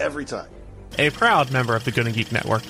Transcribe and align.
every 0.00 0.24
time. 0.24 0.48
A 0.98 1.10
proud 1.10 1.50
member 1.52 1.76
of 1.76 1.84
the 1.84 1.92
Gonna 1.92 2.12
Geek 2.12 2.32
Network. 2.32 2.62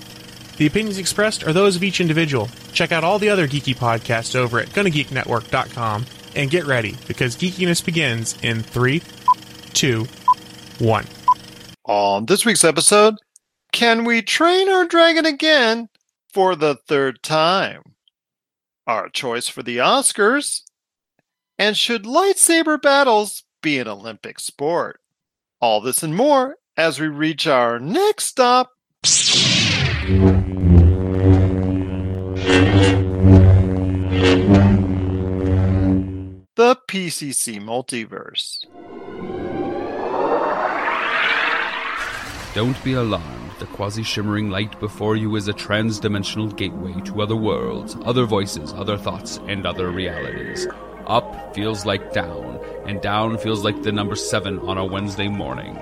The 0.58 0.66
opinions 0.66 0.98
expressed 0.98 1.44
are 1.46 1.52
those 1.52 1.76
of 1.76 1.84
each 1.84 2.00
individual. 2.00 2.48
Check 2.72 2.90
out 2.90 3.04
all 3.04 3.20
the 3.20 3.28
other 3.28 3.46
geeky 3.46 3.76
podcasts 3.76 4.34
over 4.34 4.58
at 4.58 4.68
GonnaGeekNetwork.com 4.70 6.04
and 6.34 6.50
get 6.50 6.66
ready 6.66 6.96
because 7.06 7.36
geekiness 7.36 7.84
begins 7.84 8.36
in 8.42 8.62
three, 8.62 9.00
two, 9.72 10.06
one. 10.78 11.06
On 11.84 12.26
this 12.26 12.44
week's 12.44 12.64
episode, 12.64 13.14
can 13.72 14.04
we 14.04 14.20
train 14.20 14.68
our 14.68 14.84
dragon 14.84 15.24
again 15.24 15.88
for 16.32 16.56
the 16.56 16.74
third 16.74 17.22
time? 17.22 17.82
Our 18.86 19.08
choice 19.08 19.48
for 19.48 19.62
the 19.62 19.78
Oscars? 19.78 20.62
And 21.58 21.76
should 21.76 22.04
lightsaber 22.04 22.80
battles 22.80 23.44
be 23.62 23.78
an 23.78 23.88
Olympic 23.88 24.40
sport? 24.40 25.00
All 25.60 25.80
this 25.80 26.02
and 26.02 26.14
more 26.14 26.57
as 26.78 27.00
we 27.00 27.08
reach 27.08 27.48
our 27.48 27.80
next 27.80 28.26
stop. 28.26 28.72
The 36.54 36.76
PCC 36.88 37.60
Multiverse. 37.60 38.64
Don't 42.54 42.82
be 42.84 42.92
alarmed. 42.94 43.24
The 43.58 43.66
quasi 43.66 44.04
shimmering 44.04 44.50
light 44.50 44.78
before 44.78 45.16
you 45.16 45.34
is 45.34 45.48
a 45.48 45.52
trans 45.52 45.98
dimensional 45.98 46.46
gateway 46.46 46.94
to 47.06 47.20
other 47.20 47.34
worlds, 47.34 47.96
other 48.04 48.24
voices, 48.24 48.72
other 48.72 48.96
thoughts, 48.96 49.40
and 49.48 49.66
other 49.66 49.90
realities. 49.90 50.68
Up 51.08 51.54
feels 51.56 51.84
like 51.84 52.12
down, 52.12 52.60
and 52.86 53.00
down 53.00 53.36
feels 53.38 53.64
like 53.64 53.82
the 53.82 53.90
number 53.90 54.14
seven 54.14 54.60
on 54.60 54.78
a 54.78 54.84
Wednesday 54.84 55.26
morning. 55.26 55.76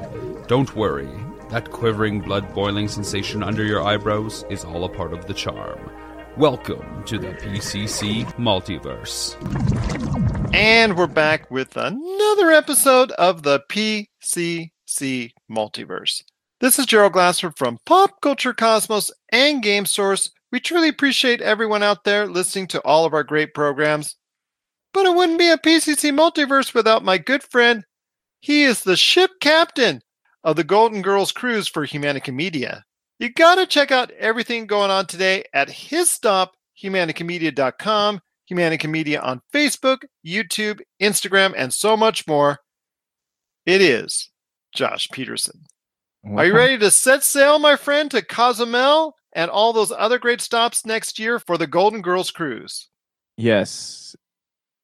Don't 0.48 0.77
worry, 0.77 1.11
that 1.50 1.72
quivering, 1.72 2.20
blood 2.20 2.55
boiling 2.55 2.86
sensation 2.86 3.42
under 3.42 3.64
your 3.64 3.83
eyebrows 3.83 4.44
is 4.48 4.64
all 4.64 4.84
a 4.84 4.88
part 4.88 5.12
of 5.12 5.27
the 5.27 5.34
charm. 5.34 5.91
Welcome 6.36 7.03
to 7.06 7.19
the 7.19 7.33
PCC 7.33 8.25
Multiverse. 8.34 9.34
And 10.55 10.97
we're 10.97 11.08
back 11.08 11.50
with 11.50 11.77
another 11.77 12.53
episode 12.53 13.11
of 13.12 13.42
the 13.42 13.61
PCC 13.69 15.33
Multiverse. 15.50 16.22
This 16.60 16.78
is 16.78 16.86
Gerald 16.86 17.14
Glassford 17.14 17.56
from 17.56 17.81
Pop 17.84 18.20
Culture 18.20 18.55
Cosmos 18.55 19.10
and 19.33 19.64
Game 19.64 19.84
Source. 19.84 20.31
We 20.53 20.60
truly 20.60 20.86
appreciate 20.86 21.41
everyone 21.41 21.83
out 21.83 22.05
there 22.05 22.28
listening 22.28 22.69
to 22.69 22.81
all 22.83 23.05
of 23.05 23.14
our 23.14 23.25
great 23.25 23.53
programs. 23.53 24.14
But 24.94 25.06
it 25.06 25.16
wouldn't 25.16 25.41
be 25.41 25.50
a 25.50 25.58
PCC 25.58 26.16
Multiverse 26.16 26.72
without 26.72 27.05
my 27.05 27.19
good 27.19 27.42
friend. 27.42 27.83
He 28.38 28.62
is 28.62 28.84
the 28.84 28.97
ship 28.97 29.33
captain 29.41 30.03
of 30.47 30.55
the 30.55 30.64
Golden 30.64 31.02
Girls 31.02 31.33
Cruise 31.33 31.66
for 31.66 31.84
Humanica 31.84 32.33
Media. 32.33 32.84
You 33.19 33.33
got 33.33 33.56
to 33.56 33.66
check 33.66 33.91
out 33.91 34.12
everything 34.12 34.66
going 34.66 34.92
on 34.92 35.06
today 35.06 35.44
at 35.53 35.69
his 35.69 36.08
stop, 36.08 36.55
humanicamedia.com, 36.80 38.20
Humanica 38.50 38.88
Media 38.88 39.21
on 39.21 39.43
Facebook, 39.53 40.04
YouTube, 40.25 40.81
Instagram, 41.03 41.53
and 41.56 41.75
so 41.75 41.97
much 41.97 42.28
more. 42.28 42.60
It 43.66 43.82
is 43.82 44.31
Josh 44.72 45.09
Peterson. 45.10 45.65
Are 46.37 46.47
you 46.47 46.54
ready 46.54 46.78
to 46.78 46.91
set 46.91 47.25
sail, 47.25 47.59
my 47.59 47.76
friend, 47.76 48.10
to 48.12 48.22
Cozumel 48.22 49.15
and 49.32 49.50
all 49.50 49.72
those 49.72 49.92
other 49.92 50.19
great 50.19 50.41
stops 50.41 50.87
next 50.87 51.19
year 51.19 51.41
for 51.41 51.59
the 51.59 51.66
Golden 51.66 52.03
Girls 52.03 52.31
Cruise? 52.31 52.88
Yes. 53.37 54.15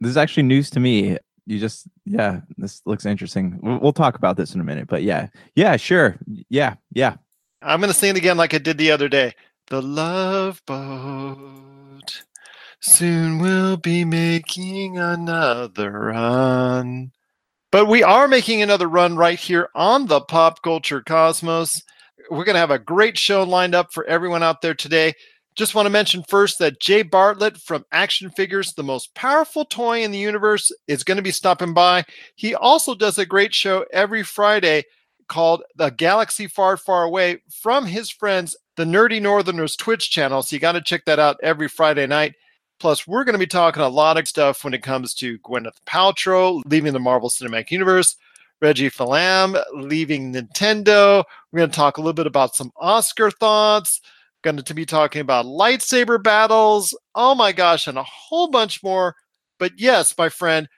This 0.00 0.10
is 0.10 0.16
actually 0.16 0.44
news 0.44 0.70
to 0.70 0.81
me. 0.81 1.19
You 1.52 1.58
just, 1.58 1.86
yeah, 2.06 2.40
this 2.56 2.80
looks 2.86 3.04
interesting. 3.04 3.58
We'll, 3.62 3.78
we'll 3.78 3.92
talk 3.92 4.16
about 4.16 4.38
this 4.38 4.54
in 4.54 4.60
a 4.62 4.64
minute, 4.64 4.88
but 4.88 5.02
yeah, 5.02 5.28
yeah, 5.54 5.76
sure. 5.76 6.16
Yeah, 6.48 6.76
yeah. 6.94 7.16
I'm 7.60 7.82
to 7.82 7.92
sing 7.92 8.10
it 8.10 8.16
again 8.16 8.38
like 8.38 8.54
I 8.54 8.58
did 8.58 8.78
the 8.78 8.90
other 8.90 9.10
day. 9.10 9.34
The 9.68 9.82
love 9.82 10.62
boat 10.66 12.22
soon 12.80 13.38
will 13.38 13.76
be 13.76 14.04
making 14.06 14.96
another 14.96 15.90
run. 15.90 17.12
But 17.70 17.86
we 17.86 18.02
are 18.02 18.28
making 18.28 18.62
another 18.62 18.88
run 18.88 19.16
right 19.16 19.38
here 19.38 19.69
on 19.74 20.06
the 20.06 20.22
Pop 20.22 20.62
Culture 20.62 21.02
Cosmos. 21.02 21.82
We're 22.30 22.44
going 22.44 22.54
to 22.54 22.60
have 22.60 22.70
a 22.70 22.78
great 22.78 23.19
show 23.19 23.42
lined 23.42 23.74
up 23.74 23.92
for 23.92 24.04
everyone 24.06 24.42
out 24.42 24.62
there 24.62 24.74
today. 24.74 25.12
Just 25.54 25.74
want 25.74 25.84
to 25.86 25.90
mention 25.90 26.22
first 26.28 26.58
that 26.58 26.80
Jay 26.80 27.02
Bartlett 27.02 27.58
from 27.58 27.84
Action 27.92 28.30
Figures, 28.30 28.72
the 28.72 28.82
most 28.82 29.14
powerful 29.14 29.66
toy 29.66 30.02
in 30.02 30.10
the 30.10 30.18
universe, 30.18 30.72
is 30.88 31.04
going 31.04 31.16
to 31.16 31.22
be 31.22 31.30
stopping 31.30 31.74
by. 31.74 32.04
He 32.36 32.54
also 32.54 32.94
does 32.94 33.18
a 33.18 33.26
great 33.26 33.54
show 33.54 33.84
every 33.92 34.22
Friday 34.22 34.84
called 35.28 35.62
The 35.76 35.90
Galaxy 35.90 36.46
Far, 36.46 36.78
Far 36.78 37.04
Away 37.04 37.42
from 37.50 37.84
his 37.84 38.10
friends, 38.10 38.56
the 38.76 38.84
Nerdy 38.84 39.20
Northerners 39.20 39.76
Twitch 39.76 40.10
channel. 40.10 40.42
So 40.42 40.56
you 40.56 40.60
got 40.60 40.72
to 40.72 40.80
check 40.80 41.04
that 41.04 41.18
out 41.18 41.36
every 41.42 41.69
Friday 41.69 42.06
night. 42.06 42.34
Plus, 42.80 43.06
we're 43.06 43.24
going 43.24 43.34
to 43.34 43.38
be 43.38 43.46
talking 43.46 43.82
a 43.82 43.88
lot 43.88 44.16
of 44.16 44.26
stuff 44.26 44.64
when 44.64 44.74
it 44.74 44.82
comes 44.82 45.12
to 45.14 45.38
Gwyneth 45.40 45.76
Paltrow 45.86 46.62
leaving 46.64 46.94
the 46.94 46.98
Marvel 46.98 47.28
Cinematic 47.28 47.70
Universe, 47.70 48.16
Reggie 48.60 48.88
Fils-Aimé 48.88 49.62
leaving 49.74 50.32
Nintendo. 50.32 51.24
We're 51.52 51.58
going 51.58 51.70
to 51.70 51.76
talk 51.76 51.98
a 51.98 52.00
little 52.00 52.14
bit 52.14 52.26
about 52.26 52.56
some 52.56 52.72
Oscar 52.76 53.30
thoughts. 53.30 54.00
Going 54.42 54.56
to 54.56 54.75
be 54.75 54.86
talking 54.86 55.20
about 55.20 55.47
lightsaber 55.47 56.22
battles. 56.22 56.97
Oh 57.14 57.34
my 57.34 57.53
gosh, 57.53 57.86
and 57.86 57.97
a 57.97 58.03
whole 58.03 58.48
bunch 58.48 58.82
more. 58.82 59.14
But 59.58 59.72
yes, 59.76 60.14
my 60.19 60.28
friend, 60.28 60.69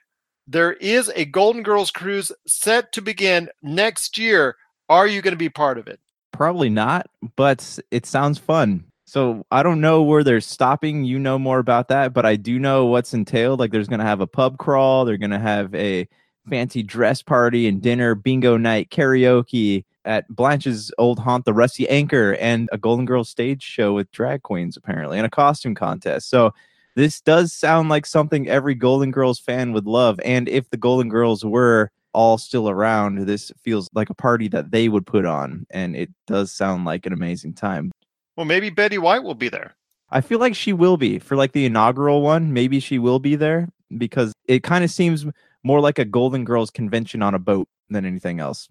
there 0.47 0.73
is 0.73 1.11
a 1.15 1.25
Golden 1.25 1.63
Girls 1.63 1.89
cruise 1.89 2.31
set 2.45 2.91
to 2.91 3.01
begin 3.01 3.49
next 3.63 4.17
year. 4.17 4.55
Are 4.87 5.07
you 5.07 5.21
going 5.21 5.33
to 5.33 5.37
be 5.37 5.49
part 5.49 5.79
of 5.79 5.87
it? 5.87 5.99
Probably 6.31 6.69
not, 6.69 7.07
but 7.35 7.79
it 7.89 8.05
sounds 8.05 8.37
fun. 8.37 8.83
So 9.05 9.45
I 9.51 9.63
don't 9.63 9.81
know 9.81 10.03
where 10.03 10.23
they're 10.23 10.41
stopping. 10.41 11.03
You 11.03 11.17
know 11.17 11.39
more 11.39 11.59
about 11.59 11.87
that, 11.87 12.13
but 12.13 12.25
I 12.25 12.35
do 12.35 12.59
know 12.59 12.85
what's 12.85 13.13
entailed. 13.13 13.59
Like 13.59 13.71
there's 13.71 13.87
going 13.87 13.99
to 13.99 14.05
have 14.05 14.21
a 14.21 14.27
pub 14.27 14.57
crawl. 14.57 15.05
They're 15.05 15.17
going 15.17 15.31
to 15.31 15.39
have 15.39 15.73
a 15.73 16.07
fancy 16.49 16.83
dress 16.83 17.21
party 17.21 17.67
and 17.67 17.81
dinner, 17.81 18.15
bingo 18.15 18.57
night, 18.57 18.89
karaoke 18.89 19.85
at 20.05 20.27
Blanche's 20.29 20.91
old 20.97 21.19
haunt, 21.19 21.45
the 21.45 21.53
Rusty 21.53 21.89
Anchor, 21.89 22.35
and 22.35 22.69
a 22.71 22.77
Golden 22.77 23.05
Girls 23.05 23.29
stage 23.29 23.63
show 23.63 23.93
with 23.93 24.11
drag 24.11 24.43
queens 24.43 24.77
apparently, 24.77 25.17
and 25.17 25.25
a 25.25 25.29
costume 25.29 25.75
contest. 25.75 26.29
So 26.29 26.53
this 26.95 27.19
does 27.21 27.51
sound 27.51 27.89
like 27.89 28.05
something 28.05 28.47
every 28.47 28.75
Golden 28.75 29.11
Girls 29.11 29.39
fan 29.39 29.73
would 29.73 29.85
love. 29.85 30.19
And 30.23 30.47
if 30.47 30.69
the 30.69 30.77
Golden 30.77 31.09
Girls 31.09 31.43
were 31.43 31.91
all 32.13 32.37
still 32.37 32.69
around, 32.69 33.25
this 33.25 33.51
feels 33.61 33.89
like 33.93 34.09
a 34.09 34.15
party 34.15 34.47
that 34.49 34.71
they 34.71 34.87
would 34.87 35.05
put 35.05 35.25
on. 35.25 35.65
And 35.71 35.95
it 35.95 36.09
does 36.27 36.51
sound 36.51 36.85
like 36.85 37.05
an 37.05 37.13
amazing 37.13 37.53
time. 37.53 37.91
Well, 38.37 38.45
maybe 38.45 38.69
Betty 38.69 38.97
White 38.97 39.23
will 39.23 39.35
be 39.35 39.49
there. 39.49 39.75
I 40.09 40.21
feel 40.21 40.39
like 40.39 40.55
she 40.55 40.71
will 40.71 40.97
be 40.97 41.19
for 41.19 41.35
like 41.35 41.51
the 41.51 41.65
inaugural 41.65 42.21
one. 42.21 42.53
Maybe 42.53 42.79
she 42.79 42.99
will 42.99 43.19
be 43.19 43.35
there 43.35 43.67
because 43.97 44.33
it 44.47 44.63
kind 44.63 44.83
of 44.83 44.91
seems 44.91 45.25
more 45.65 45.81
like 45.81 45.97
a 45.97 46.05
Golden 46.05 46.45
Girls 46.45 46.69
convention 46.69 47.23
on 47.23 47.33
a 47.33 47.39
boat 47.39 47.67
than 47.89 48.05
anything 48.05 48.39
else. 48.39 48.69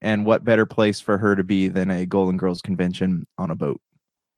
And 0.00 0.24
what 0.24 0.44
better 0.44 0.64
place 0.64 0.98
for 0.98 1.18
her 1.18 1.36
to 1.36 1.44
be 1.44 1.68
than 1.68 1.90
a 1.90 2.06
Golden 2.06 2.38
Girls 2.38 2.62
convention 2.62 3.26
on 3.36 3.50
a 3.50 3.54
boat? 3.54 3.80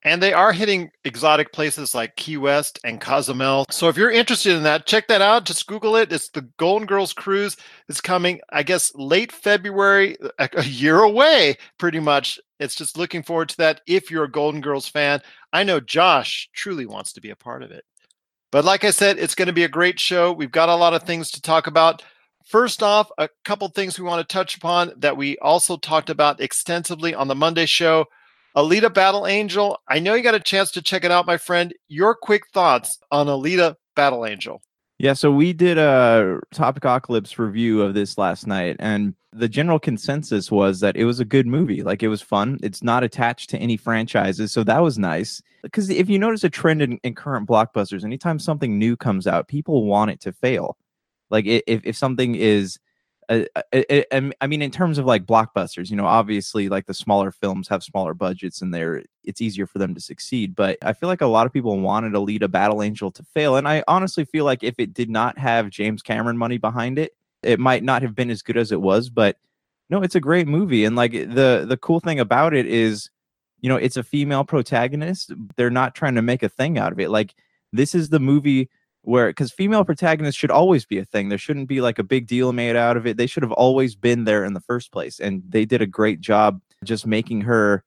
And 0.03 0.21
they 0.21 0.33
are 0.33 0.51
hitting 0.51 0.91
exotic 1.05 1.53
places 1.53 1.95
like 1.95 2.17
Key 2.17 2.37
West 2.37 2.79
and 2.83 2.99
Cozumel. 2.99 3.65
So 3.71 3.87
if 3.87 3.97
you're 3.97 4.11
interested 4.11 4.55
in 4.55 4.63
that, 4.63 4.85
check 4.85 5.07
that 5.07 5.21
out. 5.21 5.45
Just 5.45 5.65
Google 5.67 5.95
it. 5.95 6.11
It's 6.11 6.29
the 6.29 6.47
Golden 6.57 6.85
Girls 6.85 7.13
Cruise. 7.13 7.55
It's 7.87 8.01
coming, 8.01 8.41
I 8.51 8.61
guess, 8.61 8.93
late 8.93 9.31
February, 9.31 10.17
a 10.37 10.63
year 10.63 10.99
away, 10.99 11.55
pretty 11.79 12.01
much. 12.01 12.39
It's 12.59 12.75
just 12.75 12.97
looking 12.97 13.23
forward 13.23 13.49
to 13.49 13.57
that 13.57 13.81
if 13.87 14.11
you're 14.11 14.25
a 14.25 14.31
Golden 14.31 14.61
Girls 14.61 14.87
fan. 14.87 15.21
I 15.53 15.63
know 15.63 15.79
Josh 15.79 16.49
truly 16.53 16.85
wants 16.85 17.13
to 17.13 17.21
be 17.21 17.31
a 17.31 17.35
part 17.35 17.63
of 17.63 17.71
it. 17.71 17.85
But 18.55 18.63
like 18.63 18.85
I 18.85 18.91
said, 18.91 19.19
it's 19.19 19.35
going 19.35 19.47
to 19.47 19.53
be 19.53 19.65
a 19.65 19.67
great 19.67 19.99
show. 19.99 20.31
We've 20.31 20.49
got 20.49 20.69
a 20.69 20.75
lot 20.75 20.93
of 20.93 21.03
things 21.03 21.29
to 21.31 21.41
talk 21.41 21.67
about. 21.67 22.01
First 22.45 22.81
off, 22.81 23.11
a 23.17 23.27
couple 23.43 23.67
things 23.67 23.99
we 23.99 24.05
want 24.05 24.25
to 24.25 24.33
touch 24.33 24.55
upon 24.55 24.93
that 24.95 25.17
we 25.17 25.37
also 25.39 25.75
talked 25.75 26.09
about 26.09 26.39
extensively 26.39 27.13
on 27.13 27.27
the 27.27 27.35
Monday 27.35 27.65
show. 27.65 28.05
Alita 28.55 28.93
Battle 28.93 29.27
Angel. 29.27 29.77
I 29.89 29.99
know 29.99 30.13
you 30.13 30.23
got 30.23 30.35
a 30.35 30.39
chance 30.39 30.71
to 30.71 30.81
check 30.81 31.03
it 31.03 31.11
out, 31.11 31.25
my 31.25 31.35
friend. 31.35 31.73
Your 31.89 32.15
quick 32.15 32.43
thoughts 32.53 32.97
on 33.11 33.27
Alita 33.27 33.75
Battle 33.93 34.25
Angel. 34.25 34.61
Yeah, 34.99 35.11
so 35.11 35.33
we 35.33 35.51
did 35.51 35.77
a 35.77 36.39
Topicocalypse 36.53 37.37
review 37.37 37.81
of 37.81 37.93
this 37.93 38.17
last 38.17 38.47
night, 38.47 38.77
and 38.79 39.15
the 39.33 39.49
general 39.49 39.79
consensus 39.79 40.49
was 40.49 40.79
that 40.79 40.95
it 40.95 41.03
was 41.03 41.19
a 41.19 41.25
good 41.25 41.45
movie. 41.45 41.83
Like 41.83 42.01
it 42.01 42.07
was 42.07 42.21
fun. 42.21 42.59
It's 42.63 42.81
not 42.81 43.03
attached 43.03 43.49
to 43.49 43.57
any 43.57 43.75
franchises, 43.75 44.53
so 44.53 44.63
that 44.63 44.81
was 44.81 44.97
nice. 44.97 45.41
Because 45.65 45.89
if 45.89 46.09
you 46.09 46.19
notice 46.19 46.43
a 46.43 46.49
trend 46.49 46.81
in, 46.81 46.99
in 47.03 47.15
current 47.15 47.47
blockbusters, 47.47 48.03
anytime 48.03 48.37
something 48.37 48.77
new 48.77 48.95
comes 48.95 49.25
out, 49.25 49.47
people 49.47 49.85
want 49.85 50.11
it 50.11 50.21
to 50.21 50.31
fail. 50.31 50.77
Like 51.29 51.45
if 51.45 51.81
if 51.83 51.95
something 51.95 52.35
is 52.35 52.77
uh, 53.29 53.41
uh, 53.55 53.61
uh, 53.73 53.81
uh 53.89 54.01
um, 54.11 54.33
I 54.41 54.47
mean, 54.47 54.61
in 54.61 54.71
terms 54.71 54.97
of 54.97 55.05
like 55.05 55.25
blockbusters, 55.25 55.89
you 55.89 55.95
know, 55.95 56.05
obviously, 56.05 56.69
like 56.69 56.85
the 56.85 56.93
smaller 56.93 57.31
films 57.31 57.67
have 57.67 57.83
smaller 57.83 58.13
budgets 58.13 58.61
and 58.61 58.73
they're 58.73 59.03
it's 59.23 59.41
easier 59.41 59.65
for 59.65 59.79
them 59.79 59.95
to 59.95 60.01
succeed. 60.01 60.55
But 60.55 60.77
I 60.81 60.93
feel 60.93 61.09
like 61.09 61.21
a 61.21 61.27
lot 61.27 61.47
of 61.47 61.53
people 61.53 61.79
wanted 61.79 62.13
Alita 62.13 62.49
Battle 62.49 62.83
Angel 62.83 63.11
to 63.11 63.23
fail, 63.23 63.55
and 63.55 63.67
I 63.67 63.83
honestly 63.87 64.25
feel 64.25 64.45
like 64.45 64.63
if 64.63 64.75
it 64.77 64.93
did 64.93 65.09
not 65.09 65.37
have 65.37 65.69
James 65.69 66.01
Cameron 66.01 66.37
money 66.37 66.57
behind 66.57 66.99
it, 66.99 67.15
it 67.41 67.59
might 67.59 67.83
not 67.83 68.01
have 68.01 68.15
been 68.15 68.29
as 68.29 68.41
good 68.41 68.57
as 68.57 68.71
it 68.71 68.81
was. 68.81 69.09
But 69.09 69.37
no, 69.89 70.03
it's 70.03 70.15
a 70.15 70.19
great 70.19 70.47
movie, 70.47 70.85
and 70.85 70.95
like 70.95 71.13
the 71.13 71.65
the 71.67 71.77
cool 71.81 71.99
thing 71.99 72.19
about 72.19 72.53
it 72.53 72.67
is, 72.67 73.09
you 73.61 73.69
know, 73.69 73.77
it's 73.77 73.97
a 73.97 74.03
female 74.03 74.43
protagonist. 74.43 75.33
They're 75.55 75.69
not 75.69 75.95
trying 75.95 76.15
to 76.15 76.21
make 76.21 76.43
a 76.43 76.49
thing 76.49 76.77
out 76.77 76.91
of 76.91 76.99
it. 76.99 77.09
Like 77.09 77.35
this 77.71 77.95
is 77.95 78.09
the 78.09 78.19
movie 78.19 78.69
where 79.05 79.27
because 79.27 79.51
female 79.51 79.85
protagonists 79.85 80.39
should 80.39 80.51
always 80.51 80.85
be 80.85 80.97
a 80.97 81.05
thing 81.05 81.29
there 81.29 81.37
shouldn't 81.37 81.67
be 81.67 81.79
like 81.79 81.99
a 81.99 82.03
big 82.03 82.27
deal 82.27 82.51
made 82.51 82.75
out 82.75 82.97
of 82.97 83.05
it 83.05 83.17
they 83.17 83.27
should 83.27 83.43
have 83.43 83.51
always 83.51 83.95
been 83.95 84.23
there 84.23 84.43
in 84.43 84.53
the 84.53 84.59
first 84.59 84.91
place 84.91 85.19
and 85.19 85.43
they 85.47 85.63
did 85.63 85.81
a 85.81 85.87
great 85.87 86.19
job 86.19 86.59
just 86.83 87.05
making 87.05 87.41
her 87.41 87.83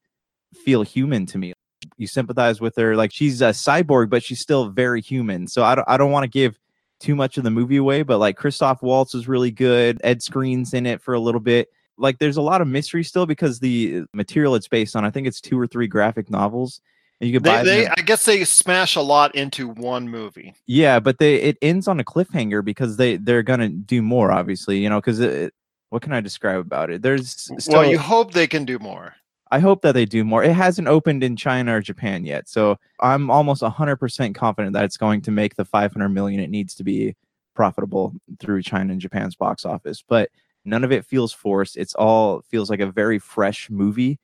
feel 0.55 0.83
human 0.83 1.27
to 1.27 1.37
me 1.37 1.53
you 1.97 2.07
sympathize 2.07 2.61
with 2.61 2.77
her 2.77 2.97
like 2.97 3.13
she's 3.13 3.43
a 3.43 3.49
cyborg 3.49 4.09
but 4.09 4.23
she's 4.23 4.41
still 4.41 4.69
very 4.69 5.01
human 5.01 5.47
so 5.47 5.65
i 5.65 5.75
don't, 5.75 5.89
I 5.89 5.97
don't 5.97 6.13
want 6.13 6.25
to 6.25 6.29
give 6.29 6.59
too 7.01 7.15
much 7.15 7.37
of 7.37 7.45
the 7.45 7.51
movie 7.51 7.77
away 7.77 8.03
but 8.03 8.19
like 8.19 8.37
christoph 8.37 8.83
waltz 8.83 9.15
is 9.15 9.29
really 9.29 9.51
good 9.51 10.01
Ed 10.03 10.21
Skrein's 10.21 10.73
in 10.73 10.87
it 10.87 11.03
for 11.03 11.15
a 11.15 11.21
little 11.21 11.41
bit 11.41 11.69
like 11.99 12.19
there's 12.19 12.37
a 12.37 12.43
lot 12.43 12.61
of 12.61 12.69
mystery 12.69 13.05
still 13.05 13.27
because 13.27 13.61
the 13.61 13.99
uh, 13.99 14.05
material 14.15 14.55
it's 14.55 14.69
based 14.69 14.97
on 14.97 15.05
i 15.05 15.11
think 15.11 15.27
it's 15.27 15.41
two 15.41 15.59
or 15.59 15.67
three 15.67 15.87
graphic 15.87 16.31
novels 16.31 16.81
and 17.21 17.29
you 17.29 17.37
could 17.37 17.45
they, 17.45 17.51
buy 17.51 17.63
they. 17.65 17.87
I 17.89 17.97
guess 17.97 18.25
they 18.25 18.45
smash 18.45 18.95
a 18.95 19.01
lot 19.01 19.35
into 19.35 19.69
one 19.69 20.09
movie. 20.09 20.55
Yeah, 20.67 21.01
but 21.01 21.19
they 21.19 21.35
it 21.37 21.59
ends 21.63 21.89
on 21.89 21.99
a 21.99 22.05
cliffhanger 22.05 22.65
because 22.65 22.97
they 22.97 23.17
they're 23.17 23.43
gonna 23.43 23.69
do 23.69 24.03
more, 24.03 24.31
obviously. 24.31 24.79
You 24.79 24.89
know, 24.89 25.01
because 25.01 25.51
what 25.91 26.03
can 26.03 26.13
I 26.13 26.21
describe 26.21 26.61
about 26.61 26.91
it? 26.91 27.03
There's 27.03 27.31
still, 27.59 27.81
well, 27.81 27.91
you 27.91 27.99
hope 27.99 28.33
they 28.33 28.47
can 28.47 28.65
do 28.65 28.79
more. 28.79 29.15
I 29.51 29.59
hope 29.61 29.83
that 29.83 29.93
they 29.93 30.05
do 30.05 30.25
more. 30.25 30.45
It 30.45 30.53
hasn't 30.53 30.89
opened 30.89 31.25
in 31.25 31.35
China 31.35 31.77
or 31.77 31.81
Japan 31.81 32.25
yet, 32.25 32.49
so 32.49 32.79
I'm 33.01 33.31
almost 33.31 33.63
100% 33.63 34.35
confident 34.35 34.75
that 34.75 34.85
it's 34.85 34.99
going 34.99 35.23
to 35.23 35.31
make 35.31 35.55
the 35.57 35.65
500 35.65 36.09
million 36.11 36.39
it 36.39 36.51
needs 36.51 36.75
to 36.75 36.85
be 36.85 37.17
profitable 37.55 38.13
through 38.39 38.63
China 38.63 38.93
and 38.93 39.01
Japan's 39.01 39.35
box 39.35 39.65
office. 39.65 40.05
But 40.07 40.29
none 40.69 40.85
of 40.85 40.93
it 40.93 41.05
feels 41.05 41.33
forced. 41.33 41.77
It's 41.77 41.95
all 41.95 42.43
feels 42.43 42.71
like 42.71 42.81
a 42.81 42.91
very 42.91 43.19
fresh 43.19 43.71
movie 43.71 44.19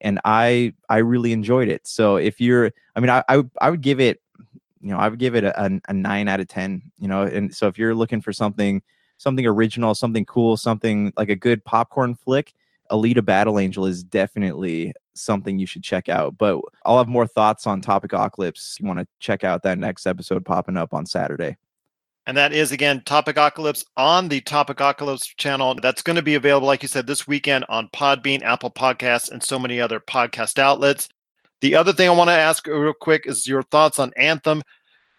and 0.00 0.20
I 0.24 0.74
I 0.88 0.98
really 0.98 1.32
enjoyed 1.32 1.68
it. 1.68 1.86
So 1.86 2.16
if 2.16 2.40
you're, 2.40 2.72
I 2.96 3.00
mean, 3.00 3.10
I 3.10 3.22
I, 3.28 3.42
I 3.60 3.70
would 3.70 3.82
give 3.82 4.00
it, 4.00 4.20
you 4.80 4.90
know, 4.90 4.98
I 4.98 5.08
would 5.08 5.18
give 5.18 5.34
it 5.34 5.44
a, 5.44 5.80
a, 5.88 5.92
nine 5.92 6.28
out 6.28 6.40
of 6.40 6.48
ten. 6.48 6.82
You 6.98 7.08
know, 7.08 7.22
and 7.22 7.54
so 7.54 7.66
if 7.68 7.78
you're 7.78 7.94
looking 7.94 8.20
for 8.20 8.32
something 8.32 8.82
something 9.18 9.46
original, 9.46 9.94
something 9.94 10.24
cool, 10.24 10.56
something 10.56 11.12
like 11.16 11.28
a 11.28 11.36
good 11.36 11.64
popcorn 11.64 12.14
flick, 12.14 12.54
Alita 12.90 13.24
Battle 13.24 13.58
Angel 13.58 13.84
is 13.84 14.02
definitely 14.02 14.94
something 15.14 15.58
you 15.58 15.66
should 15.66 15.82
check 15.82 16.08
out. 16.08 16.38
But 16.38 16.60
I'll 16.86 16.98
have 16.98 17.08
more 17.08 17.26
thoughts 17.26 17.66
on 17.66 17.82
Topic 17.82 18.10
Topicocalypse. 18.10 18.80
You 18.80 18.86
want 18.86 19.00
to 19.00 19.06
check 19.18 19.44
out 19.44 19.62
that 19.64 19.78
next 19.78 20.06
episode 20.06 20.44
popping 20.44 20.78
up 20.78 20.94
on 20.94 21.04
Saturday. 21.04 21.56
And 22.30 22.36
that 22.36 22.52
is 22.52 22.70
again 22.70 23.00
Topicocalypse 23.00 23.84
on 23.96 24.28
the 24.28 24.40
Topicocalypse 24.42 25.34
channel. 25.36 25.74
That's 25.74 26.00
going 26.00 26.14
to 26.14 26.22
be 26.22 26.36
available, 26.36 26.68
like 26.68 26.80
you 26.80 26.88
said, 26.88 27.08
this 27.08 27.26
weekend 27.26 27.64
on 27.68 27.88
Podbean, 27.88 28.44
Apple 28.44 28.70
Podcasts, 28.70 29.32
and 29.32 29.42
so 29.42 29.58
many 29.58 29.80
other 29.80 29.98
podcast 29.98 30.56
outlets. 30.60 31.08
The 31.60 31.74
other 31.74 31.92
thing 31.92 32.08
I 32.08 32.12
want 32.12 32.28
to 32.28 32.34
ask 32.34 32.68
real 32.68 32.92
quick 32.92 33.24
is 33.26 33.48
your 33.48 33.64
thoughts 33.64 33.98
on 33.98 34.12
Anthem. 34.16 34.62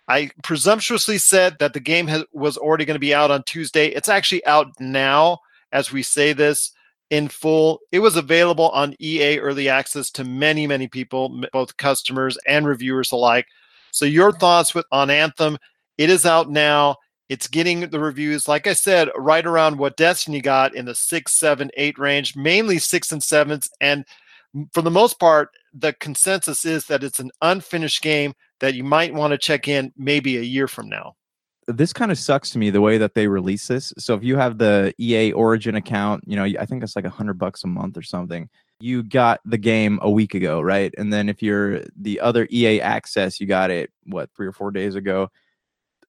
I 0.08 0.30
presumptuously 0.42 1.18
said 1.18 1.58
that 1.60 1.74
the 1.74 1.82
game 1.82 2.08
has, 2.08 2.24
was 2.32 2.56
already 2.56 2.86
going 2.86 2.96
to 2.96 3.00
be 3.00 3.14
out 3.14 3.30
on 3.30 3.44
Tuesday. 3.44 3.88
It's 3.88 4.08
actually 4.08 4.46
out 4.46 4.68
now 4.80 5.40
as 5.74 5.92
we 5.92 6.04
say 6.04 6.32
this 6.32 6.72
in 7.10 7.28
full. 7.28 7.82
It 7.92 8.00
was 8.00 8.16
available 8.16 8.70
on 8.70 8.96
EA 9.02 9.40
early 9.40 9.68
access 9.68 10.12
to 10.12 10.24
many, 10.24 10.66
many 10.66 10.88
people, 10.88 11.44
both 11.52 11.76
customers 11.76 12.38
and 12.48 12.66
reviewers 12.66 13.12
alike. 13.12 13.48
So, 13.92 14.06
your 14.06 14.32
thoughts 14.32 14.74
with 14.74 14.86
on 14.94 15.10
Anthem 15.10 15.58
it 16.02 16.10
is 16.10 16.26
out 16.26 16.50
now. 16.50 16.96
It's 17.32 17.48
getting 17.48 17.80
the 17.80 18.00
reviews, 18.02 18.50
like 18.50 18.68
I 18.68 18.74
said, 18.74 19.08
right 19.16 19.46
around 19.46 19.78
what 19.78 19.96
Destiny 19.96 20.42
got 20.42 20.76
in 20.76 20.84
the 20.84 20.94
six, 20.94 21.32
seven, 21.32 21.72
eight 21.78 21.98
range, 21.98 22.36
mainly 22.36 22.78
six 22.78 23.10
and 23.10 23.24
sevens. 23.24 23.70
And 23.80 24.04
for 24.74 24.82
the 24.82 24.92
most 24.92 25.18
part, 25.18 25.52
the 25.74 25.94
consensus 25.94 26.66
is 26.66 26.88
that 26.88 27.06
it's 27.06 27.22
an 27.22 27.32
unfinished 27.42 28.02
game 28.02 28.34
that 28.60 28.74
you 28.74 28.84
might 28.84 29.14
want 29.14 29.32
to 29.32 29.38
check 29.38 29.70
in 29.70 29.94
maybe 29.96 30.40
a 30.40 30.42
year 30.42 30.68
from 30.68 30.90
now. 30.90 31.16
This 31.68 31.94
kind 31.94 32.12
of 32.12 32.18
sucks 32.20 32.50
to 32.50 32.58
me 32.58 32.70
the 32.70 32.82
way 32.82 32.98
that 32.98 33.16
they 33.16 33.28
release 33.28 33.66
this. 33.66 33.94
So 33.98 34.14
if 34.14 34.26
you 34.26 34.36
have 34.36 34.58
the 34.58 34.94
EA 35.00 35.32
Origin 35.32 35.76
account, 35.76 36.26
you 36.28 36.36
know, 36.36 36.44
I 36.44 36.66
think 36.66 36.84
it's 36.84 36.98
like 36.98 37.06
a 37.06 37.10
hundred 37.10 37.40
bucks 37.40 37.64
a 37.64 37.68
month 37.68 37.96
or 37.96 38.02
something. 38.02 38.50
You 38.82 39.04
got 39.04 39.40
the 39.46 39.58
game 39.58 40.00
a 40.02 40.12
week 40.12 40.34
ago, 40.34 40.60
right? 40.60 40.94
And 40.98 41.14
then 41.14 41.30
if 41.30 41.42
you're 41.42 41.84
the 41.96 42.20
other 42.20 42.46
EA 42.52 42.82
Access, 42.82 43.40
you 43.40 43.48
got 43.48 43.72
it 43.72 43.90
what 44.04 44.30
three 44.36 44.48
or 44.48 44.52
four 44.52 44.72
days 44.72 44.96
ago 44.96 45.30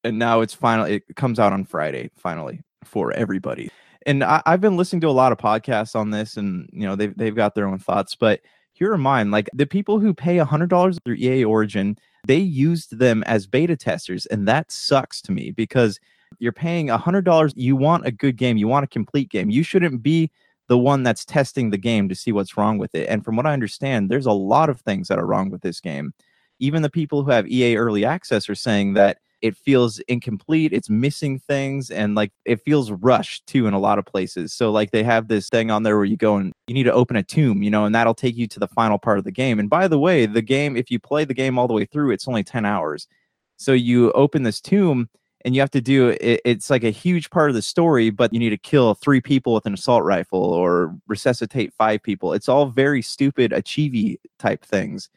and 0.05 0.19
now 0.19 0.41
it's 0.41 0.55
finally 0.55 0.97
it 0.97 1.17
comes 1.17 1.39
out 1.39 1.53
on 1.53 1.65
Friday 1.65 2.11
finally 2.17 2.61
for 2.85 3.13
everybody. 3.13 3.71
And 4.05 4.25
I, 4.25 4.43
have 4.47 4.61
been 4.61 4.77
listening 4.77 5.01
to 5.03 5.09
a 5.09 5.11
lot 5.11 5.33
of 5.33 5.39
podcasts 5.39 5.95
on 5.95 6.11
this, 6.11 6.37
and 6.37 6.69
you 6.73 6.83
know 6.87 6.97
they've 6.97 7.17
they've 7.17 7.37
got 7.37 7.55
their 7.55 7.67
own 7.67 7.79
thoughts. 7.79 8.15
But 8.15 8.41
here 8.73 8.93
are 8.93 8.99
mine. 8.99 9.31
Like 9.31 9.49
the 9.55 9.67
people 9.67 10.01
who 10.01 10.13
pay 10.13 10.39
a 10.39 10.45
hundred 10.45 10.71
dollars 10.71 10.99
through 11.05 11.17
EA 11.17 11.45
Origin, 11.45 11.97
they 12.27 12.39
used 12.39 12.99
them 12.99 13.23
as 13.25 13.47
beta 13.47 13.77
testers, 13.77 14.27
and 14.27 14.49
that 14.49 14.73
sucks 14.73 15.23
to 15.23 15.33
me 15.33 15.53
because 15.53 16.01
you're 16.39 16.53
paying 16.53 16.91
a 16.91 16.99
hundred 16.99 17.25
dollars. 17.25 17.53
You 17.55 17.77
want 17.77 18.07
a 18.07 18.11
good 18.11 18.37
game, 18.37 18.57
you 18.57 18.67
want 18.67 18.85
a 18.85 18.89
complete 18.89 19.31
game. 19.31 19.51
You 19.51 19.63
shouldn't 19.63 20.03
be 20.03 20.31
the 20.69 20.79
one 20.79 21.03
that's 21.03 21.25
testing 21.25 21.71
the 21.71 21.79
game 21.79 22.09
to 22.09 22.15
see 22.15 22.33
what's 22.33 22.57
wrong 22.57 22.79
with 22.79 22.95
it. 22.95 23.09
And 23.09 23.25
from 23.25 23.37
what 23.37 23.47
I 23.47 23.53
understand, 23.53 24.11
there's 24.11 24.27
a 24.27 24.33
lot 24.33 24.71
of 24.71 24.81
things 24.81 25.09
that 25.09 25.19
are 25.19 25.27
wrong 25.27 25.51
with 25.51 25.61
this 25.61 25.81
game. 25.81 26.15
Even 26.59 26.83
the 26.83 26.91
people 26.91 27.23
who 27.23 27.31
have 27.31 27.49
EA 27.49 27.77
early 27.77 28.05
access 28.05 28.49
are 28.49 28.55
saying 28.55 28.95
that 28.95 29.19
it 29.43 29.57
feels 29.57 29.99
incomplete 30.09 30.73
it's 30.73 30.89
missing 30.89 31.39
things 31.39 31.91
and 31.91 32.15
like 32.15 32.33
it 32.45 32.61
feels 32.61 32.91
rushed 32.93 33.45
too 33.47 33.67
in 33.67 33.75
a 33.75 33.79
lot 33.79 33.99
of 33.99 34.07
places. 34.07 34.53
So 34.53 34.71
like 34.71 34.93
they 34.93 35.03
have 35.03 35.29
this 35.29 35.49
thing 35.49 35.71
on 35.71 35.83
there 35.83 35.97
where 35.97 36.05
you 36.05 36.17
go 36.17 36.37
and 36.37 36.53
you 36.69 36.75
need 36.75 36.85
to 36.85 36.93
open 36.93 37.17
a 37.17 37.23
tomb 37.23 37.63
you 37.63 37.71
know 37.71 37.85
and 37.85 37.95
that'll 37.95 38.15
take 38.15 38.37
you 38.37 38.47
to 38.47 38.61
the 38.61 38.69
final 38.69 38.99
part 38.99 39.19
of 39.19 39.25
the 39.25 39.33
game. 39.33 39.59
And 39.59 39.69
by 39.69 39.89
the 39.89 39.99
way 39.99 40.27
the 40.27 40.43
game 40.43 40.77
if 40.77 40.91
you 40.91 40.99
play 40.99 41.25
the 41.25 41.35
game 41.35 41.59
all 41.59 41.69
the 41.69 41.75
way 41.75 41.85
through 41.85 42.13
it's 42.13 42.29
only 42.29 42.45
10 42.45 42.65
hours. 42.65 43.09
So 43.57 43.73
you 43.73 44.13
open 44.13 44.45
this 44.45 44.61
tomb 44.61 45.09
and 45.45 45.57
you 45.57 45.61
have 45.61 45.71
to 45.73 45.81
do 45.81 46.11
it, 46.21 46.41
it's 46.45 46.71
like 46.71 46.85
a 46.85 46.91
huge 46.91 47.31
part 47.31 47.51
of 47.51 47.57
the 47.57 47.63
story 47.63 48.11
but 48.11 48.33
you 48.33 48.39
need 48.39 48.51
to 48.51 48.59
kill 48.59 48.95
three 48.95 49.21
people 49.21 49.55
with 49.55 49.67
an 49.67 49.75
assault 49.75 50.05
rifle 50.05 50.45
or 50.45 50.95
resuscitate 51.09 51.75
five 51.75 52.03
people. 52.03 52.33
It's 52.33 52.49
all 52.49 52.67
very 52.67 53.03
stupid 53.03 53.53
achievey 53.53 54.21
type 54.39 54.65
things 54.65 55.11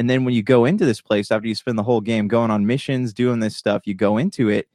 and 0.00 0.08
then 0.08 0.24
when 0.24 0.32
you 0.32 0.42
go 0.42 0.64
into 0.64 0.86
this 0.86 1.02
place 1.02 1.30
after 1.30 1.46
you 1.46 1.54
spend 1.54 1.76
the 1.76 1.82
whole 1.82 2.00
game 2.00 2.26
going 2.26 2.50
on 2.50 2.66
missions, 2.66 3.12
doing 3.12 3.40
this 3.40 3.54
stuff, 3.54 3.82
you 3.84 3.92
go 3.92 4.16
into 4.16 4.48
it 4.48 4.66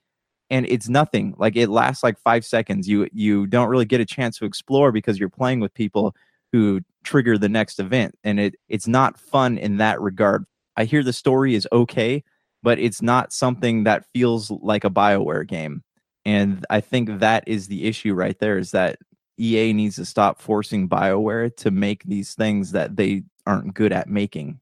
and 0.52 0.68
it's 0.68 0.88
nothing. 0.88 1.34
Like 1.40 1.56
it 1.56 1.68
lasts 1.68 2.04
like 2.04 2.20
5 2.20 2.46
seconds. 2.46 2.88
You 2.88 3.10
you 3.12 3.48
don't 3.48 3.68
really 3.68 3.86
get 3.86 4.00
a 4.00 4.06
chance 4.06 4.38
to 4.38 4.46
explore 4.46 4.92
because 4.92 5.20
you're 5.20 5.28
playing 5.28 5.62
with 5.62 5.74
people 5.74 6.16
who 6.52 6.82
trigger 7.04 7.40
the 7.40 7.50
next 7.50 7.80
event 7.80 8.14
and 8.24 8.40
it 8.40 8.54
it's 8.70 8.88
not 8.88 9.20
fun 9.20 9.58
in 9.58 9.78
that 9.78 10.00
regard. 10.00 10.46
I 10.78 10.84
hear 10.84 11.02
the 11.02 11.12
story 11.12 11.56
is 11.56 11.68
okay, 11.72 12.24
but 12.62 12.78
it's 12.78 13.02
not 13.02 13.34
something 13.34 13.84
that 13.86 14.06
feels 14.14 14.52
like 14.52 14.84
a 14.84 14.92
BioWare 14.92 15.48
game. 15.48 15.82
And 16.24 16.68
I 16.70 16.82
think 16.82 17.18
that 17.18 17.46
is 17.48 17.66
the 17.68 17.86
issue 17.86 18.14
right 18.14 18.38
there 18.38 18.60
is 18.60 18.70
that 18.74 19.00
EA 19.40 19.74
needs 19.74 19.96
to 19.96 20.06
stop 20.06 20.40
forcing 20.40 20.88
BioWare 20.88 21.58
to 21.58 21.72
make 21.72 22.04
these 22.04 22.36
things 22.36 22.74
that 22.74 22.96
they 22.96 23.24
aren't 23.48 23.74
good 23.74 23.92
at 23.92 24.08
making. 24.08 24.60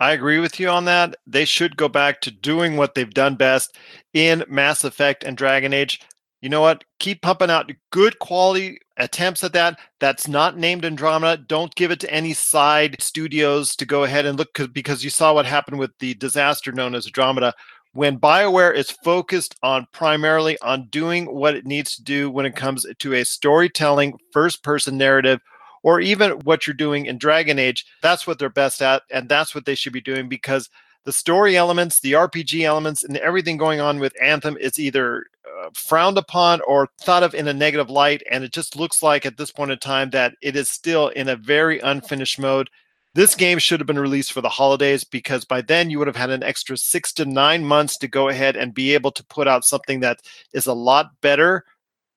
I 0.00 0.12
agree 0.12 0.38
with 0.38 0.60
you 0.60 0.68
on 0.68 0.84
that. 0.84 1.16
They 1.26 1.44
should 1.44 1.76
go 1.76 1.88
back 1.88 2.20
to 2.20 2.30
doing 2.30 2.76
what 2.76 2.94
they've 2.94 3.12
done 3.12 3.34
best 3.34 3.76
in 4.14 4.44
Mass 4.48 4.84
Effect 4.84 5.24
and 5.24 5.36
Dragon 5.36 5.72
Age. 5.72 6.00
You 6.40 6.48
know 6.48 6.60
what? 6.60 6.84
Keep 7.00 7.22
pumping 7.22 7.50
out 7.50 7.72
good 7.90 8.20
quality 8.20 8.78
attempts 8.96 9.42
at 9.42 9.52
that. 9.54 9.80
That's 9.98 10.28
not 10.28 10.56
named 10.56 10.84
Andromeda. 10.84 11.42
Don't 11.48 11.74
give 11.74 11.90
it 11.90 11.98
to 12.00 12.14
any 12.14 12.32
side 12.32 12.96
studios 13.00 13.74
to 13.74 13.84
go 13.84 14.04
ahead 14.04 14.24
and 14.24 14.38
look 14.38 14.56
because 14.72 15.02
you 15.02 15.10
saw 15.10 15.34
what 15.34 15.46
happened 15.46 15.80
with 15.80 15.90
the 15.98 16.14
disaster 16.14 16.70
known 16.70 16.94
as 16.94 17.06
Andromeda. 17.06 17.54
When 17.92 18.20
BioWare 18.20 18.74
is 18.76 18.92
focused 19.02 19.56
on 19.64 19.88
primarily 19.92 20.56
on 20.60 20.86
doing 20.90 21.24
what 21.26 21.56
it 21.56 21.66
needs 21.66 21.96
to 21.96 22.04
do 22.04 22.30
when 22.30 22.46
it 22.46 22.54
comes 22.54 22.86
to 22.96 23.14
a 23.14 23.24
storytelling 23.24 24.16
first 24.32 24.62
person 24.62 24.96
narrative 24.96 25.40
or 25.82 26.00
even 26.00 26.32
what 26.40 26.66
you're 26.66 26.74
doing 26.74 27.06
in 27.06 27.18
Dragon 27.18 27.58
Age, 27.58 27.86
that's 28.02 28.26
what 28.26 28.38
they're 28.38 28.48
best 28.50 28.82
at. 28.82 29.02
And 29.10 29.28
that's 29.28 29.54
what 29.54 29.64
they 29.64 29.74
should 29.74 29.92
be 29.92 30.00
doing 30.00 30.28
because 30.28 30.68
the 31.04 31.12
story 31.12 31.56
elements, 31.56 32.00
the 32.00 32.12
RPG 32.12 32.64
elements, 32.64 33.02
and 33.02 33.16
everything 33.16 33.56
going 33.56 33.80
on 33.80 33.98
with 33.98 34.20
Anthem 34.20 34.56
is 34.58 34.78
either 34.78 35.26
uh, 35.46 35.70
frowned 35.72 36.18
upon 36.18 36.60
or 36.66 36.88
thought 37.00 37.22
of 37.22 37.34
in 37.34 37.48
a 37.48 37.54
negative 37.54 37.88
light. 37.88 38.22
And 38.30 38.44
it 38.44 38.52
just 38.52 38.76
looks 38.76 39.02
like 39.02 39.24
at 39.24 39.36
this 39.36 39.50
point 39.50 39.70
in 39.70 39.78
time 39.78 40.10
that 40.10 40.34
it 40.42 40.56
is 40.56 40.68
still 40.68 41.08
in 41.08 41.28
a 41.28 41.36
very 41.36 41.78
unfinished 41.80 42.38
mode. 42.38 42.68
This 43.14 43.34
game 43.34 43.58
should 43.58 43.80
have 43.80 43.86
been 43.86 43.98
released 43.98 44.32
for 44.32 44.42
the 44.42 44.48
holidays 44.48 45.02
because 45.02 45.44
by 45.44 45.62
then 45.62 45.90
you 45.90 45.98
would 45.98 46.08
have 46.08 46.16
had 46.16 46.30
an 46.30 46.42
extra 46.42 46.76
six 46.76 47.12
to 47.14 47.24
nine 47.24 47.64
months 47.64 47.96
to 47.98 48.06
go 48.06 48.28
ahead 48.28 48.56
and 48.56 48.74
be 48.74 48.92
able 48.94 49.10
to 49.12 49.24
put 49.24 49.48
out 49.48 49.64
something 49.64 50.00
that 50.00 50.20
is 50.52 50.66
a 50.66 50.74
lot 50.74 51.20
better 51.20 51.64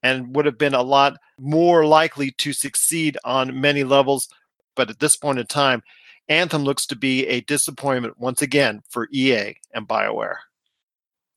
and 0.03 0.35
would 0.35 0.45
have 0.45 0.57
been 0.57 0.73
a 0.73 0.81
lot 0.81 1.17
more 1.41 1.85
likely 1.85 2.31
to 2.31 2.53
succeed 2.53 3.17
on 3.25 3.59
many 3.59 3.83
levels. 3.83 4.29
But 4.75 4.89
at 4.89 4.99
this 4.99 5.17
point 5.17 5.39
in 5.39 5.47
time, 5.47 5.81
Anthem 6.29 6.63
looks 6.63 6.85
to 6.87 6.95
be 6.95 7.27
a 7.27 7.41
disappointment 7.41 8.17
once 8.17 8.41
again 8.41 8.81
for 8.89 9.07
EA 9.11 9.55
and 9.73 9.87
BioWare. 9.87 10.35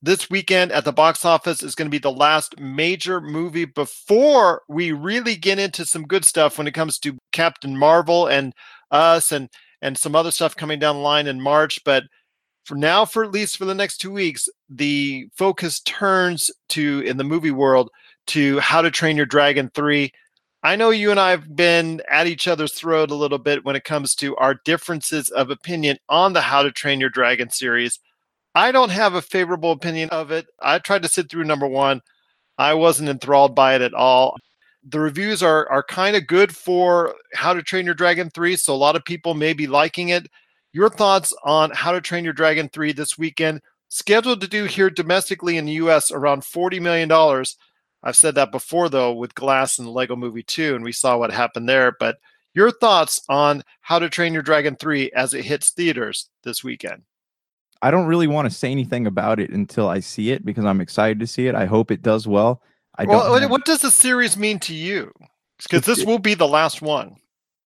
This 0.01 0.29
weekend 0.29 0.71
at 0.71 0.85
the 0.85 0.93
box 0.93 1.25
office 1.25 1.63
is 1.63 1.73
going 1.73 1.87
to 1.87 1.91
be 1.91 1.97
the 1.97 2.11
last 2.11 2.59
major 2.59 3.19
movie 3.19 3.65
before 3.65 4.61
we 4.69 4.91
really 4.91 5.35
get 5.35 5.57
into 5.57 5.85
some 5.85 6.03
good 6.03 6.23
stuff 6.23 6.57
when 6.57 6.67
it 6.67 6.73
comes 6.73 6.99
to 6.99 7.17
Captain 7.31 7.75
Marvel 7.75 8.27
and 8.27 8.53
us 8.91 9.31
and 9.31 9.49
and 9.81 9.97
some 9.97 10.15
other 10.15 10.31
stuff 10.31 10.55
coming 10.55 10.79
down 10.79 10.95
the 10.95 11.01
line 11.01 11.27
in 11.27 11.41
March. 11.41 11.83
But 11.83 12.03
for 12.65 12.75
now, 12.75 13.05
for 13.05 13.23
at 13.23 13.31
least 13.31 13.57
for 13.57 13.65
the 13.65 13.75
next 13.75 13.97
two 13.97 14.11
weeks, 14.11 14.47
the 14.69 15.27
focus 15.35 15.79
turns 15.81 16.51
to 16.69 17.01
in 17.01 17.17
the 17.17 17.23
movie 17.23 17.51
world 17.51 17.89
to 18.27 18.59
How 18.59 18.81
to 18.81 18.91
Train 18.91 19.17
Your 19.17 19.25
Dragon 19.25 19.71
3. 19.73 20.11
I 20.63 20.75
know 20.75 20.89
you 20.89 21.11
and 21.11 21.19
I 21.19 21.29
have 21.29 21.55
been 21.55 22.01
at 22.09 22.27
each 22.27 22.47
other's 22.47 22.73
throat 22.73 23.11
a 23.11 23.15
little 23.15 23.37
bit 23.37 23.63
when 23.63 23.75
it 23.75 23.83
comes 23.83 24.15
to 24.15 24.35
our 24.37 24.55
differences 24.65 25.29
of 25.29 25.51
opinion 25.51 25.97
on 26.09 26.33
the 26.33 26.41
How 26.41 26.63
to 26.63 26.71
Train 26.71 26.99
Your 26.99 27.09
Dragon 27.09 27.49
series. 27.49 27.99
I 28.55 28.71
don't 28.71 28.89
have 28.89 29.13
a 29.13 29.21
favorable 29.21 29.71
opinion 29.71 30.09
of 30.09 30.31
it. 30.31 30.47
I 30.59 30.79
tried 30.79 31.03
to 31.03 31.09
sit 31.09 31.29
through 31.29 31.43
number 31.43 31.67
one. 31.67 32.01
I 32.57 32.73
wasn't 32.73 33.09
enthralled 33.09 33.53
by 33.53 33.75
it 33.75 33.81
at 33.81 33.93
all. 33.93 34.37
The 34.87 34.99
reviews 34.99 35.43
are 35.43 35.69
are 35.69 35.83
kind 35.83 36.15
of 36.15 36.27
good 36.27 36.55
for 36.55 37.15
How 37.33 37.53
to 37.53 37.61
Train 37.61 37.85
Your 37.85 37.95
Dragon 37.95 38.29
3, 38.29 38.55
so 38.55 38.73
a 38.73 38.77
lot 38.77 38.95
of 38.95 39.03
people 39.03 39.33
may 39.33 39.53
be 39.53 39.67
liking 39.67 40.09
it. 40.09 40.27
Your 40.73 40.89
thoughts 40.89 41.33
on 41.43 41.71
How 41.71 41.91
to 41.91 42.01
Train 42.01 42.23
Your 42.23 42.33
Dragon 42.33 42.69
3 42.69 42.91
this 42.93 43.17
weekend, 43.17 43.61
scheduled 43.89 44.41
to 44.41 44.47
do 44.47 44.65
here 44.65 44.89
domestically 44.89 45.57
in 45.57 45.65
the 45.65 45.73
US 45.73 46.11
around 46.11 46.41
$40 46.41 46.81
million. 46.81 47.09
I've 48.05 48.15
said 48.15 48.35
that 48.35 48.51
before, 48.51 48.87
though, 48.87 49.13
with 49.13 49.33
Glass 49.33 49.79
and 49.79 49.87
the 49.87 49.91
Lego 49.91 50.15
Movie 50.15 50.43
2, 50.43 50.75
and 50.75 50.83
we 50.83 50.91
saw 50.91 51.17
what 51.17 51.31
happened 51.31 51.67
there. 51.67 51.91
But 51.99 52.17
your 52.53 52.69
thoughts 52.69 53.19
on 53.27 53.63
How 53.81 53.97
to 53.97 54.09
Train 54.09 54.31
Your 54.31 54.43
Dragon 54.43 54.75
3 54.75 55.11
as 55.11 55.33
it 55.33 55.43
hits 55.43 55.71
theaters 55.71 56.29
this 56.43 56.63
weekend? 56.63 57.01
I 57.81 57.91
don't 57.91 58.05
really 58.05 58.27
want 58.27 58.49
to 58.49 58.55
say 58.55 58.71
anything 58.71 59.07
about 59.07 59.39
it 59.39 59.49
until 59.49 59.89
I 59.89 59.99
see 59.99 60.31
it 60.31 60.45
because 60.45 60.65
I'm 60.65 60.81
excited 60.81 61.19
to 61.19 61.27
see 61.27 61.47
it. 61.47 61.55
I 61.55 61.65
hope 61.65 61.91
it 61.91 62.03
does 62.03 62.27
well. 62.27 62.61
I 62.97 63.05
don't. 63.05 63.15
Well, 63.15 63.39
have- 63.39 63.51
what 63.51 63.65
does 63.65 63.81
the 63.81 63.91
series 63.91 64.37
mean 64.37 64.59
to 64.59 64.73
you? 64.73 65.11
Because 65.61 65.85
this 65.85 66.05
will 66.05 66.19
be 66.19 66.33
the 66.33 66.47
last 66.47 66.81
one. 66.81 67.15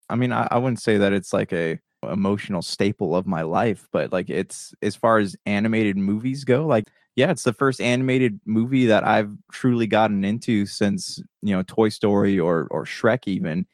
I 0.10 0.16
mean, 0.16 0.32
I, 0.32 0.48
I 0.50 0.58
wouldn't 0.58 0.82
say 0.82 0.98
that 0.98 1.14
it's 1.14 1.34
like 1.34 1.54
a 1.54 1.80
emotional 2.04 2.62
staple 2.62 3.16
of 3.16 3.28
my 3.28 3.42
life, 3.42 3.88
but 3.92 4.12
like 4.12 4.30
it's 4.30 4.74
as 4.82 4.96
far 4.96 5.20
as 5.20 5.36
animated 5.46 5.98
movies 5.98 6.44
go, 6.44 6.66
like 6.66 6.90
yeah, 7.20 7.32
it's 7.32 7.44
the 7.44 7.54
first 7.54 7.82
animated 7.82 8.40
movie 8.46 8.86
that 8.88 9.06
I've 9.06 9.32
truly 9.52 9.88
gotten 9.88 10.24
into 10.24 10.66
since 10.66 11.22
you 11.42 11.56
know 11.56 11.64
Toy 11.64 11.90
Story 11.90 12.40
or 12.40 12.68
or 12.72 12.86
Shrek 12.86 13.28
even. 13.28 13.66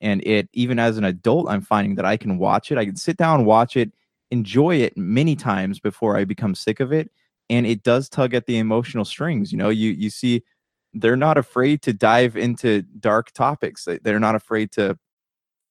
And 0.00 0.22
it 0.26 0.48
even 0.54 0.78
as 0.78 0.98
an 0.98 1.04
adult, 1.04 1.48
I'm 1.48 1.62
finding 1.62 1.96
that 1.96 2.04
I 2.06 2.16
can 2.16 2.38
watch 2.38 2.72
it. 2.72 2.78
I 2.78 2.84
can 2.86 2.96
sit 2.96 3.16
down, 3.18 3.44
watch 3.44 3.76
it, 3.76 3.92
enjoy 4.30 4.76
it 4.76 4.96
many 4.96 5.36
times 5.36 5.80
before 5.80 6.16
I 6.16 6.24
become 6.24 6.54
sick 6.54 6.80
of 6.80 6.92
it. 6.92 7.10
And 7.50 7.66
it 7.66 7.82
does 7.82 8.08
tug 8.08 8.34
at 8.34 8.46
the 8.46 8.58
emotional 8.58 9.04
strings. 9.04 9.52
You 9.52 9.58
know, 9.58 9.68
you 9.70 9.90
you 9.92 10.10
see 10.10 10.42
they're 10.94 11.16
not 11.16 11.38
afraid 11.38 11.82
to 11.82 11.92
dive 11.92 12.36
into 12.36 12.82
dark 13.00 13.32
topics. 13.32 13.84
They- 13.84 13.98
They're 13.98 14.20
not 14.20 14.34
afraid 14.36 14.72
to 14.72 14.98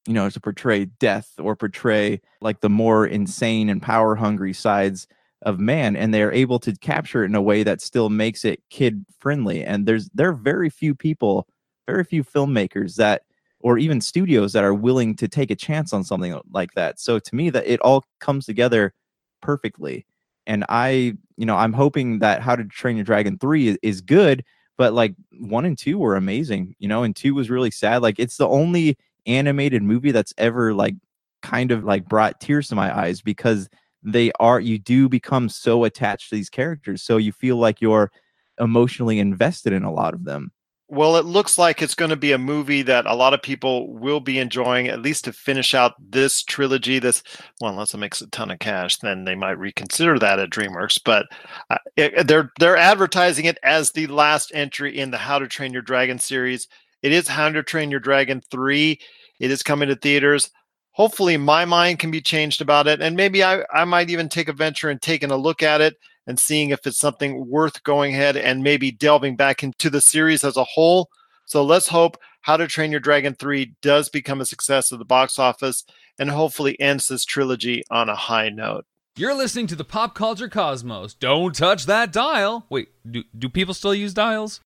you 0.07 0.13
know, 0.13 0.29
to 0.29 0.39
portray 0.39 0.85
death 0.85 1.31
or 1.39 1.55
portray 1.55 2.21
like 2.41 2.59
the 2.61 2.69
more 2.69 3.05
insane 3.07 3.69
and 3.69 3.81
power 3.81 4.15
hungry 4.15 4.53
sides 4.53 5.07
of 5.43 5.59
man. 5.59 5.95
And 5.95 6.13
they're 6.13 6.33
able 6.33 6.59
to 6.59 6.73
capture 6.77 7.23
it 7.23 7.27
in 7.27 7.35
a 7.35 7.41
way 7.41 7.63
that 7.63 7.81
still 7.81 8.09
makes 8.09 8.43
it 8.45 8.62
kid 8.69 9.05
friendly. 9.19 9.63
And 9.63 9.85
there's 9.85 10.09
there 10.13 10.29
are 10.29 10.33
very 10.33 10.69
few 10.69 10.95
people, 10.95 11.47
very 11.88 12.03
few 12.03 12.23
filmmakers 12.23 12.95
that 12.95 13.23
or 13.59 13.77
even 13.77 14.01
studios 14.01 14.51
that 14.53 14.63
are 14.63 14.73
willing 14.73 15.15
to 15.15 15.27
take 15.27 15.50
a 15.50 15.55
chance 15.55 15.93
on 15.93 16.03
something 16.03 16.38
like 16.51 16.73
that. 16.73 17.00
So 17.00 17.17
to 17.17 17.35
me 17.35 17.50
that 17.50 17.65
it 17.65 17.79
all 17.79 18.03
comes 18.19 18.45
together 18.45 18.93
perfectly. 19.41 20.05
And 20.45 20.65
I, 20.67 21.15
you 21.38 21.45
know, 21.45 21.55
I'm 21.55 21.71
hoping 21.71 22.19
that 22.19 22.41
How 22.41 22.57
to 22.57 22.65
Train 22.65 22.97
Your 22.97 23.05
Dragon 23.05 23.38
3 23.38 23.69
is, 23.69 23.77
is 23.81 24.01
good, 24.01 24.43
but 24.77 24.93
like 24.93 25.15
1 25.39 25.65
and 25.65 25.77
2 25.77 25.97
were 25.97 26.17
amazing, 26.17 26.75
you 26.79 26.89
know, 26.89 27.03
and 27.03 27.15
2 27.15 27.33
was 27.33 27.50
really 27.50 27.71
sad. 27.71 28.01
Like 28.01 28.19
it's 28.19 28.35
the 28.35 28.47
only 28.47 28.97
animated 29.25 29.81
movie 29.81 30.12
that's 30.12 30.33
ever 30.38 30.73
like 30.73 30.95
kind 31.41 31.71
of 31.71 31.85
like 31.85 32.05
brought 32.05 32.41
tears 32.41 32.67
to 32.69 32.75
my 32.75 32.97
eyes 32.97 33.21
because 33.21 33.69
they 34.03 34.31
are 34.39 34.60
you 34.60 34.77
do 34.77 35.07
become 35.10 35.50
so 35.50 35.83
attached 35.86 36.29
to 36.29 36.36
these 36.36 36.50
characters 36.50 37.01
so 37.01 37.17
you 37.17 37.31
feel 37.31 37.57
like 37.57 37.81
you're 37.81 38.12
emotionally 38.60 39.19
invested 39.19 39.74
in 39.74 39.83
a 39.83 39.91
lot 39.93 40.13
of 40.13 40.24
them 40.25 40.51
Well, 40.89 41.15
it 41.15 41.25
looks 41.25 41.57
like 41.57 41.81
it's 41.81 41.95
going 41.95 42.10
to 42.12 42.15
be 42.15 42.33
a 42.33 42.38
movie 42.38 42.83
that 42.83 43.07
a 43.07 43.15
lot 43.15 43.33
of 43.33 43.41
people 43.41 43.91
will 43.93 44.19
be 44.19 44.38
enjoying, 44.38 44.89
at 44.89 45.01
least 45.01 45.24
to 45.24 45.33
finish 45.33 45.74
out 45.74 45.93
this 45.98 46.43
trilogy. 46.43 47.00
This, 47.00 47.24
well, 47.60 47.72
unless 47.72 47.95
it 47.95 47.98
makes 47.98 48.22
a 48.22 48.27
ton 48.27 48.51
of 48.51 48.60
cash, 48.60 48.98
then 48.98 49.24
they 49.24 49.33
might 49.33 49.57
reconsider 49.57 50.19
that 50.19 50.38
at 50.39 50.51
DreamWorks. 50.51 51.00
But 51.03 51.25
uh, 51.72 51.77
it, 51.95 52.27
they're 52.27 52.51
they're 52.60 52.77
advertising 52.77 53.45
it 53.45 53.57
as 53.63 53.91
the 53.91 54.05
last 54.07 54.51
entry 54.53 54.95
in 54.95 55.10
the 55.10 55.17
How 55.17 55.39
to 55.39 55.48
Train 55.48 55.74
Your 55.74 55.81
Dragon 55.81 56.19
series. 56.19 56.67
It 57.01 57.12
is 57.12 57.27
How 57.27 57.50
to 57.50 57.63
Train 57.63 57.89
Your 57.89 58.00
Dragon 58.01 58.41
three. 58.51 59.00
It 59.39 59.50
is 59.50 59.63
coming 59.63 59.89
to 59.89 59.95
theaters. 59.95 60.51
Hopefully, 60.93 61.38
my 61.38 61.65
mind 61.65 62.00
can 62.00 62.12
be 62.12 62.21
changed 62.21 62.62
about 62.62 62.88
it, 62.88 63.01
and 63.01 63.15
maybe 63.15 63.43
I 63.43 63.63
I 63.73 63.83
might 63.83 64.09
even 64.09 64.29
take 64.29 64.47
a 64.47 64.53
venture 64.53 64.89
and 64.89 65.01
taking 65.01 65.31
a 65.31 65.38
look 65.38 65.63
at 65.63 65.81
it 65.81 65.97
and 66.27 66.39
seeing 66.39 66.69
if 66.69 66.85
it's 66.85 67.00
something 67.00 67.50
worth 67.50 67.83
going 67.83 68.13
ahead 68.13 68.38
and 68.38 68.63
maybe 68.63 68.91
delving 68.91 69.35
back 69.35 69.63
into 69.63 69.89
the 69.89 70.01
series 70.01 70.43
as 70.43 70.57
a 70.57 70.63
whole. 70.63 71.09
So 71.45 71.63
let's 71.63 71.88
hope 71.88 72.17
How 72.41 72.57
to 72.57 72.67
Train 72.67 72.91
Your 72.91 73.00
Dragon 73.00 73.35
3 73.35 73.73
does 73.81 74.09
become 74.09 74.39
a 74.39 74.45
success 74.45 74.91
at 74.91 75.00
the 75.00 75.05
box 75.05 75.38
office 75.38 75.83
and 76.17 76.29
hopefully 76.29 76.79
ends 76.79 77.07
this 77.07 77.25
trilogy 77.25 77.83
on 77.89 78.09
a 78.09 78.15
high 78.15 78.50
note. 78.50 78.85
You're 79.15 79.35
listening 79.35 79.67
to 79.67 79.75
the 79.75 79.83
Pop 79.83 80.15
Culture 80.15 80.47
Cosmos. 80.47 81.13
Don't 81.13 81.53
touch 81.53 81.85
that 81.85 82.12
dial. 82.12 82.65
Wait, 82.69 82.89
do, 83.09 83.23
do 83.38 83.50
people 83.50 83.73
still 83.73 83.93
use 83.93 84.13
dials? 84.13 84.62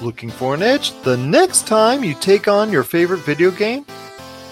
Looking 0.00 0.30
for 0.30 0.54
an 0.54 0.62
edge 0.62 0.92
the 1.02 1.16
next 1.16 1.66
time 1.66 2.04
you 2.04 2.14
take 2.14 2.46
on 2.46 2.70
your 2.70 2.84
favorite 2.84 3.20
video 3.20 3.50
game? 3.50 3.84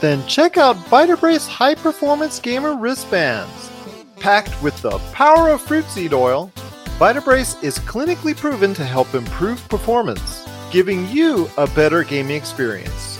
Then 0.02 0.26
check 0.26 0.56
out 0.56 0.74
Vitabrace 0.86 1.46
High 1.46 1.76
Performance 1.76 2.40
Gamer 2.40 2.74
Wristbands. 2.74 3.70
Packed 4.18 4.60
with 4.60 4.76
the 4.82 4.98
power 5.12 5.50
of 5.50 5.62
fruit 5.62 5.84
seed 5.84 6.12
oil, 6.12 6.50
Vitabrace 6.98 7.62
is 7.62 7.78
clinically 7.78 8.36
proven 8.36 8.74
to 8.74 8.84
help 8.84 9.14
improve 9.14 9.66
performance, 9.68 10.44
giving 10.72 11.08
you 11.08 11.48
a 11.56 11.68
better 11.68 12.02
gaming 12.02 12.36
experience. 12.36 13.16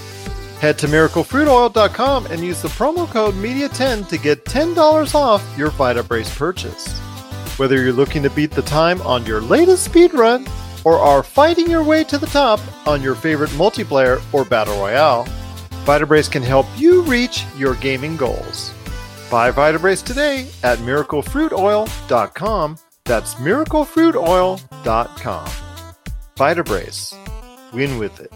Head 0.59 0.77
to 0.81 0.89
miraclefruitoil.com 0.89 2.27
and 2.27 2.41
use 2.41 2.61
the 2.61 2.69
promo 2.71 3.09
code 3.09 3.35
MEDIA10 3.35 4.09
to 4.09 4.19
get 4.19 4.45
$10 4.45 5.15
off 5.15 5.57
your 5.57 5.71
Vitabrace 5.71 6.37
purchase. 6.37 6.99
Whether 7.61 7.81
you're 7.81 7.93
looking 7.93 8.25
to 8.25 8.31
beat 8.31 8.51
the 8.51 8.63
time 8.63 9.01
on 9.03 9.25
your 9.25 9.41
latest 9.41 9.89
speedrun 9.89 10.51
or 10.85 10.99
are 10.99 11.23
fighting 11.23 11.71
your 11.71 11.85
way 11.85 12.03
to 12.03 12.19
the 12.19 12.27
top 12.27 12.59
on 12.89 13.03
your 13.03 13.15
favorite 13.15 13.51
multiplayer 13.51 14.21
or 14.35 14.45
battle 14.45 14.77
royale, 14.81 15.29
Vitabrace 15.85 16.31
can 16.31 16.45
help 16.45 16.67
you 16.77 17.03
reach 17.03 17.45
your 17.57 17.75
gaming 17.75 18.17
goals. 18.17 18.73
Buy 19.29 19.51
Vitabrace 19.51 20.05
today 20.05 20.49
at 20.63 20.79
miraclefruitoil.com. 20.79 22.79
That's 23.05 23.35
miraclefruitoil.com. 23.35 25.47
Vitabrace. 26.37 27.73
Win 27.73 27.99
with 27.99 28.21
it. 28.21 28.33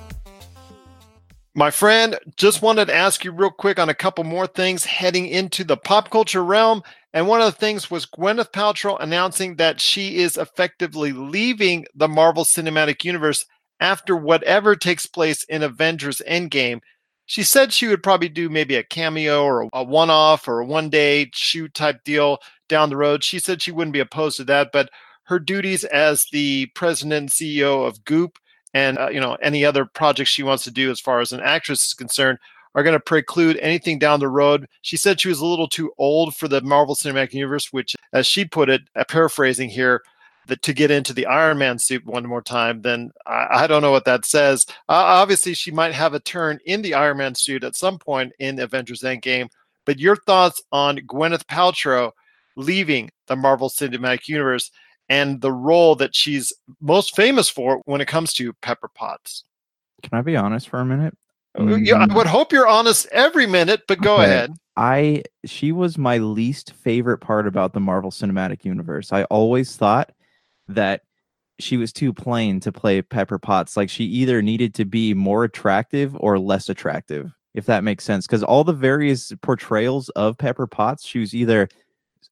My 1.55 1.71
friend, 1.71 2.19
just 2.37 2.63
wanted 2.63 2.87
to 2.87 2.95
ask 2.95 3.25
you 3.25 3.31
real 3.31 3.51
quick 3.51 3.79
on 3.79 3.89
a 3.89 3.95
couple 3.95 4.25
more 4.25 4.49
things 4.49 4.85
heading 4.85 5.29
into 5.29 5.63
the 5.63 5.77
pop 5.77 6.11
culture 6.11 6.43
realm. 6.43 6.83
And 7.13 7.29
one 7.29 7.41
of 7.41 7.47
the 7.47 7.59
things 7.59 7.89
was 7.91 8.07
Gwyneth 8.07 8.51
Paltrow 8.51 9.01
announcing 9.01 9.55
that 9.57 9.81
she 9.81 10.17
is 10.17 10.37
effectively 10.37 11.13
leaving 11.13 11.87
the 11.95 12.09
Marvel 12.09 12.45
Cinematic 12.45 13.05
Universe 13.05 13.47
after 13.79 14.17
whatever 14.17 14.75
takes 14.75 15.07
place 15.07 15.45
in 15.45 15.63
Avengers 15.63 16.21
Endgame. 16.29 16.81
She 17.27 17.43
said 17.43 17.73
she 17.73 17.89
would 17.89 18.03
probably 18.03 18.29
do 18.29 18.49
maybe 18.49 18.77
a 18.77 18.83
cameo 18.83 19.45
or 19.45 19.69
a 19.73 19.83
one 19.83 20.11
off 20.11 20.47
or 20.49 20.61
a 20.61 20.65
one 20.65 20.89
day 20.89 21.31
shoot 21.35 21.75
type 21.75 22.05
deal 22.05 22.39
down 22.69 22.89
the 22.89 22.97
road. 22.97 23.25
She 23.25 23.39
said 23.39 23.61
she 23.61 23.73
wouldn't 23.73 23.93
be 23.93 24.01
opposed 24.01 24.37
to 24.39 24.45
that, 24.45 24.71
but 24.73 24.91
her 25.25 25.39
duties 25.39 25.85
as 25.85 26.27
the 26.33 26.67
president 26.75 27.13
and 27.19 27.29
CEO 27.29 27.87
of 27.87 28.05
Goop 28.05 28.39
and 28.75 28.99
uh, 28.99 29.09
you 29.09 29.21
know 29.21 29.37
any 29.43 29.65
other 29.65 29.85
projects 29.85 30.31
she 30.31 30.43
wants 30.43 30.65
to 30.65 30.71
do 30.71 30.91
as 30.91 31.01
far 31.01 31.21
as 31.21 31.33
an 31.33 31.41
actress 31.41 31.87
is 31.87 31.95
concerned 31.95 32.39
are 32.77 32.83
going 32.83 32.93
to 32.93 33.01
preclude 33.01 33.57
anything 33.57 33.99
down 33.99 34.21
the 34.21 34.29
road. 34.29 34.69
She 34.83 34.99
said 34.99 35.19
she 35.19 35.31
was 35.31 35.41
a 35.41 35.47
little 35.47 35.67
too 35.67 35.93
old 35.97 36.37
for 36.37 36.47
the 36.47 36.61
Marvel 36.61 36.95
Cinematic 36.95 37.33
Universe, 37.33 37.73
which, 37.73 37.97
as 38.13 38.27
she 38.27 38.45
put 38.45 38.69
it, 38.69 38.83
uh, 38.95 39.03
paraphrasing 39.09 39.71
here, 39.71 40.03
that 40.47 40.63
to 40.63 40.73
get 40.73 40.91
into 40.91 41.13
the 41.13 41.27
Iron 41.27 41.59
Man 41.59 41.79
suit 41.79 42.05
one 42.07 42.27
more 42.27 42.43
time, 42.43 42.83
then 42.83 43.11
I, 43.27 43.47
I 43.51 43.67
don't 43.67 43.83
know 43.83 43.91
what 43.91 44.05
that 44.07 44.25
says. 44.25 44.67
Uh, 44.89 44.93
obviously, 44.93 45.55
she 45.55 45.71
might 45.71 45.93
have 45.93 46.15
a 46.15 46.21
turn 46.21 46.59
in 46.65 46.83
the 46.83 46.95
Iron 46.95 47.19
Man 47.19 47.35
suit 47.35 47.65
at 47.65 47.77
some 47.77 47.99
point 47.99 48.33
in 48.39 48.59
Avengers 48.59 49.03
Endgame. 49.03 49.49
But 49.85 49.99
your 50.01 50.17
thoughts 50.17 50.63
on 50.73 50.99
Gwyneth 50.99 51.45
Paltrow 51.45 52.13
leaving 52.57 53.11
the 53.27 53.37
Marvel 53.37 53.69
Cinematic 53.69 54.29
Universe 54.29 54.71
and 55.09 55.41
the 55.41 55.53
role 55.53 55.95
that 55.97 56.15
she's 56.15 56.53
most 56.81 57.15
famous 57.15 57.49
for 57.49 57.81
when 57.85 58.01
it 58.01 58.09
comes 58.09 58.33
to 58.35 58.53
Pepper 58.55 58.89
Potts? 58.89 59.45
Can 60.03 60.19
I 60.19 60.23
be 60.23 60.37
honest 60.37 60.69
for 60.69 60.81
a 60.81 60.85
minute? 60.85 61.17
Yeah, 61.59 62.07
I 62.11 62.15
would 62.15 62.27
hope 62.27 62.53
you're 62.53 62.67
honest 62.67 63.07
every 63.13 63.47
minute, 63.47 63.83
but 63.89 64.01
go 64.01 64.21
Okay. 64.21 64.25
ahead. 64.25 64.53
I 64.77 65.23
she 65.47 65.73
was 65.73 65.97
my 65.97 66.19
least 66.19 66.75
favorite 66.75 67.19
part 67.19 67.47
about 67.47 67.73
the 67.73 67.81
Marvel 67.81 68.11
Cinematic 68.11 68.65
Universe. 68.65 69.11
I 69.11 69.25
always 69.25 69.75
thought 69.75 70.13
that 70.69 71.03
she 71.59 71.77
was 71.77 71.93
too 71.93 72.13
plain 72.13 72.61
to 72.61 72.73
play 72.73 73.03
Pepper 73.03 73.39
Potts. 73.39 73.77
Like 73.77 73.89
she 73.89 74.05
either 74.05 74.43
needed 74.43 74.75
to 74.75 74.85
be 74.85 75.15
more 75.15 75.45
attractive 75.45 76.17
or 76.21 76.39
less 76.39 76.69
attractive, 76.69 77.33
if 77.55 77.67
that 77.67 77.85
makes 77.85 78.05
sense. 78.05 78.27
Because 78.27 78.43
all 78.43 78.65
the 78.65 78.73
various 78.73 79.33
portrayals 79.43 80.09
of 80.11 80.39
Pepper 80.39 80.67
Potts, 80.67 81.07
she 81.07 81.19
was 81.19 81.35
either 81.35 81.69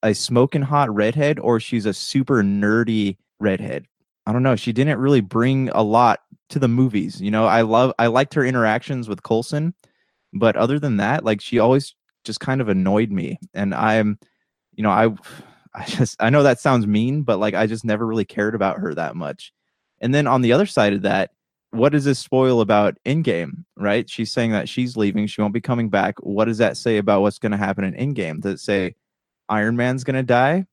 a 0.03 0.15
smoking 0.15 0.63
hot 0.63 0.95
redhead 0.95 1.39
or 1.39 1.59
she's 1.59 1.87
a 1.87 1.95
super 1.95 2.43
nerdy 2.43 3.17
redhead. 3.41 3.87
I 4.27 4.33
don't 4.33 4.43
know. 4.43 4.57
She 4.57 4.73
didn't 4.73 4.99
really 4.99 5.21
bring 5.21 5.69
a 5.71 5.83
lot 5.83 6.21
to 6.51 6.59
the 6.59 6.69
movies. 6.69 7.21
You 7.21 7.31
know, 7.31 7.47
I 7.47 7.63
love 7.63 7.93
I 7.99 8.09
liked 8.09 8.35
her 8.35 8.45
interactions 8.45 9.09
with 9.09 9.23
Coulson, 9.23 9.75
but 10.33 10.57
other 10.57 10.79
than 10.79 10.99
that, 10.99 11.25
like 11.25 11.41
she 11.41 11.59
always 11.59 11.95
just 12.25 12.41
kind 12.41 12.61
of 12.61 12.69
annoyed 12.69 13.11
me. 13.11 13.39
And 13.53 13.75
I'm, 13.75 14.19
you 14.75 14.83
know, 14.83 14.91
I 14.91 15.15
I 15.75 15.85
just 15.85 16.17
I 16.21 16.31
know 16.31 16.43
that 16.43 16.61
sounds 16.61 16.87
mean, 16.87 17.23
but 17.23 17.39
like 17.39 17.55
I 17.55 17.67
just 17.67 17.85
never 17.85 18.07
really 18.07 18.25
cared 18.25 18.55
about 18.55 18.79
her 18.79 18.95
that 18.95 19.17
much. 19.17 19.53
And 20.01 20.15
then 20.15 20.27
on 20.27 20.43
the 20.43 20.53
other 20.53 20.67
side 20.67 20.93
of 20.93 21.03
that, 21.03 21.31
what 21.71 21.91
does 21.91 22.05
this 22.05 22.19
spoil 22.19 22.61
about 22.61 22.97
Endgame, 23.05 23.65
right? 23.77 24.09
She's 24.09 24.31
saying 24.31 24.53
that 24.53 24.69
she's 24.69 24.97
leaving, 24.97 25.27
she 25.27 25.41
won't 25.41 25.55
be 25.55 25.61
coming 25.61 25.89
back. 25.89 26.19
What 26.21 26.45
does 26.45 26.59
that 26.59 26.77
say 26.77 26.99
about 26.99 27.23
what's 27.23 27.39
going 27.39 27.53
to 27.53 27.59
happen 27.59 27.85
in 27.85 27.95
Endgame? 27.95 28.41
Does 28.41 28.55
it 28.55 28.61
say 28.61 28.95
Iron 29.49 29.77
Man's 29.77 30.05
going 30.05 30.17
to 30.17 30.23
die? 30.23 30.67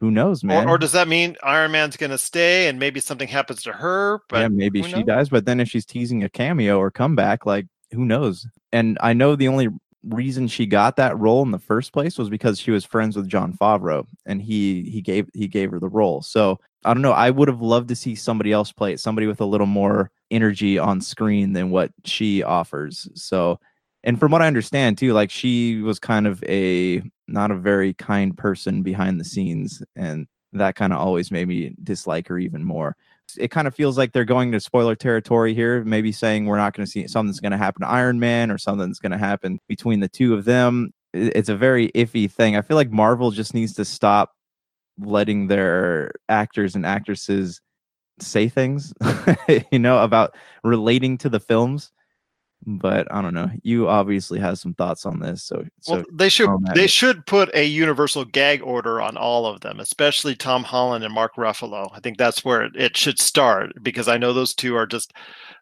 Who 0.00 0.10
knows, 0.10 0.44
man? 0.44 0.68
Or, 0.68 0.74
or 0.74 0.78
does 0.78 0.92
that 0.92 1.08
mean 1.08 1.36
Iron 1.42 1.72
Man's 1.72 1.96
going 1.96 2.10
to 2.10 2.18
stay 2.18 2.68
and 2.68 2.78
maybe 2.78 3.00
something 3.00 3.28
happens 3.28 3.62
to 3.62 3.72
her? 3.72 4.20
But 4.28 4.40
yeah, 4.40 4.48
maybe 4.48 4.82
she 4.82 4.92
knows? 4.92 5.06
dies, 5.06 5.28
but 5.30 5.46
then 5.46 5.60
if 5.60 5.68
she's 5.68 5.86
teasing 5.86 6.22
a 6.22 6.28
cameo 6.28 6.78
or 6.78 6.90
comeback, 6.90 7.46
like 7.46 7.66
who 7.90 8.04
knows? 8.04 8.46
And 8.72 8.98
I 9.00 9.14
know 9.14 9.36
the 9.36 9.48
only 9.48 9.68
reason 10.08 10.48
she 10.48 10.66
got 10.66 10.96
that 10.96 11.18
role 11.18 11.42
in 11.42 11.50
the 11.50 11.58
first 11.58 11.92
place 11.92 12.18
was 12.18 12.28
because 12.28 12.58
she 12.58 12.70
was 12.70 12.84
friends 12.84 13.16
with 13.16 13.28
Jon 13.28 13.52
Favreau 13.52 14.06
and 14.26 14.42
he 14.42 14.82
he 14.90 15.00
gave 15.00 15.28
he 15.34 15.48
gave 15.48 15.70
her 15.70 15.80
the 15.80 15.88
role. 15.88 16.22
So 16.22 16.58
I 16.84 16.92
don't 16.92 17.02
know. 17.02 17.12
I 17.12 17.30
would 17.30 17.48
have 17.48 17.62
loved 17.62 17.88
to 17.88 17.96
see 17.96 18.14
somebody 18.14 18.52
else 18.52 18.72
play 18.72 18.92
it, 18.92 19.00
somebody 19.00 19.26
with 19.26 19.40
a 19.40 19.46
little 19.46 19.66
more 19.66 20.10
energy 20.30 20.78
on 20.78 21.00
screen 21.00 21.52
than 21.52 21.70
what 21.70 21.90
she 22.04 22.42
offers. 22.42 23.08
So 23.14 23.58
and 24.04 24.20
from 24.20 24.32
what 24.32 24.42
I 24.42 24.46
understand 24.46 24.98
too, 24.98 25.12
like 25.14 25.30
she 25.30 25.80
was 25.80 25.98
kind 25.98 26.26
of 26.26 26.44
a 26.44 27.02
not 27.26 27.50
a 27.50 27.56
very 27.56 27.94
kind 27.94 28.36
person 28.36 28.82
behind 28.82 29.18
the 29.18 29.24
scenes, 29.24 29.82
and 29.96 30.26
that 30.52 30.76
kind 30.76 30.92
of 30.92 31.00
always 31.00 31.30
made 31.30 31.48
me 31.48 31.74
dislike 31.82 32.28
her 32.28 32.38
even 32.38 32.62
more. 32.62 32.96
It 33.38 33.50
kind 33.50 33.66
of 33.66 33.74
feels 33.74 33.98
like 33.98 34.12
they're 34.12 34.24
going 34.24 34.52
to 34.52 34.60
spoiler 34.60 34.94
territory 34.94 35.54
here, 35.54 35.84
maybe 35.84 36.12
saying 36.12 36.46
we're 36.46 36.56
not 36.56 36.74
going 36.74 36.86
to 36.86 36.90
see 36.90 37.06
something's 37.08 37.40
going 37.40 37.52
to 37.52 37.58
happen 37.58 37.82
to 37.82 37.88
Iron 37.88 38.20
Man 38.20 38.50
or 38.50 38.58
something's 38.58 38.98
going 38.98 39.12
to 39.12 39.18
happen 39.18 39.58
between 39.68 40.00
the 40.00 40.08
two 40.08 40.34
of 40.34 40.44
them. 40.44 40.92
It's 41.12 41.48
a 41.48 41.56
very 41.56 41.90
iffy 41.92 42.30
thing. 42.30 42.56
I 42.56 42.62
feel 42.62 42.76
like 42.76 42.90
Marvel 42.90 43.30
just 43.30 43.54
needs 43.54 43.74
to 43.74 43.84
stop 43.84 44.32
letting 44.98 45.48
their 45.48 46.12
actors 46.28 46.74
and 46.74 46.86
actresses 46.86 47.60
say 48.20 48.48
things, 48.48 48.92
you 49.72 49.78
know, 49.78 50.02
about 50.02 50.34
relating 50.62 51.18
to 51.18 51.28
the 51.28 51.40
films. 51.40 51.90
But 52.66 53.06
I 53.12 53.20
don't 53.22 53.34
know. 53.34 53.50
You 53.62 53.88
obviously 53.88 54.38
have 54.40 54.58
some 54.58 54.74
thoughts 54.74 55.04
on 55.06 55.18
this, 55.20 55.42
so 55.42 55.64
so 55.80 55.96
well, 55.96 56.04
they 56.12 56.28
should 56.28 56.46
throw 56.46 56.56
'em 56.56 56.66
at 56.66 56.74
they 56.74 56.82
me. 56.82 56.88
should 56.88 57.26
put 57.26 57.54
a 57.54 57.64
universal 57.64 58.24
gag 58.24 58.62
order 58.62 59.00
on 59.02 59.16
all 59.16 59.46
of 59.46 59.60
them, 59.60 59.80
especially 59.80 60.34
Tom 60.34 60.64
Holland 60.64 61.04
and 61.04 61.12
Mark 61.14 61.36
Ruffalo. 61.36 61.90
I 61.94 62.00
think 62.00 62.18
that's 62.18 62.44
where 62.44 62.62
it, 62.62 62.72
it 62.76 62.96
should 62.96 63.18
start 63.20 63.72
because 63.82 64.08
I 64.08 64.18
know 64.18 64.32
those 64.32 64.54
two 64.54 64.76
are 64.76 64.86
just 64.86 65.12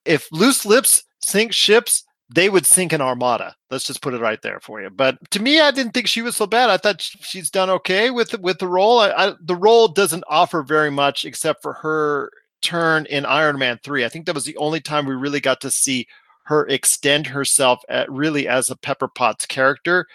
if 0.05 0.31
loose 0.33 0.65
lips 0.65 1.03
sink 1.25 1.53
ships, 1.53 2.05
they 2.35 2.49
would 2.49 2.67
sink 2.67 2.93
an 2.93 3.01
armada. 3.01 3.55
Let's 3.71 3.87
just 3.87 4.03
put 4.03 4.15
it 4.15 4.21
right 4.21 4.41
there 4.43 4.61
for 4.61 4.81
you. 4.81 4.91
But 4.91 5.19
to 5.33 5.43
me, 5.43 5.61
I 5.61 5.71
didn't 5.71 5.93
think 5.93 6.07
she 6.07 6.23
was 6.23 6.37
so 6.37 6.47
bad. 6.47 6.71
I 6.71 6.77
thought 6.77 7.01
she's 7.03 7.51
done 7.51 7.71
okay 7.71 8.11
with 8.11 8.39
with 8.41 8.59
the 8.59 8.69
role. 8.69 9.01
I, 9.01 9.11
I, 9.11 9.33
the 9.41 9.57
role 9.57 9.89
doesn't 9.89 10.25
offer 10.29 10.63
very 10.63 10.91
much 10.91 11.25
except 11.25 11.63
for 11.63 11.75
her 11.75 12.31
turn 12.63 13.07
in 13.07 13.27
Iron 13.27 13.59
Man 13.59 13.79
three. 13.83 14.05
I 14.05 14.09
think 14.09 14.27
that 14.27 14.35
was 14.35 14.45
the 14.45 14.57
only 14.57 14.81
time 14.81 15.05
we 15.05 15.15
really 15.15 15.41
got 15.41 15.61
to 15.63 15.71
see 15.71 16.07
her 16.45 16.67
extend 16.67 17.29
herself 17.29 17.83
at 17.89 18.11
really 18.11 18.49
as 18.49 18.71
a 18.71 18.77
Pepper 18.77 19.09
Potts 19.09 19.47
character. 19.47 20.07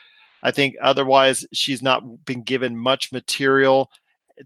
I 0.43 0.51
think 0.51 0.75
otherwise 0.81 1.45
she's 1.53 1.81
not 1.81 2.25
been 2.25 2.43
given 2.43 2.77
much 2.77 3.11
material, 3.11 3.91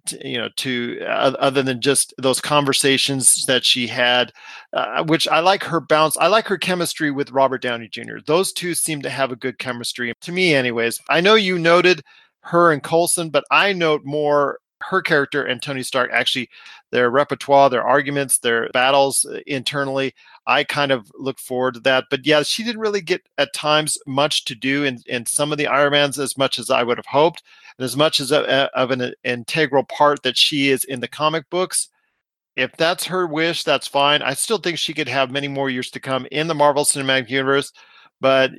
to, 0.05 0.27
you 0.27 0.37
know, 0.37 0.49
to 0.57 0.99
uh, 1.01 1.33
other 1.39 1.61
than 1.61 1.81
just 1.81 2.13
those 2.17 2.39
conversations 2.39 3.45
that 3.45 3.65
she 3.65 3.87
had, 3.87 4.31
uh, 4.73 5.03
which 5.03 5.27
I 5.27 5.39
like 5.39 5.63
her 5.63 5.81
bounce. 5.81 6.17
I 6.17 6.27
like 6.27 6.47
her 6.47 6.57
chemistry 6.57 7.11
with 7.11 7.31
Robert 7.31 7.61
Downey 7.61 7.89
Jr. 7.89 8.17
Those 8.25 8.53
two 8.53 8.73
seem 8.73 9.01
to 9.01 9.09
have 9.09 9.31
a 9.31 9.35
good 9.35 9.59
chemistry 9.59 10.13
to 10.21 10.31
me, 10.31 10.53
anyways. 10.53 10.99
I 11.09 11.21
know 11.21 11.35
you 11.35 11.59
noted 11.59 12.03
her 12.41 12.71
and 12.71 12.81
Coulson, 12.81 13.29
but 13.29 13.43
I 13.51 13.73
note 13.73 14.01
more 14.03 14.59
her 14.89 15.01
character 15.01 15.43
and 15.43 15.61
Tony 15.61 15.83
Stark 15.83 16.11
actually 16.13 16.49
their 16.91 17.09
repertoire, 17.09 17.69
their 17.69 17.83
arguments, 17.83 18.37
their 18.39 18.69
battles 18.69 19.25
uh, 19.25 19.39
internally. 19.47 20.13
I 20.45 20.63
kind 20.63 20.91
of 20.91 21.11
look 21.15 21.39
forward 21.39 21.75
to 21.75 21.79
that. 21.81 22.05
But 22.09 22.25
yeah, 22.25 22.43
she 22.43 22.63
didn't 22.63 22.81
really 22.81 23.01
get 23.01 23.21
at 23.37 23.53
times 23.53 23.97
much 24.05 24.45
to 24.45 24.55
do 24.55 24.83
in, 24.83 24.99
in 25.05 25.25
some 25.25 25.51
of 25.51 25.57
the 25.57 25.65
Ironmans 25.65 26.19
as 26.19 26.37
much 26.37 26.59
as 26.59 26.69
I 26.69 26.83
would 26.83 26.97
have 26.97 27.05
hoped, 27.05 27.43
and 27.77 27.85
as 27.85 27.95
much 27.95 28.19
as 28.19 28.31
a, 28.31 28.41
a- 28.43 28.77
of 28.77 28.91
an 28.91 29.13
integral 29.23 29.83
part 29.83 30.23
that 30.23 30.37
she 30.37 30.69
is 30.69 30.83
in 30.83 30.99
the 30.99 31.07
comic 31.07 31.49
books. 31.49 31.89
If 32.57 32.75
that's 32.75 33.05
her 33.05 33.25
wish, 33.27 33.63
that's 33.63 33.87
fine. 33.87 34.21
I 34.21 34.33
still 34.33 34.57
think 34.57 34.77
she 34.77 34.93
could 34.93 35.07
have 35.07 35.31
many 35.31 35.47
more 35.47 35.69
years 35.69 35.89
to 35.91 36.01
come 36.01 36.27
in 36.31 36.47
the 36.47 36.53
Marvel 36.53 36.83
Cinematic 36.83 37.29
Universe, 37.29 37.71
but 38.19 38.51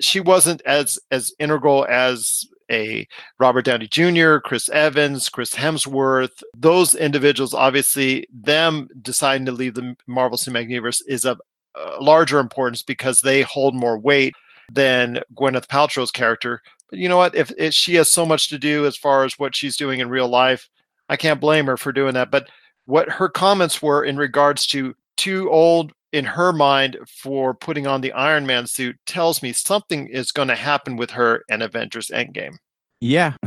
she 0.00 0.20
wasn't 0.20 0.62
as 0.62 0.98
as 1.10 1.32
integral 1.38 1.84
as 1.90 2.46
a 2.72 3.06
Robert 3.38 3.64
Downey 3.64 3.86
Jr., 3.86 4.38
Chris 4.38 4.68
Evans, 4.70 5.28
Chris 5.28 5.54
Hemsworth, 5.54 6.42
those 6.56 6.94
individuals, 6.94 7.54
obviously, 7.54 8.26
them 8.32 8.88
deciding 9.02 9.46
to 9.46 9.52
leave 9.52 9.74
the 9.74 9.94
Marvel 10.06 10.38
Cinematic 10.38 10.70
Universe 10.70 11.02
is 11.02 11.24
of 11.24 11.40
uh, 11.78 11.96
larger 12.00 12.38
importance 12.38 12.82
because 12.82 13.20
they 13.20 13.42
hold 13.42 13.74
more 13.74 13.98
weight 13.98 14.34
than 14.70 15.20
Gwyneth 15.34 15.68
Paltrow's 15.68 16.10
character. 16.10 16.62
But 16.90 16.98
you 16.98 17.08
know 17.08 17.16
what? 17.16 17.34
If, 17.34 17.52
if 17.56 17.74
she 17.74 17.94
has 17.96 18.10
so 18.10 18.26
much 18.26 18.48
to 18.48 18.58
do 18.58 18.86
as 18.86 18.96
far 18.96 19.24
as 19.24 19.38
what 19.38 19.54
she's 19.54 19.76
doing 19.76 20.00
in 20.00 20.08
real 20.08 20.28
life, 20.28 20.68
I 21.08 21.16
can't 21.16 21.40
blame 21.40 21.66
her 21.66 21.76
for 21.76 21.92
doing 21.92 22.14
that. 22.14 22.30
But 22.30 22.48
what 22.86 23.08
her 23.08 23.28
comments 23.28 23.80
were 23.80 24.04
in 24.04 24.16
regards 24.16 24.66
to 24.68 24.94
too 25.16 25.50
old 25.50 25.92
in 26.12 26.24
her 26.24 26.52
mind 26.52 26.98
for 27.08 27.54
putting 27.54 27.86
on 27.86 28.00
the 28.00 28.12
Iron 28.12 28.46
Man 28.46 28.66
suit 28.66 28.96
tells 29.06 29.42
me 29.42 29.52
something 29.52 30.08
is 30.08 30.30
going 30.30 30.48
to 30.48 30.54
happen 30.54 30.96
with 30.96 31.10
her 31.12 31.44
in 31.48 31.62
Avengers 31.62 32.08
Endgame. 32.08 32.56
Yeah, 33.00 33.34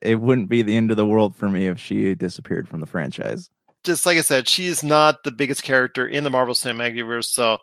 it 0.00 0.20
wouldn't 0.20 0.48
be 0.48 0.62
the 0.62 0.76
end 0.76 0.90
of 0.90 0.96
the 0.96 1.06
world 1.06 1.36
for 1.36 1.48
me 1.48 1.66
if 1.66 1.78
she 1.78 2.14
disappeared 2.14 2.68
from 2.68 2.80
the 2.80 2.86
franchise. 2.86 3.50
Just 3.84 4.06
like 4.06 4.16
I 4.16 4.22
said, 4.22 4.48
she 4.48 4.66
is 4.66 4.82
not 4.82 5.22
the 5.24 5.32
biggest 5.32 5.62
character 5.62 6.06
in 6.06 6.24
the 6.24 6.30
Marvel 6.30 6.54
Cinematic 6.54 6.94
Universe. 6.94 7.30
So, 7.30 7.58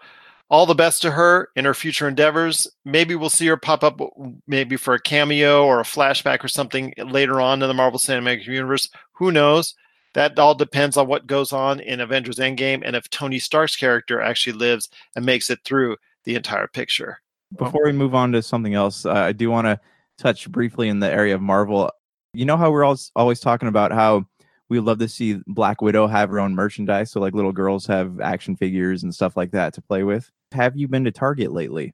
all 0.49 0.65
the 0.65 0.75
best 0.75 1.01
to 1.01 1.11
her 1.11 1.49
in 1.55 1.65
her 1.65 1.73
future 1.73 2.07
endeavors. 2.07 2.67
Maybe 2.85 3.15
we'll 3.15 3.29
see 3.29 3.47
her 3.47 3.57
pop 3.57 3.83
up, 3.83 3.99
maybe 4.47 4.77
for 4.77 4.93
a 4.93 5.01
cameo 5.01 5.65
or 5.65 5.79
a 5.79 5.83
flashback 5.83 6.43
or 6.43 6.47
something 6.47 6.93
later 6.97 7.41
on 7.41 7.61
in 7.61 7.67
the 7.67 7.73
Marvel 7.73 7.99
Cinematic 7.99 8.45
Universe. 8.45 8.89
Who 9.13 9.31
knows? 9.31 9.75
That 10.17 10.39
all 10.39 10.55
depends 10.55 10.97
on 10.97 11.07
what 11.07 11.27
goes 11.27 11.53
on 11.53 11.79
in 11.79 11.99
Avengers 11.99 12.37
Endgame 12.37 12.81
and 12.83 12.95
if 12.95 13.07
Tony 13.11 13.37
Stark's 13.37 13.75
character 13.75 14.19
actually 14.19 14.53
lives 14.53 14.89
and 15.15 15.23
makes 15.23 15.51
it 15.51 15.59
through 15.63 15.95
the 16.23 16.33
entire 16.33 16.65
picture. 16.65 17.21
Before 17.55 17.85
we 17.85 17.91
move 17.91 18.15
on 18.15 18.31
to 18.31 18.41
something 18.41 18.73
else, 18.73 19.05
uh, 19.05 19.13
I 19.13 19.31
do 19.31 19.51
want 19.51 19.67
to 19.67 19.79
touch 20.17 20.51
briefly 20.51 20.89
in 20.89 20.99
the 20.99 21.11
area 21.11 21.35
of 21.35 21.41
Marvel. 21.41 21.91
You 22.33 22.45
know 22.45 22.57
how 22.57 22.71
we're 22.71 22.83
always 22.83 23.11
always 23.15 23.39
talking 23.39 23.67
about 23.67 23.91
how 23.91 24.25
we 24.69 24.79
love 24.79 24.97
to 24.97 25.07
see 25.07 25.39
Black 25.45 25.83
Widow 25.83 26.07
have 26.07 26.31
her 26.31 26.39
own 26.39 26.55
merchandise, 26.55 27.11
so 27.11 27.19
like 27.19 27.35
little 27.35 27.51
girls 27.51 27.85
have 27.85 28.19
action 28.19 28.55
figures 28.55 29.03
and 29.03 29.13
stuff 29.13 29.37
like 29.37 29.51
that 29.51 29.75
to 29.75 29.83
play 29.83 30.01
with. 30.01 30.31
Have 30.51 30.75
you 30.75 30.87
been 30.87 31.03
to 31.03 31.11
Target 31.11 31.51
lately? 31.51 31.93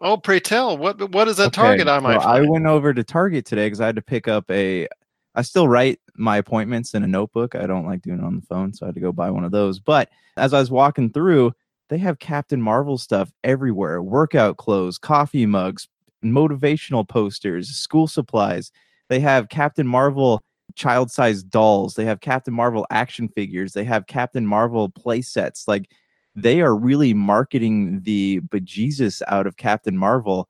Oh, 0.00 0.16
pray 0.16 0.38
tell, 0.38 0.78
what 0.78 1.10
what 1.10 1.26
is 1.26 1.38
that 1.38 1.48
Okay, 1.48 1.60
target 1.60 1.88
I 1.88 1.98
might 1.98 2.22
so 2.22 2.28
I 2.28 2.40
went 2.40 2.66
over 2.66 2.94
to 2.94 3.02
Target 3.02 3.46
today 3.46 3.66
because 3.66 3.80
I 3.80 3.86
had 3.86 3.96
to 3.96 4.02
pick 4.02 4.28
up 4.28 4.48
a. 4.48 4.86
I 5.34 5.42
still 5.42 5.66
write 5.66 5.98
my 6.18 6.36
appointments 6.36 6.94
in 6.94 7.02
a 7.02 7.06
notebook. 7.06 7.54
I 7.54 7.66
don't 7.66 7.86
like 7.86 8.02
doing 8.02 8.18
it 8.18 8.24
on 8.24 8.36
the 8.36 8.46
phone, 8.46 8.74
so 8.74 8.84
I 8.84 8.88
had 8.88 8.94
to 8.96 9.00
go 9.00 9.12
buy 9.12 9.30
one 9.30 9.44
of 9.44 9.52
those. 9.52 9.78
But 9.78 10.10
as 10.36 10.52
I 10.52 10.60
was 10.60 10.70
walking 10.70 11.12
through, 11.12 11.52
they 11.88 11.98
have 11.98 12.18
Captain 12.18 12.60
Marvel 12.60 12.98
stuff 12.98 13.32
everywhere 13.44 14.02
workout 14.02 14.56
clothes, 14.56 14.98
coffee 14.98 15.46
mugs, 15.46 15.88
motivational 16.24 17.08
posters, 17.08 17.68
school 17.70 18.06
supplies. 18.06 18.70
They 19.08 19.20
have 19.20 19.48
Captain 19.48 19.86
Marvel 19.86 20.42
child 20.74 21.10
sized 21.10 21.50
dolls. 21.50 21.94
They 21.94 22.04
have 22.04 22.20
Captain 22.20 22.54
Marvel 22.54 22.86
action 22.90 23.28
figures. 23.28 23.72
They 23.72 23.84
have 23.84 24.06
Captain 24.06 24.46
Marvel 24.46 24.90
play 24.90 25.22
sets. 25.22 25.66
Like 25.66 25.90
they 26.34 26.60
are 26.60 26.76
really 26.76 27.14
marketing 27.14 28.00
the 28.02 28.40
bejesus 28.48 29.22
out 29.28 29.46
of 29.46 29.56
Captain 29.56 29.96
Marvel. 29.96 30.48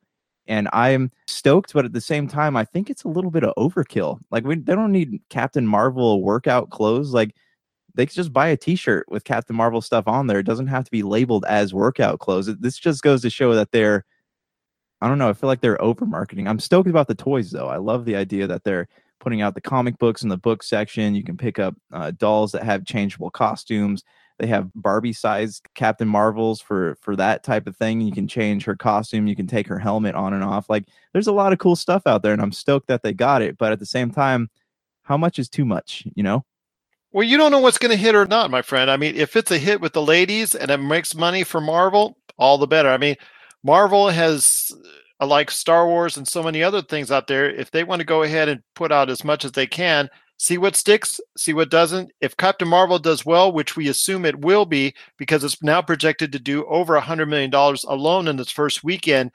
And 0.49 0.69
I'm 0.73 1.13
stoked, 1.27 1.75
but 1.75 1.85
at 1.85 1.93
the 1.93 2.01
same 2.01 2.27
time, 2.27 2.57
I 2.57 2.65
think 2.65 2.89
it's 2.89 3.05
a 3.05 3.09
little 3.09 3.31
bit 3.31 3.45
of 3.45 3.55
overkill. 3.57 4.19
Like 4.31 4.45
we, 4.45 4.57
they 4.57 4.75
don't 4.75 4.93
need 4.93 5.21
Captain 5.29 5.67
Marvel 5.67 6.23
workout 6.23 6.71
clothes. 6.71 7.13
Like 7.13 7.35
they 7.95 8.07
could 8.07 8.15
just 8.15 8.33
buy 8.33 8.49
a 8.49 8.57
T-shirt 8.57 9.07
with 9.11 9.25
Captain 9.25 9.55
Marvel 9.55 9.83
stuff 9.83 10.09
on 10.09 10.27
there. 10.27 10.39
It 10.39 10.47
doesn't 10.47 10.69
have 10.69 10.85
to 10.85 10.91
be 10.91 11.03
labeled 11.03 11.45
as 11.47 11.75
workout 11.75 12.19
clothes. 12.19 12.47
This 12.47 12.79
just 12.79 13.03
goes 13.03 13.23
to 13.23 13.31
show 13.31 13.55
that 13.55 13.73
they're, 13.73 14.07
I 15.03 15.09
don't 15.09 15.19
know. 15.19 15.29
I 15.29 15.35
feel 15.35 15.49
like 15.49 15.61
they're 15.61 15.81
over 15.83 16.07
marketing. 16.07 16.49
I'm 16.49 16.59
stoked 16.59 16.89
about 16.89 17.09
the 17.09 17.15
toys 17.15 17.51
though. 17.51 17.69
I 17.69 17.77
love 17.77 18.07
the 18.07 18.17
idea 18.17 18.47
that 18.47 18.65
they're 18.65 18.89
putting 19.29 19.43
out 19.43 19.55
the 19.55 19.61
comic 19.61 19.99
books 19.99 20.23
in 20.23 20.31
the 20.31 20.39
book 20.39 20.63
section. 20.63 21.15
You 21.15 21.23
can 21.23 21.37
pick 21.37 21.59
up 21.59 21.75
uh, 21.93 22.13
dolls 22.13 22.51
that 22.53 22.63
have 22.63 22.87
changeable 22.87 23.29
costumes. 23.29 24.03
They 24.39 24.47
have 24.47 24.71
Barbie 24.75 25.13
sized 25.13 25.67
Captain 25.75 26.09
Marvels 26.09 26.63
for 26.63 26.97
for 27.03 27.15
that 27.17 27.45
type 27.45 27.67
of 27.67 27.77
thing. 27.77 28.01
You 28.01 28.11
can 28.11 28.27
change 28.27 28.65
her 28.65 28.75
costume. 28.75 29.27
You 29.27 29.37
can 29.37 29.47
take 29.47 29.67
her 29.67 29.79
helmet 29.79 30.15
on 30.15 30.33
and 30.33 30.43
off. 30.43 30.71
Like 30.71 30.85
there's 31.13 31.27
a 31.27 31.33
lot 31.33 31.53
of 31.53 31.59
cool 31.59 31.77
stuff 31.77 32.07
out 32.07 32.23
there, 32.23 32.33
and 32.33 32.41
I'm 32.41 32.53
stoked 32.53 32.87
that 32.87 33.03
they 33.03 33.13
got 33.13 33.43
it. 33.43 33.59
But 33.59 33.71
at 33.71 33.81
the 33.81 33.85
same 33.85 34.11
time, 34.11 34.49
how 35.03 35.19
much 35.19 35.39
is 35.39 35.51
too 35.51 35.67
much? 35.67 36.05
You 36.15 36.23
know. 36.23 36.47
Well, 37.13 37.27
you 37.27 37.37
don't 37.37 37.51
know 37.51 37.61
what's 37.61 37.77
going 37.77 37.91
to 37.91 38.03
hit 38.03 38.15
or 38.15 38.25
not, 38.25 38.51
my 38.51 38.63
friend. 38.63 38.91
I 38.91 38.97
mean, 38.97 39.15
if 39.15 39.37
it's 39.37 39.51
a 39.51 39.59
hit 39.59 39.83
with 39.83 39.93
the 39.93 40.03
ladies 40.03 40.55
and 40.55 40.71
it 40.71 40.79
makes 40.79 41.15
money 41.15 41.45
for 41.45 41.61
Marvel, 41.61 42.17
all 42.39 42.57
the 42.57 42.67
better. 42.67 42.89
I 42.89 42.97
mean, 42.97 43.17
Marvel 43.63 44.09
has 44.09 44.73
like 45.27 45.51
Star 45.51 45.87
Wars 45.87 46.17
and 46.17 46.27
so 46.27 46.43
many 46.43 46.63
other 46.63 46.83
things 46.83 47.11
out 47.11 47.27
there. 47.27 47.51
If 47.51 47.71
they 47.71 47.85
want 47.85 48.01
to 48.01 48.07
go 48.07 48.23
ahead 48.23 48.49
and 48.49 48.63
put 48.75 48.93
out 48.93 49.11
as 49.11 49.25
much 49.25 49.45
as 49.45 49.53
they 49.53 49.67
can, 49.67 50.09
see 50.39 50.59
what 50.59 50.77
sticks, 50.77 51.21
see 51.37 51.53
what 51.53 51.71
doesn't. 51.71 52.13
If 52.21 52.37
Captain 52.37 52.69
Marvel 52.69 52.99
does 52.99 53.27
well, 53.27 53.53
which 53.53 53.77
we 53.77 53.89
assume 53.89 54.25
it 54.25 54.41
will 54.41 54.65
be 54.65 54.95
because 55.17 55.43
it's 55.43 55.63
now 55.63 55.83
projected 55.83 56.33
to 56.33 56.39
do 56.39 56.65
over 56.67 56.97
a 56.97 57.03
$100 57.03 57.29
million 57.29 57.53
alone 57.53 58.29
in 58.29 58.39
its 58.39 58.51
first 58.51 58.85
weekend, 58.85 59.33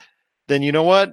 then 0.48 0.62
you 0.62 0.72
know 0.72 0.84
what? 0.84 1.12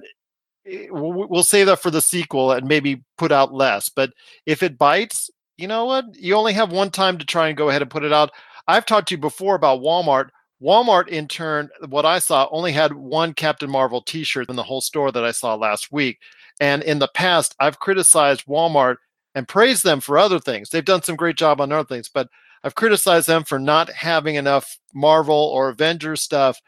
Eh, 0.65 0.87
we'll 0.89 1.43
save 1.43 1.67
that 1.67 1.81
for 1.81 1.91
the 1.91 2.01
sequel 2.01 2.51
and 2.51 2.67
maybe 2.67 3.03
put 3.17 3.31
out 3.31 3.53
less. 3.53 3.89
But 3.89 4.11
if 4.45 4.63
it 4.63 4.77
bites, 4.77 5.29
you 5.57 5.67
know 5.67 5.85
what? 5.85 6.05
You 6.15 6.35
only 6.35 6.53
have 6.53 6.71
one 6.71 6.89
time 6.89 7.17
to 7.17 7.25
try 7.25 7.49
and 7.49 7.57
go 7.57 7.69
ahead 7.69 7.81
and 7.81 7.91
put 7.91 8.03
it 8.03 8.13
out. 8.13 8.31
I've 8.67 8.85
talked 8.85 9.09
to 9.09 9.15
you 9.15 9.19
before 9.19 9.55
about 9.55 9.81
Walmart. 9.81 10.29
Walmart, 10.61 11.07
in 11.07 11.27
turn, 11.27 11.69
what 11.89 12.05
I 12.05 12.19
saw 12.19 12.47
only 12.51 12.71
had 12.71 12.93
one 12.93 13.33
Captain 13.33 13.69
Marvel 13.69 14.01
t 14.01 14.23
shirt 14.23 14.49
in 14.49 14.55
the 14.55 14.63
whole 14.63 14.81
store 14.81 15.11
that 15.11 15.25
I 15.25 15.31
saw 15.31 15.55
last 15.55 15.91
week. 15.91 16.19
And 16.59 16.83
in 16.83 16.99
the 16.99 17.07
past, 17.07 17.55
I've 17.59 17.79
criticized 17.79 18.45
Walmart 18.45 18.97
and 19.33 19.47
praised 19.47 19.83
them 19.83 20.01
for 20.01 20.17
other 20.17 20.39
things. 20.39 20.69
They've 20.69 20.85
done 20.85 21.01
some 21.01 21.15
great 21.15 21.37
job 21.37 21.61
on 21.61 21.71
other 21.71 21.87
things, 21.87 22.09
but 22.09 22.29
I've 22.63 22.75
criticized 22.75 23.27
them 23.27 23.43
for 23.43 23.57
not 23.57 23.89
having 23.89 24.35
enough 24.35 24.77
Marvel 24.93 25.35
or 25.35 25.69
Avengers 25.69 26.21
stuff 26.21 26.61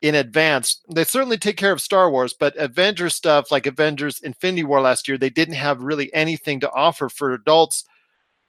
in 0.00 0.14
advance. 0.14 0.80
They 0.94 1.04
certainly 1.04 1.36
take 1.36 1.56
care 1.56 1.72
of 1.72 1.80
Star 1.80 2.10
Wars, 2.10 2.32
but 2.32 2.56
Avengers 2.56 3.14
stuff 3.14 3.50
like 3.50 3.66
Avengers 3.66 4.20
Infinity 4.20 4.64
War 4.64 4.80
last 4.80 5.08
year, 5.08 5.18
they 5.18 5.30
didn't 5.30 5.54
have 5.54 5.82
really 5.82 6.12
anything 6.14 6.60
to 6.60 6.72
offer 6.72 7.08
for 7.08 7.32
adults. 7.32 7.84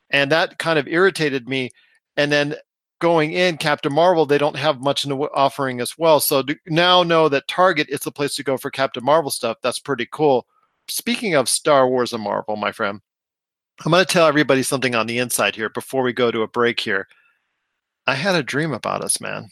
And 0.09 0.31
that 0.31 0.57
kind 0.59 0.79
of 0.79 0.87
irritated 0.87 1.49
me. 1.49 1.71
And 2.15 2.31
then 2.31 2.55
going 3.05 3.33
in 3.33 3.55
Captain 3.55 3.93
Marvel, 3.93 4.25
they 4.25 4.39
don't 4.39 4.55
have 4.55 4.81
much 4.81 5.05
in 5.05 5.11
the 5.11 5.17
offering 5.31 5.79
as 5.79 5.95
well. 5.95 6.19
So 6.19 6.43
now 6.65 7.03
know 7.03 7.29
that 7.29 7.47
Target 7.47 7.87
is 7.87 7.99
the 7.99 8.11
place 8.11 8.33
to 8.33 8.43
go 8.43 8.57
for 8.57 8.71
Captain 8.71 9.05
Marvel 9.05 9.29
stuff. 9.29 9.57
That's 9.61 9.77
pretty 9.77 10.07
cool. 10.11 10.47
Speaking 10.87 11.35
of 11.35 11.47
Star 11.47 11.87
Wars 11.87 12.13
and 12.13 12.23
Marvel, 12.23 12.55
my 12.55 12.71
friend, 12.71 13.01
I'm 13.85 13.91
going 13.91 14.03
to 14.03 14.11
tell 14.11 14.25
everybody 14.25 14.63
something 14.63 14.95
on 14.95 15.05
the 15.05 15.19
inside 15.19 15.55
here 15.55 15.69
before 15.69 16.01
we 16.01 16.13
go 16.13 16.31
to 16.31 16.41
a 16.41 16.47
break 16.47 16.79
here. 16.79 17.07
I 18.07 18.15
had 18.15 18.33
a 18.33 18.41
dream 18.41 18.73
about 18.73 19.03
us, 19.03 19.21
man. 19.21 19.49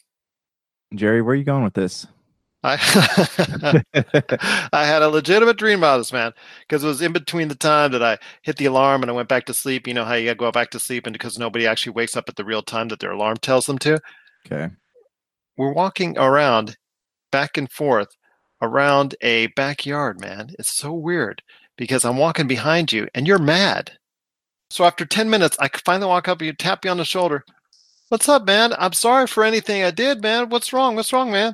Jerry, 0.96 1.22
where 1.22 1.34
are 1.34 1.36
you 1.36 1.44
going 1.44 1.64
with 1.64 1.76
this? 1.76 2.08
I 2.64 2.74
I 4.74 4.86
had 4.86 5.02
a 5.02 5.10
legitimate 5.10 5.58
dream 5.58 5.80
about 5.80 5.98
this, 5.98 6.14
man, 6.14 6.34
because 6.62 6.84
it 6.84 6.88
was 6.88 7.02
in 7.02 7.14
between 7.14 7.48
the 7.48 7.56
time 7.56 7.92
that 7.92 8.04
I 8.04 8.18
hit 8.42 8.58
the 8.58 8.66
alarm 8.66 9.02
and 9.02 9.12
I 9.12 9.14
went 9.14 9.30
back 9.30 9.46
to 9.46 9.54
sleep. 9.54 9.88
You 9.88 9.94
know 9.94 10.06
how 10.06 10.14
you 10.14 10.26
gotta 10.26 10.36
go 10.36 10.52
back 10.52 10.72
to 10.72 10.80
sleep, 10.80 11.06
and 11.06 11.14
because 11.14 11.38
nobody 11.38 11.68
actually 11.68 11.94
wakes 11.94 12.16
up 12.16 12.30
at 12.30 12.36
the 12.36 12.46
real 12.46 12.62
time 12.62 12.88
that 12.90 13.00
their 13.00 13.12
alarm 13.12 13.38
tells 13.38 13.66
them 13.66 13.78
to. 13.80 14.00
Okay. 14.46 14.74
We're 15.58 15.74
walking 15.74 16.18
around, 16.18 16.78
back 17.32 17.58
and 17.58 17.72
forth, 17.72 18.10
around 18.62 19.16
a 19.22 19.48
backyard, 19.48 20.20
man. 20.20 20.52
It's 20.58 20.74
so 20.74 20.94
weird 20.94 21.42
because 21.78 22.06
I'm 22.06 22.18
walking 22.18 22.48
behind 22.48 22.92
you, 22.92 23.08
and 23.14 23.28
you're 23.28 23.40
mad 23.40 23.94
so 24.74 24.86
after 24.86 25.06
10 25.06 25.30
minutes, 25.30 25.56
I 25.60 25.70
finally 25.86 26.08
walk 26.08 26.28
up 26.28 26.40
and 26.40 26.48
you 26.48 26.54
tap 26.54 26.84
me 26.84 26.90
on 26.90 26.98
the 26.98 27.06
shoulder. 27.06 27.46
What's 28.10 28.28
up, 28.28 28.48
man? 28.48 28.74
I'm 28.80 28.94
sorry 28.94 29.28
for 29.28 29.44
anything 29.44 29.84
I 29.84 29.92
did, 29.92 30.24
man. 30.24 30.50
What's 30.50 30.74
wrong? 30.74 30.96
What's 30.96 31.14
wrong, 31.14 31.32
man? 31.32 31.54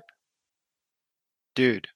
Dude, 1.60 1.90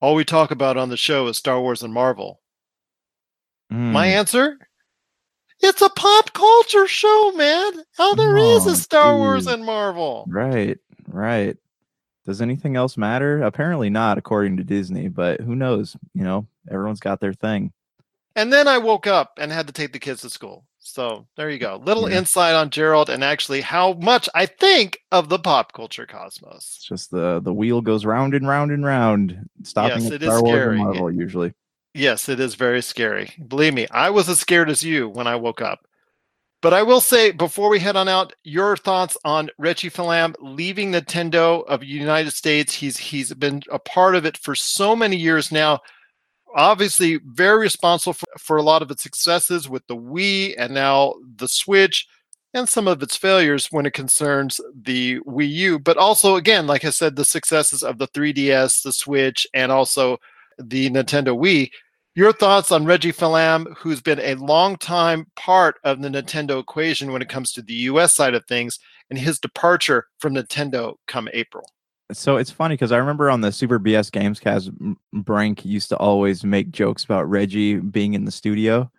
all 0.00 0.16
we 0.16 0.24
talk 0.24 0.50
about 0.50 0.76
on 0.76 0.88
the 0.88 0.96
show 0.96 1.28
is 1.28 1.36
Star 1.36 1.60
Wars 1.60 1.84
and 1.84 1.94
Marvel. 1.94 2.40
Mm. 3.72 3.92
My 3.92 4.06
answer? 4.06 4.58
It's 5.60 5.80
a 5.80 5.88
pop 5.88 6.32
culture 6.32 6.88
show, 6.88 7.30
man. 7.36 7.84
How 7.96 8.16
there 8.16 8.36
oh, 8.36 8.56
is 8.56 8.66
a 8.66 8.74
Star 8.74 9.12
dude. 9.12 9.20
Wars 9.20 9.46
and 9.46 9.64
Marvel. 9.64 10.24
Right, 10.26 10.76
right. 11.06 11.56
Does 12.26 12.42
anything 12.42 12.74
else 12.74 12.96
matter? 12.96 13.42
Apparently 13.42 13.90
not, 13.90 14.18
according 14.18 14.56
to 14.56 14.64
Disney, 14.64 15.06
but 15.06 15.40
who 15.40 15.54
knows? 15.54 15.96
You 16.12 16.24
know, 16.24 16.48
everyone's 16.68 16.98
got 16.98 17.20
their 17.20 17.34
thing. 17.34 17.72
And 18.36 18.52
then 18.52 18.68
I 18.68 18.78
woke 18.78 19.06
up 19.06 19.32
and 19.38 19.52
had 19.52 19.66
to 19.66 19.72
take 19.72 19.92
the 19.92 19.98
kids 19.98 20.22
to 20.22 20.30
school. 20.30 20.64
So 20.78 21.26
there 21.36 21.48
you 21.48 21.58
go. 21.58 21.80
Little 21.84 22.10
yeah. 22.10 22.18
insight 22.18 22.54
on 22.54 22.70
Gerald 22.70 23.08
and 23.08 23.22
actually 23.22 23.60
how 23.60 23.94
much 23.94 24.28
I 24.34 24.46
think 24.46 24.98
of 25.12 25.28
the 25.28 25.38
pop 25.38 25.72
culture 25.72 26.06
cosmos. 26.06 26.74
It's 26.76 26.84
just 26.84 27.10
the 27.10 27.40
the 27.40 27.52
wheel 27.52 27.80
goes 27.80 28.04
round 28.04 28.34
and 28.34 28.46
round 28.46 28.72
and 28.72 28.84
round, 28.84 29.48
stopping 29.62 30.02
yes, 30.02 30.12
at 30.12 30.22
Star 30.22 30.42
Wars 30.42 30.68
and 30.68 30.78
Marvel 30.78 31.10
usually. 31.10 31.54
Yes, 31.94 32.28
it 32.28 32.40
is 32.40 32.54
very 32.56 32.82
scary. 32.82 33.32
Believe 33.46 33.74
me, 33.74 33.86
I 33.90 34.10
was 34.10 34.28
as 34.28 34.40
scared 34.40 34.70
as 34.70 34.82
you 34.82 35.08
when 35.08 35.26
I 35.26 35.36
woke 35.36 35.60
up. 35.60 35.86
But 36.62 36.72
I 36.72 36.82
will 36.82 37.00
say 37.00 37.32
before 37.32 37.68
we 37.68 37.80
head 37.80 37.96
on 37.96 38.08
out, 38.08 38.34
your 38.44 38.76
thoughts 38.76 39.16
on 39.24 39.50
Reggie 39.58 39.88
Fils-Aimé 39.88 40.34
leaving 40.40 40.92
Nintendo 40.92 41.64
of 41.66 41.82
United 41.82 42.32
States. 42.32 42.74
He's 42.74 42.96
he's 42.96 43.32
been 43.34 43.62
a 43.70 43.78
part 43.78 44.14
of 44.14 44.24
it 44.24 44.36
for 44.36 44.54
so 44.54 44.96
many 44.96 45.16
years 45.16 45.52
now 45.52 45.80
obviously 46.54 47.20
very 47.24 47.58
responsible 47.58 48.14
for, 48.14 48.26
for 48.38 48.56
a 48.56 48.62
lot 48.62 48.82
of 48.82 48.90
its 48.90 49.02
successes 49.02 49.68
with 49.68 49.86
the 49.86 49.96
Wii 49.96 50.54
and 50.58 50.74
now 50.74 51.14
the 51.36 51.48
Switch 51.48 52.06
and 52.54 52.68
some 52.68 52.86
of 52.86 53.02
its 53.02 53.16
failures 53.16 53.68
when 53.70 53.86
it 53.86 53.94
concerns 53.94 54.60
the 54.74 55.20
Wii 55.20 55.48
U. 55.50 55.78
But 55.78 55.96
also, 55.96 56.36
again, 56.36 56.66
like 56.66 56.84
I 56.84 56.90
said, 56.90 57.16
the 57.16 57.24
successes 57.24 57.82
of 57.82 57.98
the 57.98 58.08
3DS, 58.08 58.82
the 58.82 58.92
Switch, 58.92 59.46
and 59.54 59.72
also 59.72 60.18
the 60.58 60.90
Nintendo 60.90 61.36
Wii. 61.36 61.70
Your 62.14 62.32
thoughts 62.32 62.70
on 62.70 62.84
Reggie 62.84 63.10
Fils-Aimé, 63.10 63.74
who's 63.78 64.02
been 64.02 64.20
a 64.20 64.34
long 64.34 64.76
time 64.76 65.26
part 65.34 65.76
of 65.82 66.02
the 66.02 66.10
Nintendo 66.10 66.60
equation 66.60 67.10
when 67.10 67.22
it 67.22 67.30
comes 67.30 67.52
to 67.52 67.62
the 67.62 67.72
US 67.74 68.14
side 68.14 68.34
of 68.34 68.44
things, 68.44 68.78
and 69.08 69.18
his 69.18 69.38
departure 69.38 70.06
from 70.18 70.34
Nintendo 70.34 70.96
come 71.06 71.28
April? 71.32 71.64
So 72.12 72.36
it's 72.36 72.50
funny 72.50 72.74
because 72.74 72.92
I 72.92 72.98
remember 72.98 73.30
on 73.30 73.40
the 73.40 73.52
Super 73.52 73.78
BS 73.78 74.10
Gamescast, 74.10 74.96
Brank 75.12 75.64
used 75.64 75.88
to 75.90 75.96
always 75.96 76.44
make 76.44 76.70
jokes 76.70 77.04
about 77.04 77.28
Reggie 77.28 77.76
being 77.76 78.14
in 78.14 78.24
the 78.24 78.30
studio, 78.30 78.90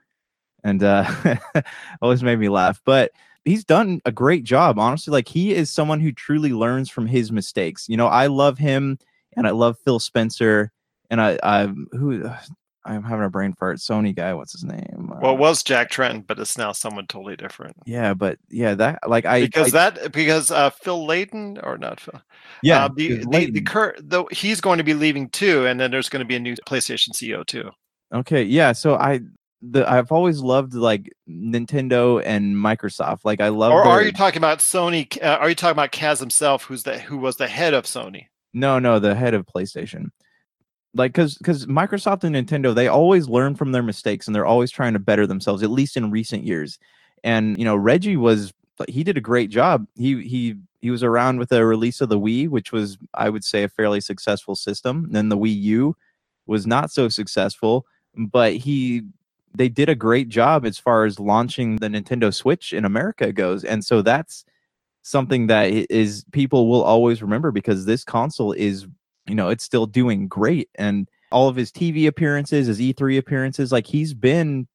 and 0.63 0.84
uh, 0.84 1.10
always 2.02 2.23
made 2.23 2.39
me 2.39 2.49
laugh. 2.49 2.82
But 2.86 3.12
he's 3.45 3.63
done 3.63 4.02
a 4.06 4.12
great 4.12 4.43
job, 4.43 4.80
honestly. 4.80 5.12
Like 5.12 5.28
he 5.28 5.54
is 5.54 5.69
someone 5.71 5.99
who 5.99 6.12
truly 6.12 6.54
learns 6.54 6.89
from 6.89 7.06
his 7.06 7.32
mistakes. 7.32 7.88
You 7.88 7.97
know, 7.97 8.08
I 8.08 8.28
love 8.28 8.58
him, 8.58 8.97
and 9.36 9.47
I 9.47 9.52
love 9.52 9.78
Phil 9.84 9.99
Spencer, 9.99 10.71
and 11.10 11.21
I, 11.21 11.38
I 11.43 11.67
who 11.91 12.30
I'm 12.86 13.04
having 13.04 13.26
a 13.26 13.30
brain 13.30 13.54
fart. 13.54 13.78
Sony 13.78 14.15
guy, 14.15 14.34
what's 14.34 14.52
his 14.52 14.63
name? 14.63 15.13
Well, 15.22 15.34
it 15.34 15.36
uh, 15.36 15.39
was 15.39 15.63
Jack 15.63 15.89
Tretton, 15.89 16.26
but 16.28 16.38
it's 16.39 16.58
now 16.58 16.74
someone 16.74 17.08
totally 17.08 17.36
different. 17.36 17.78
Yeah, 17.86 18.13
but 18.13 18.39
yeah, 18.50 18.76
that 18.76 19.08
like 19.08 19.26
I 19.26 19.41
because 19.41 19.74
I, 19.74 19.89
that 19.89 20.12
because 20.12 20.52
uh, 20.52 20.69
Phil 20.69 21.08
Layden 21.08 21.65
or 21.65 21.78
not 21.78 22.00
Phil. 22.00 22.19
Yeah, 22.62 22.86
uh, 22.86 22.89
the, 22.93 23.24
the, 23.30 23.52
the 23.52 23.62
current 23.62 24.10
though 24.10 24.28
he's 24.32 24.60
going 24.60 24.80
to 24.80 24.84
be 24.84 24.93
leaving 24.93 25.30
too, 25.30 25.65
and 25.65 25.80
then 25.80 25.91
there's 25.91 26.10
going 26.10 26.19
to 26.22 26.28
be 26.28 26.36
a 26.36 26.39
new 26.39 26.56
PlayStation 26.67 27.12
CEO 27.12 27.46
too. 27.46 27.69
Okay, 28.13 28.43
yeah. 28.43 28.74
So 28.74 28.96
I 28.96 29.22
the 29.62 29.89
I've 29.89 30.12
always 30.12 30.41
loved 30.41 30.74
like 30.74 31.10
Nintendo 31.30 32.22
and 32.26 32.56
Microsoft. 32.56 33.19
Like 33.24 33.39
I 33.39 33.48
love. 33.48 33.72
Or 33.72 33.84
their... 33.84 33.91
are 33.93 34.04
you 34.04 34.12
talking 34.12 34.39
about 34.39 34.60
Sony? 34.60 35.22
Uh, 35.24 35.38
are 35.38 35.50
you 35.50 35.56
talking 35.56 35.72
about 35.72 35.93
Kaz 35.93 36.19
himself, 36.19 36.63
who's 36.65 36.84
the 36.84 37.00
who 37.00 37.17
was 37.17 37.38
the 37.38 37.48
head 37.48 37.74
of 37.74 37.86
Sony? 37.86 38.28
No, 38.54 38.78
no, 38.78 39.00
the 39.00 39.15
head 39.15 39.34
of 39.34 39.46
PlayStation 39.46 40.10
like 40.95 41.13
because 41.13 41.38
because 41.38 41.65
microsoft 41.65 42.23
and 42.23 42.36
nintendo 42.36 42.73
they 42.73 42.88
always 42.88 43.27
learn 43.27 43.56
from 43.56 43.71
their 43.71 43.84
mistakes 43.84 44.27
and 44.27 44.36
they're 44.36 44.45
always 44.45 44.71
trying 44.71 44.93
to 44.93 44.99
better 44.99 45.25
themselves 45.27 45.63
at 45.63 45.71
least 45.71 45.97
in 45.97 46.12
recent 46.12 46.43
years 46.43 46.79
and 47.23 47.58
you 47.58 47.65
know 47.65 47.75
reggie 47.75 48.17
was 48.17 48.53
he 48.88 49.03
did 49.03 49.17
a 49.17 49.21
great 49.21 49.49
job 49.49 49.86
he 49.95 50.21
he 50.23 50.56
He 50.82 50.91
was 50.91 51.03
around 51.03 51.39
with 51.39 51.49
the 51.49 51.63
release 51.65 52.01
of 52.01 52.10
the 52.10 52.19
Wii, 52.19 52.49
which 52.49 52.73
was, 52.73 52.97
I 53.13 53.29
would 53.29 53.45
say, 53.45 53.63
a 53.63 53.69
fairly 53.69 54.01
successful 54.01 54.56
system. 54.56 55.08
Then 55.12 55.29
the 55.29 55.38
Wii 55.38 55.56
U 55.62 55.95
was 56.45 56.67
not 56.67 56.91
so 56.91 57.08
successful, 57.10 57.86
but 58.17 58.51
he 58.53 59.03
they 59.56 59.69
did 59.69 59.88
a 59.89 59.95
great 59.95 60.27
job 60.29 60.65
as 60.65 60.77
far 60.77 61.06
as 61.06 61.19
launching 61.21 61.77
the 61.77 61.88
Nintendo 61.88 62.34
Switch 62.34 62.73
in 62.73 62.84
America 62.86 63.32
goes. 63.32 63.63
And 63.63 63.86
so 63.86 64.01
that's 64.01 64.43
something 65.03 65.47
that 65.47 65.67
is 65.89 66.25
people 66.34 66.67
will 66.67 66.84
always 66.84 67.21
remember 67.21 67.51
because 67.51 67.86
this 67.86 68.03
console 68.03 68.51
is, 68.53 68.88
you 69.27 69.36
know, 69.36 69.49
it's 69.49 69.63
still 69.63 69.86
doing 69.86 70.27
great. 70.27 70.69
And 70.75 71.09
all 71.31 71.47
of 71.47 71.55
his 71.55 71.71
TV 71.71 72.07
appearances, 72.07 72.67
his 72.67 72.79
E3 72.79 73.17
appearances, 73.17 73.71
like 73.71 73.88
he's 73.88 74.13
been 74.13 74.67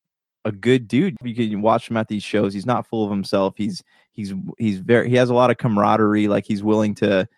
a 0.45 0.53
good 0.53 0.89
dude. 0.89 1.17
You 1.23 1.35
can 1.35 1.63
watch 1.63 1.91
him 1.91 1.97
at 1.97 2.09
these 2.09 2.23
shows. 2.23 2.55
He's 2.55 2.67
not 2.67 2.87
full 2.87 3.05
of 3.05 3.11
himself. 3.11 3.55
He's 3.57 3.83
he's 4.13 4.35
he's 4.59 4.79
very 4.79 5.09
he 5.09 5.17
has 5.17 5.31
a 5.31 5.35
lot 5.35 5.51
of 5.51 5.59
camaraderie. 5.59 6.29
Like 6.29 6.47
he's 6.47 6.63
willing 6.63 6.95
to 6.97 7.29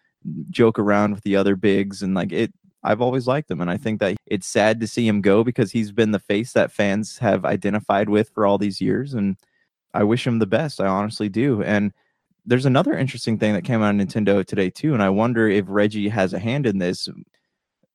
joke 0.51 0.79
around 0.79 1.15
with 1.15 1.23
the 1.25 1.37
other 1.37 1.57
bigs 1.57 2.03
and 2.03 2.15
like 2.15 2.31
it 2.31 2.53
I've 2.83 3.01
always 3.01 3.27
liked 3.27 3.51
him 3.51 3.61
and 3.61 3.71
I 3.71 3.77
think 3.77 4.01
that 4.01 4.17
it's 4.27 4.47
sad 4.47 4.81
to 4.81 4.87
see 4.87 5.07
him 5.07 5.21
go 5.21 5.45
because 5.45 5.73
he's 5.73 5.93
been 5.93 6.13
the 6.13 6.19
face 6.19 6.53
that 6.53 6.73
fans 6.73 7.19
have 7.19 7.45
identified 7.45 8.09
with 8.09 8.31
for 8.31 8.47
all 8.47 8.59
these 8.59 8.81
years 8.81 9.15
and 9.15 9.37
I 9.93 10.05
wish 10.05 10.27
him 10.27 10.39
the 10.39 10.47
best. 10.47 10.81
I 10.81 10.87
honestly 10.87 11.29
do. 11.29 11.63
And 11.63 11.93
there's 12.51 12.67
another 12.67 12.97
interesting 12.97 13.39
thing 13.39 13.55
that 13.55 13.65
came 13.65 13.83
out 13.83 13.95
of 13.95 14.01
Nintendo 14.01 14.45
today 14.45 14.71
too 14.71 14.93
and 14.93 15.03
I 15.03 15.09
wonder 15.09 15.49
if 15.49 15.65
Reggie 15.69 16.09
has 16.09 16.33
a 16.33 16.39
hand 16.39 16.67
in 16.67 16.79
this 16.79 17.09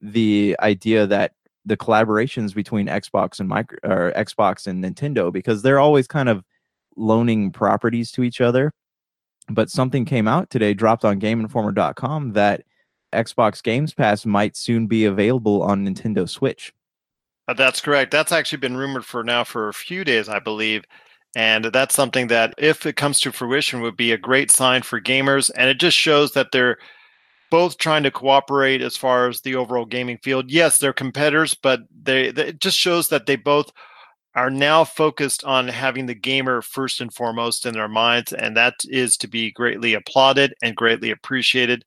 the 0.01 0.55
idea 0.59 1.05
that 1.07 1.33
the 1.65 1.77
collaborations 1.77 2.53
between 2.53 2.87
Xbox 2.87 3.39
and 3.39 3.49
micro 3.49 3.77
or 3.83 4.13
Xbox 4.15 4.67
and 4.67 4.83
Nintendo 4.83 5.31
because 5.31 5.61
they're 5.61 5.79
always 5.79 6.07
kind 6.07 6.29
of 6.29 6.43
loaning 6.95 7.51
properties 7.51 8.11
to 8.11 8.23
each 8.23 8.41
other. 8.41 8.71
But 9.49 9.69
something 9.69 10.05
came 10.05 10.27
out 10.27 10.49
today, 10.49 10.73
dropped 10.73 11.05
on 11.05 11.19
GameInformer.com 11.19 12.33
that 12.33 12.63
Xbox 13.13 13.61
Games 13.61 13.93
Pass 13.93 14.25
might 14.25 14.55
soon 14.55 14.87
be 14.87 15.05
available 15.05 15.61
on 15.61 15.85
Nintendo 15.85 16.27
Switch. 16.27 16.73
Uh, 17.47 17.53
That's 17.53 17.79
correct. 17.79 18.11
That's 18.11 18.31
actually 18.31 18.57
been 18.57 18.75
rumored 18.77 19.05
for 19.05 19.23
now 19.23 19.43
for 19.43 19.69
a 19.69 19.73
few 19.73 20.03
days, 20.03 20.27
I 20.29 20.39
believe. 20.39 20.83
And 21.35 21.65
that's 21.65 21.93
something 21.93 22.27
that, 22.27 22.53
if 22.57 22.85
it 22.85 22.95
comes 22.95 23.19
to 23.19 23.31
fruition, 23.31 23.81
would 23.81 23.97
be 23.97 24.13
a 24.13 24.17
great 24.17 24.51
sign 24.51 24.81
for 24.81 25.01
gamers. 25.01 25.51
And 25.55 25.69
it 25.69 25.79
just 25.79 25.97
shows 25.97 26.31
that 26.31 26.53
they're 26.53 26.77
both 27.51 27.77
trying 27.77 28.03
to 28.03 28.11
cooperate 28.11 28.81
as 28.81 28.97
far 28.97 29.27
as 29.27 29.41
the 29.41 29.55
overall 29.55 29.85
gaming 29.85 30.17
field. 30.23 30.49
Yes, 30.49 30.79
they're 30.79 30.93
competitors, 30.93 31.53
but 31.53 31.81
they, 32.03 32.31
they 32.31 32.47
it 32.47 32.61
just 32.61 32.77
shows 32.77 33.09
that 33.09 33.25
they 33.25 33.35
both 33.35 33.71
are 34.33 34.49
now 34.49 34.83
focused 34.83 35.43
on 35.43 35.67
having 35.67 36.05
the 36.05 36.15
gamer 36.15 36.61
first 36.61 36.99
and 36.99 37.13
foremost 37.13 37.65
in 37.65 37.73
their 37.73 37.87
minds. 37.87 38.33
And 38.33 38.57
that 38.57 38.73
is 38.85 39.15
to 39.17 39.27
be 39.27 39.51
greatly 39.51 39.93
applauded 39.93 40.53
and 40.61 40.75
greatly 40.75 41.11
appreciated. 41.11 41.85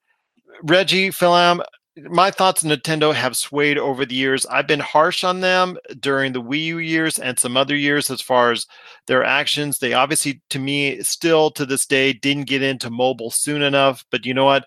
Reggie 0.62 1.10
Fils-Aimé, 1.10 1.64
my 2.10 2.30
thoughts 2.30 2.64
on 2.64 2.70
Nintendo 2.70 3.14
have 3.14 3.36
swayed 3.36 3.78
over 3.78 4.04
the 4.04 4.14
years. 4.14 4.46
I've 4.46 4.66
been 4.66 4.80
harsh 4.80 5.24
on 5.24 5.40
them 5.40 5.78
during 6.00 6.32
the 6.32 6.42
Wii 6.42 6.64
U 6.66 6.78
years 6.78 7.18
and 7.18 7.38
some 7.38 7.56
other 7.56 7.76
years 7.76 8.10
as 8.10 8.20
far 8.20 8.52
as 8.52 8.66
their 9.06 9.24
actions. 9.24 9.78
They 9.78 9.92
obviously, 9.92 10.40
to 10.50 10.58
me, 10.58 11.02
still 11.02 11.50
to 11.52 11.66
this 11.66 11.86
day, 11.86 12.12
didn't 12.12 12.46
get 12.46 12.62
into 12.62 12.90
mobile 12.90 13.30
soon 13.30 13.62
enough. 13.62 14.04
But 14.10 14.26
you 14.26 14.34
know 14.34 14.44
what? 14.44 14.66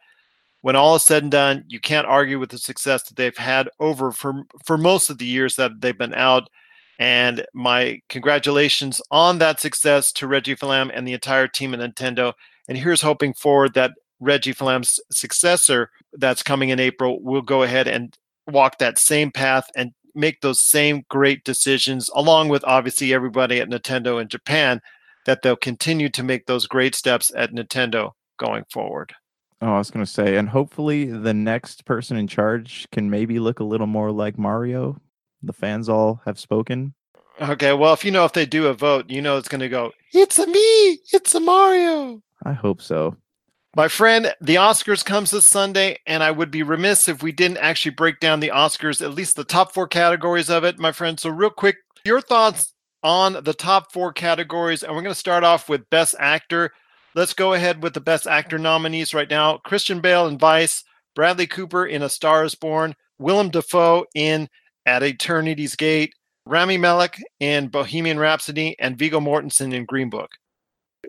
When 0.62 0.76
all 0.76 0.96
is 0.96 1.04
said 1.04 1.24
and 1.24 1.32
done, 1.32 1.64
you 1.68 1.80
can't 1.80 2.08
argue 2.08 2.40
with 2.40 2.52
the 2.52 2.58
success 2.58 3.04
that 3.04 3.18
they've 3.18 3.38
had 3.38 3.70
over 3.80 4.12
for 4.12 4.44
for 4.66 4.78
most 4.78 5.10
of 5.10 5.18
the 5.18 5.26
years 5.26 5.56
that 5.56 5.72
they've 5.80 5.98
been 5.98 6.14
out. 6.14 6.50
And 7.00 7.46
my 7.54 8.00
congratulations 8.10 9.02
on 9.10 9.40
that 9.40 9.60
success 9.60 10.12
to 10.14 10.28
Reggie 10.28 10.54
Fils-Aimé 10.56 10.92
and 10.94 11.08
the 11.08 11.14
entire 11.14 11.48
team 11.48 11.74
at 11.74 11.80
Nintendo. 11.80 12.34
And 12.68 12.78
here's 12.78 13.02
hoping 13.02 13.34
for 13.34 13.70
that 13.70 13.94
Reggie 14.22 14.54
Fils-Aimé's 14.54 15.00
successor 15.12 15.90
that's 16.14 16.44
coming 16.44 16.70
in 16.70 16.80
April 16.80 17.22
will 17.22 17.42
go 17.42 17.64
ahead 17.64 17.88
and 17.88 18.16
walk 18.48 18.78
that 18.78 18.98
same 18.98 19.32
path 19.32 19.66
and 19.76 19.92
make 20.16 20.42
those 20.42 20.64
same 20.64 21.04
great 21.10 21.44
decisions, 21.44 22.10
along 22.16 22.50
with 22.50 22.64
obviously 22.66 23.14
everybody 23.14 23.60
at 23.60 23.70
Nintendo 23.70 24.22
in 24.22 24.28
Japan, 24.28 24.80
that 25.26 25.42
they'll 25.42 25.56
continue 25.56 26.10
to 26.10 26.24
make 26.24 26.46
those 26.46 26.68
great 26.68 26.96
steps 26.96 27.32
at 27.36 27.52
Nintendo 27.52 28.12
going 28.38 28.64
forward. 28.72 29.14
Oh, 29.62 29.74
I 29.74 29.78
was 29.78 29.92
going 29.92 30.06
to 30.06 30.12
say, 30.12 30.38
and 30.38 30.50
hopefully 30.50 31.06
the 31.06 31.34
next 31.34 31.86
person 31.86 32.18
in 32.18 32.28
charge 32.28 32.88
can 32.92 33.10
maybe 33.10 33.40
look 33.40 33.60
a 33.60 33.64
little 33.64 33.88
more 33.88 34.12
like 34.12 34.38
Mario. 34.38 35.00
The 35.44 35.54
fans 35.54 35.88
all 35.88 36.22
have 36.26 36.40
spoken. 36.40 36.94
Okay, 37.40 37.74
well, 37.74 37.94
if 37.94 38.04
you 38.04 38.12
know 38.12 38.26
if 38.26 38.34
they 38.34 38.46
do 38.46 38.68
a 38.68 38.74
vote, 38.74 39.10
you 39.10 39.22
know 39.22 39.38
it's 39.38 39.48
going 39.48 39.62
to 39.62 39.70
go, 39.70 39.92
it's 40.14 40.38
a 40.40 40.48
me, 40.48 41.00
it's 41.14 41.34
a 41.36 41.40
Mario. 41.40 42.22
I 42.44 42.54
hope 42.54 42.82
so. 42.82 43.16
My 43.74 43.88
friend, 43.88 44.36
the 44.42 44.56
Oscars 44.56 45.06
comes 45.06 45.32
this 45.32 45.46
Sunday, 45.46 45.98
and 46.06 46.22
I 46.22 46.30
would 46.30 46.52
be 46.52 46.62
remiss 46.62 47.08
if 47.08 47.24
we 47.24 47.32
didn't 47.32 47.60
actually 47.60 47.94
break 47.94 48.20
down 48.20 48.42
the 48.42 48.50
Oscars, 48.50 49.02
at 49.02 49.14
least 49.14 49.38
the 49.38 49.46
top 49.46 49.74
four 49.74 49.88
categories 49.88 50.50
of 50.50 50.66
it, 50.66 50.78
my 50.78 50.92
friend. 50.92 51.18
So, 51.18 51.30
real 51.30 51.52
quick, 51.52 51.78
your 52.04 52.20
thoughts 52.20 52.74
on 53.02 53.42
the 53.46 53.54
top 53.54 53.94
four 53.94 54.12
categories, 54.12 54.84
and 54.84 54.94
we're 54.94 55.04
going 55.04 55.14
to 55.14 55.20
start 55.20 55.46
off 55.46 55.70
with 55.70 55.90
Best 55.90 56.16
Actor. 56.20 56.72
Let's 57.16 57.34
go 57.34 57.54
ahead 57.54 57.82
with 57.82 57.94
the 57.94 58.02
Best 58.02 58.28
Actor 58.28 58.60
nominees 58.60 59.14
right 59.14 59.30
now: 59.30 59.60
Christian 59.60 60.02
Bale 60.02 60.28
in 60.28 60.38
Vice, 60.38 60.84
Bradley 61.16 61.48
Cooper 61.48 61.86
in 61.86 62.02
A 62.02 62.10
Star 62.10 62.44
Is 62.44 62.56
Born, 62.56 62.94
Willem 63.20 63.52
Dafoe 63.52 64.06
in 64.14 64.50
At 64.86 65.02
Eternity's 65.02 65.78
Gate, 65.78 66.14
Rami 66.46 66.78
Malek 66.78 67.24
in 67.40 67.70
Bohemian 67.70 68.20
Rhapsody, 68.20 68.76
and 68.80 68.98
Viggo 68.98 69.22
Mortensen 69.22 69.74
in 69.74 69.86
Green 69.86 70.10
Book. 70.10 70.32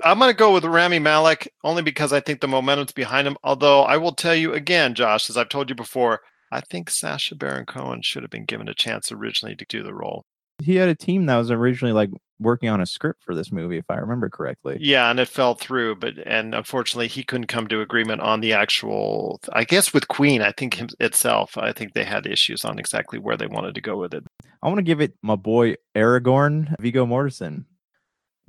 I'm 0.03 0.19
going 0.19 0.31
to 0.31 0.37
go 0.37 0.53
with 0.53 0.65
Rami 0.65 0.99
Malek 0.99 1.53
only 1.65 1.83
because 1.83 2.13
I 2.13 2.21
think 2.21 2.41
the 2.41 2.49
momentum's 2.49 2.93
behind 2.93 3.27
him. 3.27 3.37
Although 3.45 3.83
I 3.83 3.97
will 3.97 4.15
tell 4.15 4.35
you 4.35 4.55
again, 4.55 4.95
Josh, 4.95 5.29
as 5.29 5.37
I've 5.37 5.49
told 5.49 5.69
you 5.69 5.75
before, 5.75 6.21
I 6.51 6.61
think 6.61 6.91
Sacha 6.91 7.35
Baron 7.35 7.67
Cohen 7.67 8.03
should 8.03 8.23
have 8.23 8.31
been 8.31 8.45
given 8.45 8.69
a 8.69 8.75
chance 8.75 9.11
originally 9.11 9.57
to 9.57 9.67
do 9.69 9.83
the 9.83 9.95
role. 9.95 10.25
He 10.63 10.77
had 10.77 10.89
a 10.89 10.95
team 10.95 11.27
that 11.27 11.37
was 11.37 11.51
originally 11.51 11.93
like 11.93 12.11
working 12.39 12.69
on 12.69 12.81
a 12.81 12.87
script 12.87 13.23
for 13.25 13.35
this 13.35 13.51
movie, 13.51 13.79
if 13.79 13.85
I 13.89 13.97
remember 13.97 14.29
correctly. 14.29 14.77
Yeah, 14.81 15.11
and 15.11 15.19
it 15.19 15.29
fell 15.29 15.55
through, 15.55 15.97
but 15.97 16.15
and 16.27 16.55
unfortunately 16.55 17.09
he 17.09 17.25
couldn't 17.25 17.47
come 17.47 17.69
to 17.69 17.81
agreement 17.81 18.21
on 18.21 18.41
the 18.41 18.53
actual. 18.53 19.41
I 19.53 19.65
guess 19.65 19.95
with 19.95 20.09
Queen, 20.09 20.43
I 20.43 20.53
think 20.53 20.75
him, 20.75 20.89
itself, 21.01 21.57
I 21.57 21.73
think 21.73 21.95
they 21.95 22.05
had 22.05 22.27
issues 22.27 22.65
on 22.65 22.79
exactly 22.79 23.19
where 23.19 23.37
they 23.37 23.47
wanted 23.47 23.75
to 23.75 23.81
go 23.81 23.97
with 23.97 24.15
it. 24.15 24.25
I 24.63 24.69
want 24.69 24.79
to 24.79 24.83
give 24.83 25.01
it 25.01 25.15
my 25.23 25.37
boy 25.37 25.77
Aragorn, 25.97 26.75
Viggo 26.81 27.07
Mortensen. 27.07 27.65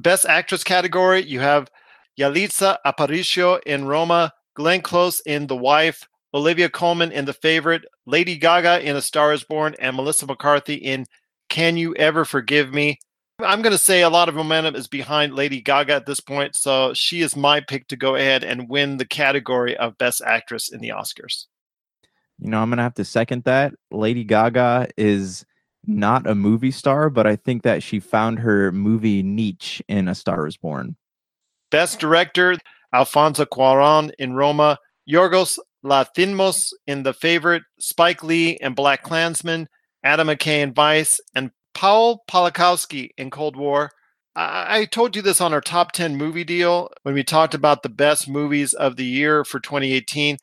Best 0.03 0.25
Actress 0.25 0.65
category, 0.65 1.23
you 1.23 1.39
have 1.39 1.71
Yalitza 2.19 2.77
Aparicio 2.85 3.61
in 3.65 3.85
Roma, 3.85 4.33
Glenn 4.53 4.81
Close 4.81 5.21
in 5.21 5.47
The 5.47 5.55
Wife, 5.55 6.07
Olivia 6.33 6.69
Colman 6.69 7.13
in 7.13 7.23
The 7.23 7.33
Favorite, 7.33 7.85
Lady 8.05 8.35
Gaga 8.35 8.87
in 8.87 8.97
A 8.97 9.01
Star 9.01 9.31
Is 9.31 9.45
Born, 9.45 9.75
and 9.79 9.95
Melissa 9.95 10.25
McCarthy 10.25 10.75
in 10.75 11.05
Can 11.47 11.77
You 11.77 11.95
Ever 11.95 12.25
Forgive 12.25 12.73
Me? 12.73 12.99
I'm 13.39 13.61
going 13.61 13.71
to 13.71 13.77
say 13.77 14.01
a 14.01 14.09
lot 14.09 14.27
of 14.27 14.35
momentum 14.35 14.75
is 14.75 14.89
behind 14.89 15.35
Lady 15.35 15.61
Gaga 15.61 15.93
at 15.93 16.05
this 16.05 16.19
point, 16.19 16.57
so 16.57 16.93
she 16.93 17.21
is 17.21 17.37
my 17.37 17.61
pick 17.61 17.87
to 17.87 17.95
go 17.95 18.15
ahead 18.15 18.43
and 18.43 18.69
win 18.69 18.97
the 18.97 19.05
category 19.05 19.75
of 19.77 19.97
Best 19.97 20.21
Actress 20.21 20.69
in 20.69 20.81
the 20.81 20.89
Oscars. 20.89 21.45
You 22.39 22.49
know, 22.49 22.61
I'm 22.61 22.69
going 22.69 22.77
to 22.77 22.83
have 22.83 22.95
to 22.95 23.05
second 23.05 23.45
that. 23.45 23.73
Lady 23.89 24.25
Gaga 24.25 24.89
is 24.97 25.45
not 25.85 26.27
a 26.27 26.35
movie 26.35 26.71
star, 26.71 27.09
but 27.09 27.27
I 27.27 27.35
think 27.35 27.63
that 27.63 27.83
she 27.83 27.99
found 27.99 28.39
her 28.39 28.71
movie 28.71 29.23
niche 29.23 29.81
in 29.87 30.07
A 30.07 30.15
Star 30.15 30.47
is 30.47 30.57
Born. 30.57 30.95
Best 31.71 31.99
Director, 31.99 32.57
Alfonso 32.93 33.45
Cuarón 33.45 34.11
in 34.19 34.33
Roma, 34.33 34.77
Yorgos 35.09 35.57
Lanthimos 35.83 36.71
in 36.87 37.03
The 37.03 37.13
Favorite, 37.13 37.63
Spike 37.79 38.23
Lee 38.23 38.51
in 38.61 38.73
Black 38.73 39.03
Klansman, 39.03 39.67
Adam 40.03 40.27
McKay 40.27 40.61
in 40.61 40.73
Vice, 40.73 41.19
and 41.35 41.51
Paul 41.73 42.23
Polakowski 42.29 43.09
in 43.17 43.29
Cold 43.29 43.55
War. 43.55 43.91
I-, 44.35 44.79
I 44.79 44.85
told 44.85 45.15
you 45.15 45.21
this 45.21 45.41
on 45.41 45.53
our 45.53 45.61
top 45.61 45.91
10 45.91 46.15
movie 46.15 46.43
deal 46.43 46.89
when 47.03 47.15
we 47.15 47.23
talked 47.23 47.53
about 47.53 47.83
the 47.83 47.89
best 47.89 48.29
movies 48.29 48.73
of 48.73 48.95
the 48.95 49.05
year 49.05 49.43
for 49.43 49.59
2018. 49.59 50.37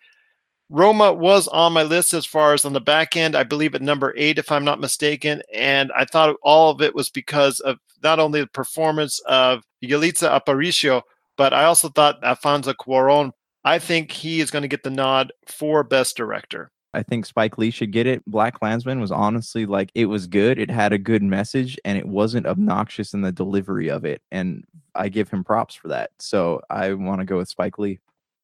Roma 0.72 1.12
was 1.12 1.48
on 1.48 1.72
my 1.72 1.82
list 1.82 2.14
as 2.14 2.24
far 2.24 2.54
as 2.54 2.64
on 2.64 2.72
the 2.72 2.80
back 2.80 3.16
end, 3.16 3.34
I 3.34 3.42
believe 3.42 3.74
at 3.74 3.82
number 3.82 4.14
eight, 4.16 4.38
if 4.38 4.52
I'm 4.52 4.64
not 4.64 4.78
mistaken. 4.78 5.42
And 5.52 5.90
I 5.96 6.04
thought 6.04 6.36
all 6.42 6.70
of 6.70 6.80
it 6.80 6.94
was 6.94 7.10
because 7.10 7.58
of 7.58 7.78
not 8.04 8.20
only 8.20 8.40
the 8.40 8.46
performance 8.46 9.18
of 9.26 9.64
Yalitza 9.84 10.30
Aparicio, 10.30 11.02
but 11.36 11.52
I 11.52 11.64
also 11.64 11.88
thought 11.88 12.22
Alfonso 12.22 12.72
Cuaron, 12.72 13.32
I 13.64 13.80
think 13.80 14.12
he 14.12 14.40
is 14.40 14.52
going 14.52 14.62
to 14.62 14.68
get 14.68 14.84
the 14.84 14.90
nod 14.90 15.32
for 15.46 15.82
Best 15.82 16.16
Director. 16.16 16.70
I 16.94 17.02
think 17.02 17.26
Spike 17.26 17.58
Lee 17.58 17.70
should 17.70 17.92
get 17.92 18.06
it. 18.06 18.24
Black 18.26 18.54
Klansman 18.58 19.00
was 19.00 19.12
honestly 19.12 19.66
like 19.66 19.90
it 19.94 20.06
was 20.06 20.28
good. 20.28 20.58
It 20.58 20.70
had 20.70 20.92
a 20.92 20.98
good 20.98 21.22
message 21.22 21.78
and 21.84 21.98
it 21.98 22.06
wasn't 22.06 22.46
obnoxious 22.46 23.12
in 23.12 23.22
the 23.22 23.32
delivery 23.32 23.88
of 23.88 24.04
it. 24.04 24.22
And 24.30 24.64
I 24.94 25.08
give 25.08 25.30
him 25.30 25.44
props 25.44 25.74
for 25.74 25.88
that. 25.88 26.10
So 26.18 26.60
I 26.70 26.92
want 26.92 27.20
to 27.20 27.24
go 27.24 27.38
with 27.38 27.48
Spike 27.48 27.78
Lee. 27.78 28.00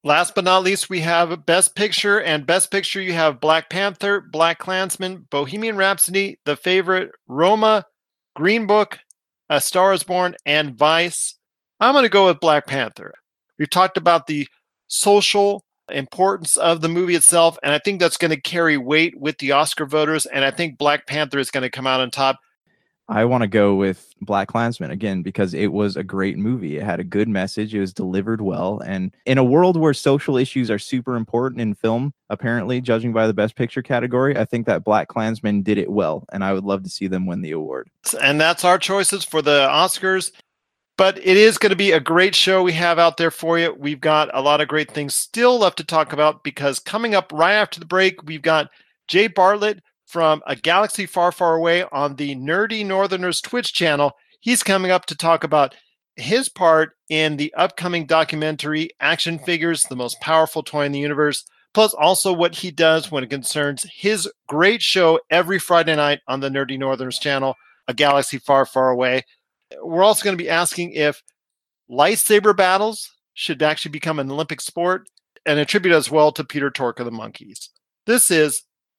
Last 0.06 0.36
but 0.36 0.44
not 0.44 0.62
least, 0.62 0.88
we 0.88 1.00
have 1.00 1.46
Best 1.46 1.74
Picture 1.74 2.20
and 2.20 2.46
Best 2.46 2.70
Picture. 2.70 3.02
You 3.02 3.14
have 3.14 3.40
Black 3.40 3.68
Panther, 3.68 4.20
Black 4.20 4.60
Klansman, 4.60 5.26
Bohemian 5.30 5.76
Rhapsody, 5.76 6.38
The 6.44 6.54
Favorite, 6.54 7.10
Roma, 7.26 7.84
Green 8.36 8.68
Book, 8.68 9.00
A 9.50 9.60
Star 9.60 9.92
Is 9.92 10.04
Born, 10.04 10.36
and 10.46 10.78
Vice. 10.78 11.34
I'm 11.80 11.92
going 11.92 12.04
to 12.04 12.08
go 12.08 12.26
with 12.26 12.38
Black 12.38 12.68
Panther. 12.68 13.14
We've 13.58 13.68
talked 13.68 13.96
about 13.96 14.28
the 14.28 14.46
social 14.86 15.64
importance 15.90 16.56
of 16.56 16.82
the 16.82 16.88
movie 16.88 17.16
itself. 17.16 17.58
And 17.64 17.72
I 17.72 17.80
think 17.80 17.98
that's 17.98 18.16
going 18.16 18.30
to 18.30 18.40
carry 18.40 18.76
weight 18.76 19.18
with 19.18 19.38
the 19.38 19.50
Oscar 19.50 19.86
voters. 19.86 20.24
And 20.24 20.44
I 20.44 20.52
think 20.52 20.78
Black 20.78 21.08
Panther 21.08 21.40
is 21.40 21.50
going 21.50 21.62
to 21.62 21.68
come 21.68 21.88
out 21.88 21.98
on 21.98 22.12
top. 22.12 22.38
I 23.08 23.24
want 23.24 23.42
to 23.42 23.48
go 23.48 23.76
with 23.76 24.12
Black 24.20 24.48
Klansman 24.48 24.90
again 24.90 25.22
because 25.22 25.54
it 25.54 25.68
was 25.68 25.96
a 25.96 26.02
great 26.02 26.36
movie. 26.36 26.76
It 26.76 26.82
had 26.82 26.98
a 26.98 27.04
good 27.04 27.28
message. 27.28 27.72
It 27.72 27.80
was 27.80 27.92
delivered 27.92 28.40
well. 28.40 28.80
And 28.84 29.14
in 29.26 29.38
a 29.38 29.44
world 29.44 29.76
where 29.76 29.94
social 29.94 30.36
issues 30.36 30.70
are 30.72 30.78
super 30.78 31.14
important 31.14 31.60
in 31.60 31.74
film, 31.74 32.12
apparently, 32.30 32.80
judging 32.80 33.12
by 33.12 33.28
the 33.28 33.34
Best 33.34 33.54
Picture 33.54 33.82
category, 33.82 34.36
I 34.36 34.44
think 34.44 34.66
that 34.66 34.82
Black 34.82 35.06
Klansman 35.06 35.62
did 35.62 35.78
it 35.78 35.90
well. 35.90 36.24
And 36.32 36.42
I 36.42 36.52
would 36.52 36.64
love 36.64 36.82
to 36.82 36.90
see 36.90 37.06
them 37.06 37.26
win 37.26 37.42
the 37.42 37.52
award. 37.52 37.88
And 38.20 38.40
that's 38.40 38.64
our 38.64 38.78
choices 38.78 39.24
for 39.24 39.40
the 39.40 39.68
Oscars. 39.68 40.32
But 40.98 41.18
it 41.18 41.36
is 41.36 41.58
going 41.58 41.70
to 41.70 41.76
be 41.76 41.92
a 41.92 42.00
great 42.00 42.34
show 42.34 42.62
we 42.62 42.72
have 42.72 42.98
out 42.98 43.18
there 43.18 43.30
for 43.30 43.58
you. 43.58 43.76
We've 43.78 44.00
got 44.00 44.30
a 44.32 44.40
lot 44.40 44.62
of 44.62 44.68
great 44.68 44.90
things 44.90 45.14
still 45.14 45.58
left 45.58 45.76
to 45.76 45.84
talk 45.84 46.12
about 46.12 46.42
because 46.42 46.78
coming 46.78 47.14
up 47.14 47.30
right 47.32 47.52
after 47.52 47.78
the 47.78 47.86
break, 47.86 48.22
we've 48.24 48.42
got 48.42 48.70
Jay 49.06 49.26
Bartlett 49.26 49.82
from 50.06 50.42
A 50.46 50.56
Galaxy 50.56 51.04
Far, 51.04 51.32
Far 51.32 51.56
Away 51.56 51.84
on 51.92 52.16
the 52.16 52.34
Nerdy 52.36 52.86
Northerners 52.86 53.40
Twitch 53.40 53.74
channel. 53.74 54.12
He's 54.40 54.62
coming 54.62 54.90
up 54.90 55.06
to 55.06 55.16
talk 55.16 55.44
about 55.44 55.74
his 56.14 56.48
part 56.48 56.92
in 57.08 57.36
the 57.36 57.52
upcoming 57.54 58.06
documentary 58.06 58.90
Action 59.00 59.38
Figures, 59.38 59.82
the 59.84 59.96
most 59.96 60.20
powerful 60.20 60.62
toy 60.62 60.84
in 60.84 60.92
the 60.92 60.98
universe, 60.98 61.44
plus 61.74 61.92
also 61.92 62.32
what 62.32 62.54
he 62.54 62.70
does 62.70 63.10
when 63.10 63.22
it 63.22 63.30
concerns 63.30 63.84
his 63.92 64.30
great 64.48 64.80
show 64.80 65.20
every 65.28 65.58
Friday 65.58 65.94
night 65.94 66.20
on 66.26 66.40
the 66.40 66.48
Nerdy 66.48 66.78
Northerners 66.78 67.18
channel, 67.18 67.54
A 67.88 67.92
Galaxy 67.92 68.38
Far, 68.38 68.64
Far 68.64 68.90
Away. 68.90 69.24
We're 69.82 70.04
also 70.04 70.24
going 70.24 70.38
to 70.38 70.42
be 70.42 70.48
asking 70.48 70.92
if 70.92 71.22
lightsaber 71.90 72.56
battles 72.56 73.10
should 73.34 73.62
actually 73.62 73.90
become 73.90 74.18
an 74.18 74.30
Olympic 74.30 74.60
sport 74.60 75.08
and 75.44 75.58
attribute 75.58 75.94
as 75.94 76.10
well 76.10 76.32
to 76.32 76.44
Peter 76.44 76.70
Tork 76.70 76.98
of 76.98 77.04
the 77.04 77.12
Monkees. 77.12 77.68
This 78.06 78.30
is 78.30 78.62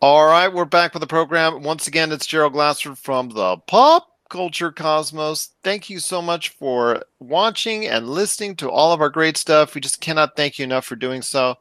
All 0.00 0.26
right, 0.26 0.46
we're 0.46 0.64
back 0.64 0.94
with 0.94 1.00
the 1.00 1.08
program. 1.08 1.64
Once 1.64 1.88
again, 1.88 2.12
it's 2.12 2.24
Gerald 2.24 2.52
Glassford 2.52 2.96
from 2.96 3.30
the 3.30 3.56
Pop 3.56 4.06
Culture 4.28 4.70
Cosmos. 4.70 5.54
Thank 5.64 5.90
you 5.90 5.98
so 5.98 6.22
much 6.22 6.50
for 6.50 7.02
watching 7.18 7.84
and 7.88 8.08
listening 8.08 8.54
to 8.56 8.70
all 8.70 8.92
of 8.92 9.00
our 9.00 9.10
great 9.10 9.36
stuff. 9.36 9.74
We 9.74 9.80
just 9.80 10.00
cannot 10.00 10.36
thank 10.36 10.56
you 10.56 10.62
enough 10.62 10.84
for 10.84 10.94
doing 10.94 11.20
so. 11.20 11.56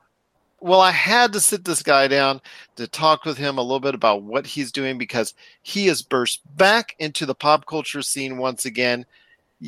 Well, 0.59 0.81
I 0.81 0.91
had 0.91 1.33
to 1.33 1.39
sit 1.39 1.65
this 1.65 1.81
guy 1.81 2.07
down 2.07 2.39
to 2.75 2.87
talk 2.87 3.25
with 3.25 3.39
him 3.39 3.57
a 3.57 3.63
little 3.63 3.79
bit 3.79 3.95
about 3.95 4.21
what 4.21 4.45
he's 4.45 4.71
doing 4.71 4.99
because 4.99 5.33
he 5.63 5.87
has 5.87 6.03
burst 6.03 6.41
back 6.57 6.95
into 6.99 7.25
the 7.25 7.33
pop 7.33 7.65
culture 7.65 8.03
scene 8.03 8.37
once 8.37 8.65
again. 8.65 9.07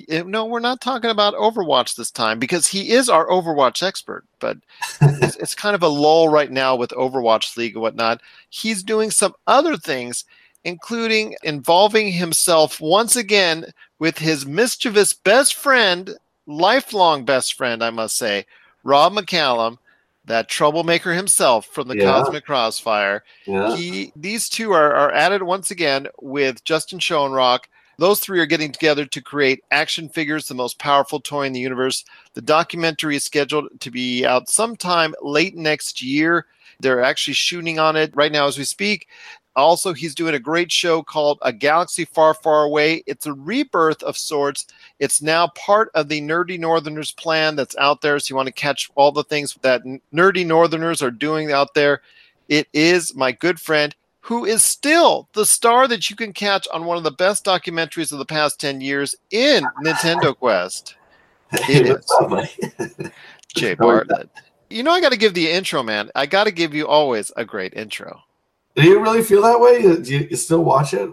Eh, 0.10 0.24
no, 0.26 0.46
we're 0.46 0.60
not 0.60 0.82
talking 0.82 1.10
about 1.10 1.34
Overwatch 1.34 1.96
this 1.96 2.12
time 2.12 2.40
because 2.40 2.68
he 2.68 2.92
is 2.92 3.10
our 3.10 3.28
Overwatch 3.28 3.82
expert, 3.82 4.24
but 4.40 4.58
it's, 5.02 5.36
it's 5.38 5.56
kind 5.56 5.76
of 5.76 5.84
a 5.84 5.88
lull 5.88 6.30
right 6.30 6.52
now 6.52 6.76
with 6.76 6.92
Overwatch 6.92 7.58
League 7.58 7.74
and 7.74 7.82
whatnot. 7.82 8.22
He's 8.50 8.84
doing 8.84 9.12
some 9.12 9.34
other 9.48 9.78
things 9.78 10.26
including 10.64 11.36
involving 11.44 12.12
himself 12.12 12.82
once 12.82 13.16
again 13.16 13.66
with 14.00 14.18
his 14.18 14.46
mischievous 14.46 15.14
best 15.14 15.56
friend, 15.56 16.16
lifelong 16.46 17.26
best 17.26 17.54
friend, 17.54 17.84
I 17.84 17.90
must 17.90 18.18
say, 18.18 18.46
Rob 18.84 19.14
McCallum, 19.14 19.78
that 20.26 20.48
troublemaker 20.48 21.14
himself 21.14 21.66
from 21.66 21.88
the 21.88 21.98
Yeah. 21.98 22.06
Cosmic 22.06 22.46
Crossfire. 22.46 23.24
Yeah. 23.46 23.76
He 23.76 24.12
these 24.16 24.48
two 24.48 24.72
are, 24.72 24.94
are 24.94 25.12
at 25.12 25.32
it 25.32 25.44
once 25.44 25.72
again 25.72 26.08
with 26.22 26.64
Justin 26.64 27.00
Schoenrock. 27.00 27.62
Those 28.00 28.22
three 28.22 28.40
are 28.40 28.46
getting 28.46 28.72
together 28.72 29.06
to 29.06 29.22
create 29.22 29.62
action 29.72 30.08
figures, 30.08 30.48
the 30.48 30.54
most 30.54 30.80
powerful 30.80 31.20
toy 31.20 31.44
in 31.44 31.52
the 31.52 31.60
universe. 31.60 32.06
The 32.34 32.42
documentary 32.42 33.18
is 33.18 33.26
scheduled 33.26 33.68
to 33.78 33.92
be 33.92 34.26
out 34.26 34.50
sometime 34.50 35.14
late 35.22 35.58
next 35.58 36.02
year. 36.02 36.46
They're 36.80 37.04
actually 37.04 37.34
shooting 37.34 37.78
on 37.78 37.98
it 37.98 38.16
right 38.16 38.32
now 38.32 38.48
as 38.48 38.58
we 38.58 38.64
speak. 38.64 39.10
Also, 39.58 39.92
he's 39.92 40.16
doing 40.16 40.36
a 40.36 40.40
great 40.40 40.72
show 40.72 41.04
called 41.04 41.40
A 41.42 41.52
Galaxy 41.52 42.06
Far, 42.06 42.34
Far 42.34 42.64
Away. 42.64 43.04
It's 43.06 43.26
a 43.26 43.34
rebirth 43.34 44.02
of 44.04 44.16
sorts. 44.16 44.68
It's 45.00 45.22
now 45.22 45.50
part 45.50 45.92
of 45.94 46.08
the 46.08 46.22
Nerdy 46.22 46.58
Northerners 46.58 47.12
plan 47.12 47.58
that's 47.58 47.76
out 47.76 48.00
there. 48.00 48.18
So 48.20 48.32
you 48.32 48.38
want 48.38 48.48
to 48.48 48.54
catch 48.54 48.90
all 48.96 49.12
the 49.12 49.26
things 49.26 49.58
that 49.62 49.82
Nerdy 50.14 50.46
Northerners 50.46 51.02
are 51.02 51.12
doing 51.12 51.52
out 51.52 51.74
there. 51.74 52.02
It 52.48 52.70
is 52.72 53.14
my 53.14 53.34
good 53.34 53.60
friend 53.60 53.94
who 54.22 54.46
is 54.46 54.64
still 54.64 55.30
the 55.34 55.46
star 55.46 55.88
that 55.88 56.10
you 56.10 56.16
can 56.16 56.34
catch 56.34 56.68
on 56.74 56.86
one 56.86 56.98
of 56.98 57.04
the 57.04 57.12
best 57.12 57.46
documentaries 57.46 58.12
of 58.12 58.20
the 58.20 58.26
past 58.26 58.60
10 58.60 58.82
years 58.82 59.16
in 59.32 59.64
Nintendo 59.84 60.36
Quest. 60.38 60.96
It 61.52 61.88
is. 61.88 61.90
What's 61.90 62.12
up, 62.22 62.30
buddy? 62.30 63.12
Jay? 63.56 63.74
Bartlett. 63.74 64.30
You 64.70 64.84
know, 64.84 64.92
I 64.92 65.02
got 65.02 65.12
to 65.12 65.18
give 65.18 65.34
the 65.34 65.50
intro, 65.50 65.82
man. 65.82 66.12
I 66.14 66.26
got 66.28 66.44
to 66.44 66.52
give 66.52 66.76
you 66.76 66.88
always 66.88 67.32
a 67.36 67.44
great 67.44 67.74
intro. 67.74 68.22
Do 68.76 68.84
you 68.84 69.00
really 69.00 69.24
feel 69.24 69.42
that 69.42 69.60
way? 69.60 69.82
Do 69.82 70.14
you, 70.14 70.28
you 70.30 70.36
still 70.36 70.64
watch 70.64 70.94
it 70.94 71.12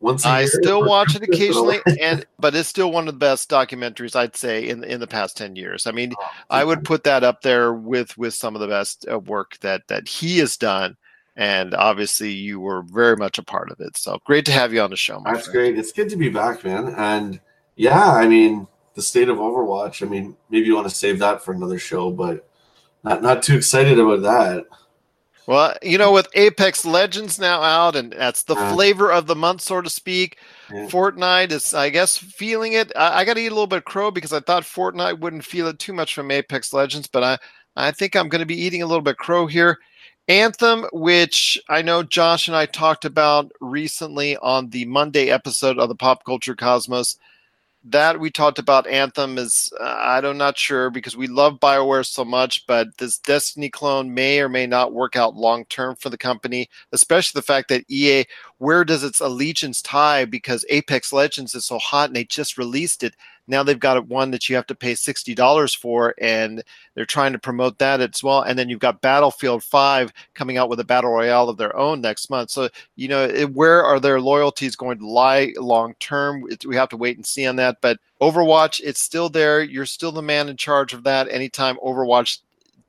once 0.00 0.24
I 0.24 0.44
still 0.44 0.84
watch 0.84 1.16
it 1.16 1.20
Just 1.20 1.24
in 1.24 1.32
a 1.32 1.36
occasionally, 1.36 1.78
and 2.00 2.24
but 2.38 2.54
it's 2.54 2.68
still 2.68 2.92
one 2.92 3.08
of 3.08 3.14
the 3.14 3.18
best 3.18 3.50
documentaries 3.50 4.14
I'd 4.14 4.36
say 4.36 4.68
in 4.68 4.84
in 4.84 5.00
the 5.00 5.06
past 5.06 5.36
ten 5.36 5.56
years. 5.56 5.86
I 5.86 5.92
mean, 5.92 6.12
Oh, 6.18 6.30
I 6.50 6.64
would 6.64 6.84
put 6.84 7.04
that 7.04 7.24
up 7.24 7.42
there 7.42 7.72
with 7.72 8.16
with 8.16 8.34
some 8.34 8.54
of 8.54 8.60
the 8.60 8.68
best 8.68 9.06
uh, 9.10 9.18
work 9.18 9.58
that 9.60 9.88
that 9.88 10.06
he 10.06 10.38
has 10.38 10.56
done, 10.56 10.96
and 11.38 11.72
obviously 11.74 12.30
you 12.32 12.58
were 12.60 12.82
very 12.82 13.16
much 13.16 13.38
a 13.38 13.42
part 13.44 13.70
of 13.70 13.78
it. 13.80 13.96
So 13.96 14.18
great 14.26 14.44
to 14.46 14.52
have 14.52 14.72
you 14.74 14.82
on 14.82 14.90
the 14.90 14.96
show, 14.96 15.22
That's 15.24 15.44
friend. 15.46 15.52
great. 15.52 15.78
It's 15.78 15.92
good 15.92 16.08
to 16.10 16.16
be 16.16 16.28
back, 16.28 16.64
man. 16.64 16.88
And 16.96 17.40
yeah, 17.76 18.12
I 18.12 18.26
mean, 18.26 18.66
the 18.94 19.02
state 19.02 19.28
of 19.28 19.38
Overwatch. 19.38 20.04
I 20.04 20.10
mean, 20.10 20.36
maybe 20.50 20.66
you 20.66 20.74
want 20.74 20.88
to 20.88 20.94
save 20.94 21.20
that 21.20 21.42
for 21.44 21.54
another 21.54 21.78
show, 21.78 22.10
but 22.10 22.46
not 23.04 23.22
not 23.22 23.42
too 23.44 23.56
excited 23.56 23.98
about 23.98 24.22
that. 24.22 24.66
Well, 25.46 25.74
you 25.80 25.96
know, 25.96 26.12
with 26.12 26.28
Apex 26.34 26.84
Legends 26.84 27.38
now 27.38 27.62
out, 27.62 27.96
and 27.96 28.12
that's 28.12 28.42
the 28.42 28.54
Yeah. 28.54 28.74
flavor 28.74 29.10
of 29.10 29.26
the 29.26 29.34
month, 29.36 29.62
so 29.62 29.80
to 29.80 29.88
speak. 29.88 30.36
Yeah. 30.70 30.88
Fortnite 30.88 31.52
is, 31.52 31.72
I 31.72 31.88
guess, 31.88 32.18
feeling 32.18 32.74
it. 32.74 32.92
I, 32.94 33.20
I 33.20 33.24
got 33.24 33.34
to 33.34 33.40
eat 33.40 33.46
a 33.46 33.54
little 33.54 33.66
bit 33.66 33.78
of 33.78 33.84
crow 33.86 34.10
because 34.10 34.34
I 34.34 34.40
thought 34.40 34.64
Fortnite 34.64 35.20
wouldn't 35.20 35.44
feel 35.46 35.68
it 35.68 35.78
too 35.78 35.94
much 35.94 36.14
from 36.14 36.30
Apex 36.30 36.74
Legends, 36.74 37.06
but 37.06 37.22
I, 37.24 37.38
I 37.76 37.92
think 37.92 38.14
I'm 38.14 38.28
going 38.28 38.40
to 38.40 38.46
be 38.46 38.60
eating 38.60 38.82
a 38.82 38.86
little 38.86 39.00
bit 39.00 39.12
of 39.12 39.16
crow 39.16 39.46
here. 39.46 39.78
Anthem, 40.28 40.84
which 40.92 41.58
I 41.70 41.80
know 41.80 42.02
Josh 42.02 42.48
and 42.48 42.56
I 42.56 42.66
talked 42.66 43.06
about 43.06 43.50
recently 43.62 44.36
on 44.36 44.68
the 44.68 44.84
Monday 44.84 45.30
episode 45.30 45.78
of 45.78 45.88
the 45.88 45.94
Pop 45.94 46.24
Culture 46.24 46.54
Cosmos. 46.54 47.18
That 47.84 48.20
we 48.20 48.30
talked 48.30 48.58
about 48.58 48.86
Anthem 48.86 49.38
is 49.38 49.72
uh, 49.80 49.96
I 49.98 50.20
don't 50.20 50.36
not 50.36 50.58
sure 50.58 50.90
because 50.90 51.16
we 51.16 51.28
love 51.28 51.60
BioWare 51.60 52.04
so 52.04 52.24
much, 52.24 52.66
but 52.66 52.88
this 52.98 53.18
Destiny 53.18 53.70
clone 53.70 54.12
may 54.12 54.40
or 54.40 54.50
may 54.50 54.66
not 54.66 54.92
work 54.92 55.16
out 55.16 55.36
long 55.36 55.64
term 55.66 55.96
for 55.96 56.10
the 56.10 56.18
company, 56.18 56.68
especially 56.92 57.38
the 57.38 57.46
fact 57.46 57.70
that 57.70 57.84
EA 57.88 58.26
where 58.58 58.84
does 58.84 59.04
its 59.04 59.20
allegiance 59.20 59.80
tie 59.82 60.24
because 60.24 60.64
Apex 60.68 61.12
Legends 61.12 61.54
is 61.54 61.64
so 61.64 61.78
hot 61.78 62.10
and 62.10 62.16
they 62.16 62.24
just 62.24 62.58
released 62.58 63.02
it. 63.02 63.14
Now 63.50 63.62
they've 63.62 63.80
got 63.80 64.06
one 64.08 64.30
that 64.32 64.48
you 64.48 64.56
have 64.56 64.66
to 64.66 64.74
pay 64.74 64.94
sixty 64.94 65.34
dollars 65.34 65.72
for, 65.72 66.14
and 66.20 66.62
they're 66.94 67.06
trying 67.06 67.32
to 67.32 67.38
promote 67.38 67.78
that 67.78 68.00
as 68.02 68.22
well. 68.22 68.42
And 68.42 68.58
then 68.58 68.68
you've 68.68 68.78
got 68.78 69.00
Battlefield 69.00 69.64
Five 69.64 70.12
coming 70.34 70.58
out 70.58 70.68
with 70.68 70.80
a 70.80 70.84
battle 70.84 71.12
royale 71.12 71.48
of 71.48 71.56
their 71.56 71.74
own 71.74 72.02
next 72.02 72.28
month. 72.28 72.50
So 72.50 72.68
you 72.96 73.08
know 73.08 73.24
it, 73.24 73.54
where 73.54 73.82
are 73.82 74.00
their 74.00 74.20
loyalties 74.20 74.76
going 74.76 74.98
to 74.98 75.08
lie 75.08 75.54
long 75.56 75.94
term? 75.98 76.44
We 76.66 76.76
have 76.76 76.90
to 76.90 76.98
wait 76.98 77.16
and 77.16 77.24
see 77.24 77.46
on 77.46 77.56
that. 77.56 77.78
But 77.80 77.98
Overwatch, 78.20 78.80
it's 78.84 79.00
still 79.00 79.30
there. 79.30 79.62
You're 79.62 79.86
still 79.86 80.12
the 80.12 80.20
man 80.20 80.50
in 80.50 80.58
charge 80.58 80.92
of 80.92 81.04
that. 81.04 81.30
Anytime 81.30 81.78
Overwatch 81.78 82.40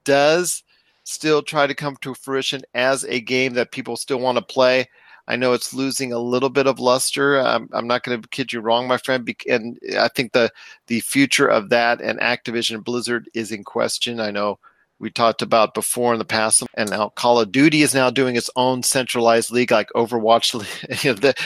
does 0.03 0.63
still 1.05 1.41
try 1.41 1.67
to 1.67 1.73
come 1.73 1.95
to 2.01 2.13
fruition 2.13 2.63
as 2.73 3.06
a 3.06 3.21
game 3.21 3.54
that 3.54 3.71
people 3.71 3.96
still 3.96 4.19
want 4.19 4.37
to 4.37 4.44
play. 4.44 4.89
I 5.30 5.36
know 5.36 5.54
it's 5.54 5.75
losing 5.75 6.12
a 6.12 6.17
little 6.17 6.50
bit 6.50 6.65
of 6.65 6.80
luster. 6.80 7.40
I'm, 7.40 7.69
I'm 7.71 7.86
not 7.86 8.04
going 8.04 8.19
to 8.19 8.27
kid 8.30 8.52
you 8.52 8.62
wrong, 8.62 8.88
my 8.88 8.98
friend. 8.98 9.32
And 9.48 9.80
I 9.98 10.08
think 10.08 10.34
the 10.34 10.52
the 10.88 11.02
future 11.02 11.48
of 11.48 11.69
that 11.69 12.02
and 12.02 12.19
Activision 12.19 12.84
Blizzard 12.84 13.30
is 13.36 13.52
in 13.52 13.63
question. 13.63 14.19
I 14.19 14.32
know 14.32 14.58
we 14.98 15.12
talked 15.12 15.44
about 15.44 15.75
before 15.75 16.13
in 16.13 16.19
the 16.19 16.25
past, 16.25 16.63
and 16.73 16.90
now 16.90 17.10
Call 17.10 17.40
of 17.40 17.52
Duty 17.52 17.84
is 17.84 17.94
now 17.94 18.10
doing 18.10 18.36
its 18.36 18.50
own 18.56 18.82
centralized 18.84 19.52
league 19.52 19.71
like 19.71 19.90
Overwatch. 19.96 20.50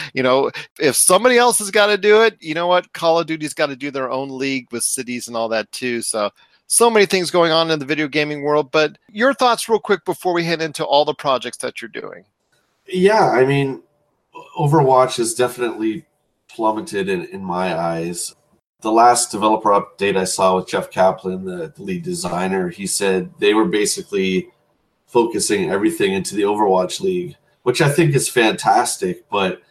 You 0.13 0.23
know, 0.23 0.49
if 0.79 0.95
somebody 0.95 1.37
else 1.37 1.59
has 1.59 1.69
got 1.69 1.87
to 1.87 1.97
do 1.97 2.23
it, 2.23 2.37
you 2.39 2.53
know 2.53 2.67
what? 2.67 2.91
Call 2.93 3.19
of 3.19 3.27
Duty's 3.27 3.53
got 3.53 3.67
to 3.67 3.75
do 3.75 3.91
their 3.91 4.09
own 4.09 4.29
league 4.29 4.67
with 4.71 4.83
cities 4.83 5.27
and 5.27 5.35
all 5.35 5.49
that 5.49 5.71
too. 5.71 6.01
So 6.01 6.31
so 6.67 6.89
many 6.89 7.05
things 7.05 7.31
going 7.31 7.51
on 7.51 7.69
in 7.69 7.79
the 7.79 7.85
video 7.85 8.07
gaming 8.07 8.43
world. 8.43 8.71
But 8.71 8.97
your 9.09 9.33
thoughts, 9.33 9.67
real 9.67 9.79
quick, 9.79 10.05
before 10.05 10.33
we 10.33 10.45
head 10.45 10.61
into 10.61 10.85
all 10.85 11.05
the 11.05 11.13
projects 11.13 11.57
that 11.57 11.81
you're 11.81 11.89
doing. 11.89 12.23
Yeah, 12.87 13.29
I 13.29 13.45
mean, 13.45 13.81
Overwatch 14.57 15.17
has 15.17 15.33
definitely 15.33 16.05
plummeted 16.49 17.09
in, 17.09 17.25
in 17.25 17.43
my 17.43 17.77
eyes. 17.77 18.35
The 18.81 18.91
last 18.91 19.31
developer 19.31 19.69
update 19.69 20.17
I 20.17 20.25
saw 20.25 20.57
with 20.57 20.67
Jeff 20.67 20.91
Kaplan, 20.91 21.45
the, 21.45 21.73
the 21.75 21.83
lead 21.83 22.03
designer, 22.03 22.69
he 22.69 22.85
said 22.85 23.31
they 23.39 23.53
were 23.53 23.65
basically 23.65 24.49
focusing 25.07 25.69
everything 25.69 26.13
into 26.13 26.35
the 26.35 26.43
Overwatch 26.43 26.99
League, 26.99 27.35
which 27.63 27.81
I 27.81 27.89
think 27.89 28.13
is 28.13 28.27
fantastic. 28.27 29.27
But 29.29 29.61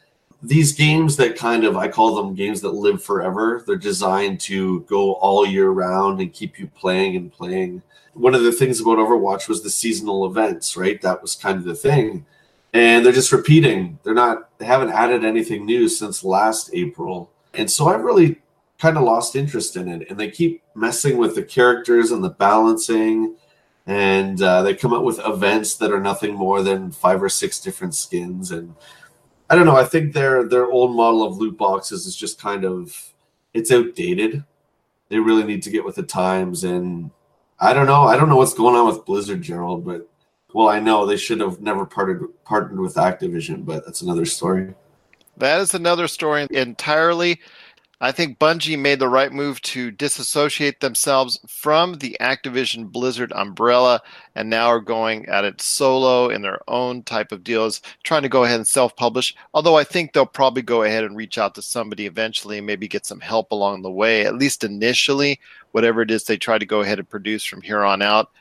these 0.42 0.72
games 0.72 1.16
that 1.16 1.36
kind 1.36 1.64
of, 1.64 1.76
I 1.76 1.88
call 1.88 2.14
them 2.16 2.34
games 2.34 2.62
that 2.62 2.70
live 2.70 3.04
forever, 3.04 3.62
they're 3.66 3.76
designed 3.76 4.40
to 4.40 4.80
go 4.82 5.14
all 5.14 5.46
year 5.46 5.70
round 5.70 6.20
and 6.20 6.32
keep 6.32 6.58
you 6.58 6.66
playing 6.68 7.16
and 7.16 7.30
playing. 7.30 7.82
One 8.14 8.34
of 8.34 8.42
the 8.42 8.52
things 8.52 8.80
about 8.80 8.98
Overwatch 8.98 9.48
was 9.48 9.62
the 9.62 9.70
seasonal 9.70 10.26
events, 10.26 10.76
right? 10.76 11.00
That 11.02 11.20
was 11.20 11.34
kind 11.34 11.58
of 11.58 11.64
the 11.64 11.74
thing 11.74 12.24
and 12.72 13.04
they're 13.04 13.12
just 13.12 13.32
repeating. 13.32 13.98
They're 14.02 14.14
not. 14.14 14.58
They 14.58 14.66
haven't 14.66 14.90
added 14.90 15.24
anything 15.24 15.66
new 15.66 15.88
since 15.88 16.24
last 16.24 16.70
April, 16.72 17.30
and 17.54 17.70
so 17.70 17.88
I've 17.88 18.02
really 18.02 18.40
kind 18.78 18.96
of 18.96 19.04
lost 19.04 19.36
interest 19.36 19.76
in 19.76 19.88
it. 19.88 20.10
And 20.10 20.18
they 20.18 20.30
keep 20.30 20.62
messing 20.74 21.16
with 21.18 21.34
the 21.34 21.42
characters 21.42 22.10
and 22.10 22.24
the 22.24 22.30
balancing, 22.30 23.36
and 23.86 24.40
uh, 24.42 24.62
they 24.62 24.74
come 24.74 24.92
up 24.92 25.04
with 25.04 25.20
events 25.24 25.76
that 25.76 25.92
are 25.92 26.00
nothing 26.00 26.34
more 26.34 26.62
than 26.62 26.90
five 26.90 27.22
or 27.22 27.28
six 27.28 27.60
different 27.60 27.94
skins. 27.94 28.50
And 28.50 28.74
I 29.50 29.54
don't 29.54 29.66
know. 29.66 29.76
I 29.76 29.84
think 29.84 30.14
their 30.14 30.48
their 30.48 30.66
old 30.66 30.96
model 30.96 31.22
of 31.22 31.36
loot 31.36 31.58
boxes 31.58 32.06
is 32.06 32.16
just 32.16 32.40
kind 32.40 32.64
of 32.64 33.12
it's 33.52 33.70
outdated. 33.70 34.44
They 35.10 35.18
really 35.18 35.44
need 35.44 35.62
to 35.64 35.70
get 35.70 35.84
with 35.84 35.96
the 35.96 36.02
times, 36.02 36.64
and 36.64 37.10
I 37.60 37.74
don't 37.74 37.86
know. 37.86 38.04
I 38.04 38.16
don't 38.16 38.30
know 38.30 38.36
what's 38.36 38.54
going 38.54 38.74
on 38.74 38.86
with 38.86 39.04
Blizzard, 39.04 39.42
Gerald, 39.42 39.84
but 39.84 40.08
well, 40.54 40.68
I 40.68 40.80
know 40.80 41.06
they 41.06 41.16
should 41.16 41.40
have 41.40 41.60
never 41.60 41.86
partnered 41.86 42.28
partnered 42.44 42.80
with 42.80 42.94
Activision, 42.94 43.64
but 43.64 43.84
that's 43.84 44.02
another 44.02 44.24
story. 44.24 44.74
That 45.36 45.60
is 45.60 45.74
another 45.74 46.08
story 46.08 46.46
entirely. 46.50 47.40
I 48.02 48.10
think 48.10 48.40
Bungie 48.40 48.76
made 48.76 48.98
the 48.98 49.08
right 49.08 49.32
move 49.32 49.62
to 49.62 49.92
disassociate 49.92 50.80
themselves 50.80 51.38
from 51.46 51.98
the 51.98 52.16
Activision 52.20 52.90
Blizzard 52.90 53.30
umbrella 53.32 54.02
and 54.34 54.50
now 54.50 54.66
are 54.66 54.80
going 54.80 55.26
at 55.26 55.44
it 55.44 55.60
solo 55.60 56.28
in 56.28 56.42
their 56.42 56.58
own 56.66 57.04
type 57.04 57.30
of 57.30 57.44
deals, 57.44 57.80
trying 58.02 58.22
to 58.22 58.28
go 58.28 58.42
ahead 58.42 58.56
and 58.56 58.66
self 58.66 58.96
publish. 58.96 59.36
Although 59.54 59.78
I 59.78 59.84
think 59.84 60.12
they'll 60.12 60.26
probably 60.26 60.62
go 60.62 60.82
ahead 60.82 61.04
and 61.04 61.16
reach 61.16 61.38
out 61.38 61.54
to 61.54 61.62
somebody 61.62 62.06
eventually 62.06 62.58
and 62.58 62.66
maybe 62.66 62.88
get 62.88 63.06
some 63.06 63.20
help 63.20 63.52
along 63.52 63.82
the 63.82 63.90
way, 63.90 64.26
at 64.26 64.34
least 64.34 64.64
initially, 64.64 65.38
whatever 65.70 66.02
it 66.02 66.10
is 66.10 66.24
they 66.24 66.36
try 66.36 66.58
to 66.58 66.66
go 66.66 66.80
ahead 66.80 66.98
and 66.98 67.08
produce 67.08 67.44
from 67.44 67.62
here 67.62 67.84
on 67.84 68.02
out. 68.02 68.32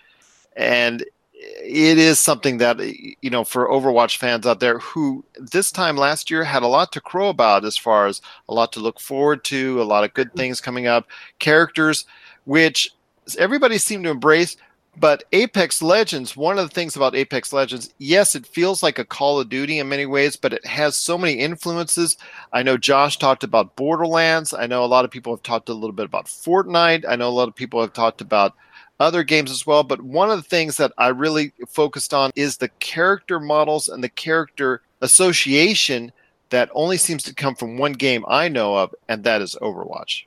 And 0.57 1.05
it 1.41 1.97
is 1.97 2.19
something 2.19 2.57
that 2.57 2.79
eh, 2.79 3.13
you 3.21 3.29
know 3.29 3.43
for 3.43 3.69
Overwatch 3.69 4.17
fans 4.17 4.45
out 4.45 4.59
there 4.59 4.79
who 4.79 5.23
this 5.37 5.71
time 5.71 5.97
last 5.97 6.29
year 6.29 6.43
had 6.43 6.63
a 6.63 6.67
lot 6.67 6.91
to 6.91 7.01
crow 7.01 7.29
about 7.29 7.65
as 7.65 7.77
far 7.77 8.07
as 8.07 8.21
a 8.47 8.53
lot 8.53 8.71
to 8.73 8.79
look 8.79 8.99
forward 8.99 9.43
to, 9.45 9.81
a 9.81 9.83
lot 9.83 10.03
of 10.03 10.13
good 10.13 10.29
mm-hmm. 10.29 10.37
things 10.37 10.61
coming 10.61 10.87
up, 10.87 11.07
characters 11.39 12.05
which 12.45 12.93
everybody 13.37 13.77
seemed 13.77 14.03
to 14.03 14.09
embrace. 14.09 14.57
But 14.97 15.23
Apex 15.31 15.81
Legends, 15.81 16.35
one 16.35 16.59
of 16.59 16.67
the 16.67 16.73
things 16.73 16.97
about 16.97 17.15
Apex 17.15 17.53
Legends, 17.53 17.93
yes, 17.97 18.35
it 18.35 18.45
feels 18.45 18.83
like 18.83 18.99
a 18.99 19.05
Call 19.05 19.39
of 19.39 19.47
Duty 19.47 19.79
in 19.79 19.87
many 19.87 20.05
ways, 20.05 20.35
but 20.35 20.51
it 20.51 20.65
has 20.65 20.97
so 20.97 21.17
many 21.17 21.35
influences. 21.35 22.17
I 22.51 22.61
know 22.61 22.75
Josh 22.75 23.17
talked 23.17 23.45
about 23.45 23.77
Borderlands. 23.77 24.53
I 24.53 24.67
know 24.67 24.83
a 24.83 24.87
lot 24.87 25.05
of 25.05 25.11
people 25.11 25.33
have 25.33 25.43
talked 25.43 25.69
a 25.69 25.73
little 25.73 25.93
bit 25.93 26.07
about 26.07 26.25
Fortnite. 26.25 27.05
I 27.07 27.15
know 27.15 27.29
a 27.29 27.31
lot 27.31 27.47
of 27.47 27.55
people 27.55 27.79
have 27.79 27.93
talked 27.93 28.19
about 28.19 28.53
other 29.01 29.23
games 29.23 29.51
as 29.51 29.65
well. 29.65 29.83
But 29.83 30.01
one 30.01 30.29
of 30.29 30.37
the 30.37 30.47
things 30.47 30.77
that 30.77 30.93
I 30.97 31.09
really 31.09 31.53
focused 31.67 32.13
on 32.13 32.31
is 32.35 32.57
the 32.57 32.69
character 32.79 33.39
models 33.39 33.87
and 33.87 34.03
the 34.03 34.09
character 34.09 34.81
association 35.01 36.11
that 36.49 36.69
only 36.73 36.97
seems 36.97 37.23
to 37.23 37.33
come 37.33 37.55
from 37.55 37.77
one 37.77 37.93
game 37.93 38.23
I 38.27 38.47
know 38.47 38.75
of, 38.75 38.93
and 39.09 39.23
that 39.23 39.41
is 39.41 39.55
Overwatch. 39.61 40.25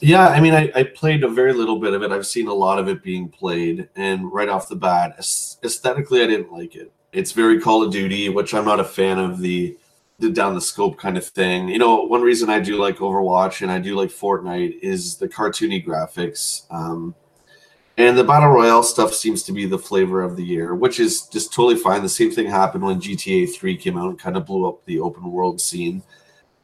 Yeah, 0.00 0.28
I 0.28 0.40
mean, 0.40 0.54
I, 0.54 0.70
I, 0.76 0.84
played 0.84 1.24
a 1.24 1.28
very 1.28 1.52
little 1.52 1.80
bit 1.80 1.92
of 1.92 2.04
it. 2.04 2.12
I've 2.12 2.26
seen 2.26 2.46
a 2.46 2.54
lot 2.54 2.78
of 2.78 2.86
it 2.86 3.02
being 3.02 3.28
played, 3.28 3.88
and 3.96 4.32
right 4.32 4.48
off 4.48 4.68
the 4.68 4.76
bat, 4.76 5.16
aesthetically, 5.18 6.22
I 6.22 6.28
didn't 6.28 6.52
like 6.52 6.76
it. 6.76 6.92
It's 7.12 7.32
very 7.32 7.60
Call 7.60 7.82
of 7.82 7.90
Duty, 7.90 8.28
which 8.28 8.54
I'm 8.54 8.64
not 8.64 8.78
a 8.78 8.84
fan 8.84 9.18
of 9.18 9.40
the 9.40 9.76
the 10.20 10.30
down 10.30 10.54
the 10.54 10.60
scope 10.60 10.98
kind 10.98 11.16
of 11.16 11.26
thing. 11.26 11.68
You 11.68 11.78
know, 11.78 12.02
one 12.02 12.22
reason 12.22 12.50
I 12.50 12.60
do 12.60 12.76
like 12.76 12.96
Overwatch 12.98 13.62
and 13.62 13.70
I 13.70 13.78
do 13.78 13.94
like 13.94 14.10
Fortnite 14.10 14.80
is 14.80 15.16
the 15.16 15.28
cartoony 15.28 15.84
graphics. 15.84 16.64
Um, 16.70 17.14
and 17.98 18.16
the 18.16 18.22
battle 18.22 18.50
royale 18.50 18.84
stuff 18.84 19.12
seems 19.12 19.42
to 19.42 19.52
be 19.52 19.66
the 19.66 19.76
flavor 19.76 20.22
of 20.22 20.36
the 20.36 20.44
year, 20.44 20.72
which 20.76 21.00
is 21.00 21.22
just 21.22 21.52
totally 21.52 21.74
fine. 21.74 22.00
The 22.00 22.08
same 22.08 22.30
thing 22.30 22.46
happened 22.46 22.84
when 22.84 23.00
GTA 23.00 23.52
3 23.52 23.76
came 23.76 23.98
out 23.98 24.08
and 24.08 24.18
kind 24.18 24.36
of 24.36 24.46
blew 24.46 24.68
up 24.68 24.84
the 24.84 25.00
open 25.00 25.32
world 25.32 25.60
scene. 25.60 26.04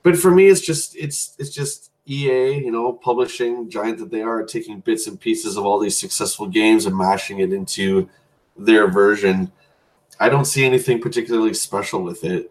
But 0.04 0.16
for 0.16 0.30
me, 0.30 0.46
it's 0.46 0.60
just 0.60 0.94
it's 0.94 1.34
it's 1.40 1.50
just 1.50 1.90
EA, 2.06 2.58
you 2.64 2.70
know, 2.70 2.92
publishing 2.92 3.68
giant 3.68 3.98
that 3.98 4.12
they 4.12 4.22
are, 4.22 4.44
taking 4.44 4.78
bits 4.78 5.08
and 5.08 5.20
pieces 5.20 5.56
of 5.56 5.66
all 5.66 5.80
these 5.80 5.96
successful 5.96 6.46
games 6.46 6.86
and 6.86 6.96
mashing 6.96 7.40
it 7.40 7.52
into 7.52 8.08
their 8.56 8.88
version. 8.88 9.50
I 10.20 10.28
don't 10.28 10.44
see 10.44 10.64
anything 10.64 11.00
particularly 11.00 11.54
special 11.54 12.02
with 12.04 12.22
it. 12.22 12.48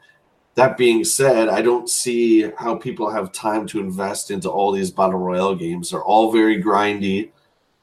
That 0.55 0.75
being 0.75 1.05
said, 1.05 1.47
I 1.47 1.61
don't 1.61 1.89
see 1.89 2.51
how 2.57 2.75
people 2.75 3.09
have 3.09 3.31
time 3.31 3.65
to 3.67 3.79
invest 3.79 4.29
into 4.29 4.49
all 4.49 4.73
these 4.73 4.91
battle 4.91 5.19
royale 5.19 5.55
games. 5.55 5.91
They're 5.91 6.03
all 6.03 6.33
very 6.33 6.61
grindy 6.61 7.31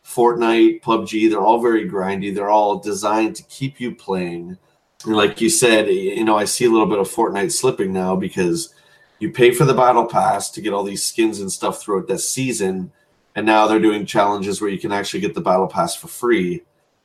Fortnite, 0.04 0.82
PUBG, 0.82 1.30
they're 1.30 1.40
all 1.40 1.60
very 1.60 1.88
grindy. 1.88 2.34
They're 2.34 2.48
all 2.48 2.78
designed 2.78 3.36
to 3.36 3.42
keep 3.44 3.80
you 3.80 3.94
playing. 3.94 4.58
And 5.04 5.14
like 5.16 5.40
you 5.40 5.48
said, 5.48 5.88
you 5.88 6.24
know, 6.24 6.36
I 6.36 6.44
see 6.44 6.64
a 6.64 6.70
little 6.70 6.86
bit 6.86 6.98
of 6.98 7.08
Fortnite 7.08 7.52
slipping 7.52 7.92
now 7.92 8.16
because 8.16 8.74
you 9.18 9.30
pay 9.30 9.52
for 9.52 9.64
the 9.64 9.74
battle 9.74 10.06
pass 10.06 10.50
to 10.50 10.60
get 10.60 10.72
all 10.72 10.82
these 10.82 11.04
skins 11.04 11.40
and 11.40 11.50
stuff 11.50 11.80
throughout 11.80 12.08
this 12.08 12.28
season. 12.28 12.92
And 13.34 13.46
now 13.46 13.66
they're 13.66 13.78
doing 13.78 14.04
challenges 14.04 14.60
where 14.60 14.70
you 14.70 14.78
can 14.78 14.92
actually 14.92 15.20
get 15.20 15.34
the 15.34 15.40
battle 15.40 15.68
pass 15.68 15.94
for 15.94 16.08
free. 16.08 16.62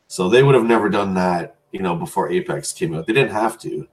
So 0.08 0.30
they 0.30 0.44
would 0.44 0.56
have 0.56 0.66
never 0.66 0.90
done 0.90 1.14
that, 1.16 1.58
you 1.72 1.82
know, 1.82 1.96
before 1.96 2.32
Apex 2.32 2.74
came 2.74 2.96
out. 2.96 3.06
They 3.06 3.14
didn't 3.14 3.34
have 3.34 3.60
to. 3.60 3.88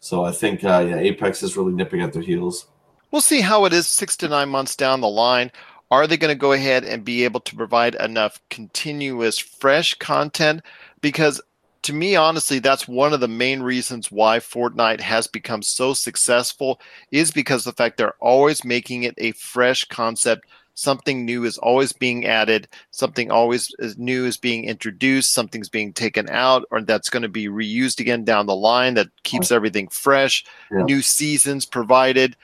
So 0.00 0.24
I 0.24 0.32
think, 0.32 0.64
uh, 0.64 0.86
yeah, 0.88 0.98
Apex 0.98 1.42
is 1.42 1.56
really 1.56 1.72
nipping 1.72 2.00
at 2.00 2.12
their 2.12 2.22
heels. 2.22 2.68
We'll 3.10 3.20
see 3.20 3.40
how 3.40 3.64
it 3.64 3.72
is 3.72 3.86
six 3.86 4.16
to 4.18 4.28
nine 4.28 4.48
months 4.48 4.76
down 4.76 5.00
the 5.00 5.08
line. 5.08 5.50
Are 5.90 6.06
they 6.06 6.16
going 6.16 6.34
to 6.34 6.38
go 6.38 6.52
ahead 6.52 6.84
and 6.84 7.04
be 7.04 7.24
able 7.24 7.40
to 7.40 7.56
provide 7.56 7.94
enough 7.96 8.40
continuous, 8.50 9.38
fresh 9.38 9.94
content? 9.94 10.62
Because 11.00 11.40
to 11.82 11.92
me, 11.92 12.16
honestly, 12.16 12.58
that's 12.58 12.88
one 12.88 13.12
of 13.12 13.20
the 13.20 13.28
main 13.28 13.62
reasons 13.62 14.10
why 14.10 14.40
Fortnite 14.40 15.00
has 15.00 15.28
become 15.28 15.62
so 15.62 15.94
successful 15.94 16.80
is 17.12 17.30
because 17.30 17.62
the 17.62 17.72
fact 17.72 17.96
they're 17.96 18.14
always 18.18 18.64
making 18.64 19.04
it 19.04 19.14
a 19.18 19.30
fresh 19.32 19.84
concept. 19.84 20.46
Something 20.74 21.24
new 21.24 21.44
is 21.44 21.56
always 21.58 21.92
being 21.92 22.26
added. 22.26 22.66
Something 22.90 23.30
always 23.30 23.72
is 23.78 23.96
new 23.96 24.26
is 24.26 24.36
being 24.36 24.64
introduced. 24.64 25.32
Something's 25.32 25.68
being 25.68 25.92
taken 25.92 26.28
out, 26.28 26.66
or 26.72 26.82
that's 26.82 27.08
going 27.08 27.22
to 27.22 27.28
be 27.28 27.46
reused 27.46 28.00
again 28.00 28.24
down 28.24 28.46
the 28.46 28.56
line. 28.56 28.94
That 28.94 29.08
keeps 29.22 29.52
everything 29.52 29.86
fresh. 29.86 30.44
Yeah. 30.72 30.82
New 30.82 31.02
seasons 31.02 31.64
provided. 31.64 32.36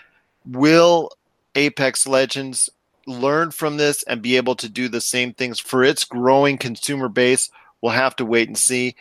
Will 0.47 1.11
Apex 1.57 2.07
Legends 2.07 2.71
learn 3.07 3.51
from 3.51 3.77
this 3.77 4.03
and 4.05 4.23
be 4.23 4.37
able 4.37 4.55
to 4.57 4.69
do 4.69 4.89
the 4.89 5.01
same 5.01 5.33
things 5.33 5.59
for 5.59 5.83
its 5.83 6.05
growing 6.05 6.59
consumer 6.59 7.09
base, 7.09 7.51
we'll 7.81 7.93
have 7.93 8.17
to 8.17 8.25
wait 8.25 8.49
and 8.49 8.59
see. 8.59 8.97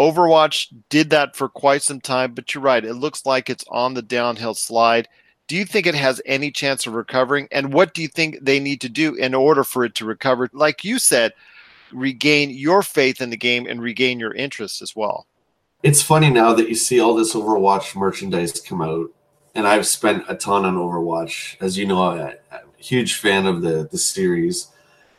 Overwatch 0.00 0.74
did 0.88 1.10
that 1.10 1.36
for 1.36 1.48
quite 1.48 1.82
some 1.82 2.00
time, 2.00 2.34
but 2.34 2.52
you're 2.52 2.62
right. 2.62 2.84
It 2.84 2.94
looks 2.94 3.24
like 3.24 3.48
it's 3.48 3.64
on 3.68 3.94
the 3.94 4.02
downhill 4.02 4.54
slide. 4.54 5.08
Do 5.46 5.56
you 5.56 5.64
think 5.64 5.86
it 5.86 5.94
has 5.94 6.20
any 6.26 6.50
chance 6.50 6.86
of 6.86 6.94
recovering? 6.94 7.48
And 7.52 7.72
what 7.72 7.94
do 7.94 8.02
you 8.02 8.08
think 8.08 8.38
they 8.40 8.58
need 8.58 8.80
to 8.80 8.88
do 8.88 9.14
in 9.14 9.34
order 9.34 9.62
for 9.62 9.84
it 9.84 9.94
to 9.96 10.04
recover? 10.04 10.50
Like 10.52 10.84
you 10.84 10.98
said, 10.98 11.32
regain 11.92 12.50
your 12.50 12.82
faith 12.82 13.20
in 13.20 13.30
the 13.30 13.36
game 13.36 13.66
and 13.66 13.80
regain 13.80 14.18
your 14.18 14.34
interest 14.34 14.82
as 14.82 14.96
well. 14.96 15.26
It's 15.82 16.02
funny 16.02 16.30
now 16.30 16.54
that 16.54 16.68
you 16.68 16.74
see 16.74 16.98
all 16.98 17.14
this 17.14 17.34
Overwatch 17.34 17.94
merchandise 17.94 18.58
come 18.58 18.80
out, 18.80 19.10
and 19.54 19.66
I've 19.66 19.86
spent 19.86 20.24
a 20.28 20.34
ton 20.34 20.64
on 20.64 20.76
Overwatch. 20.76 21.56
As 21.60 21.76
you 21.76 21.86
know, 21.86 22.02
I, 22.02 22.36
huge 22.84 23.16
fan 23.16 23.46
of 23.46 23.62
the 23.62 23.88
the 23.90 23.98
series. 23.98 24.68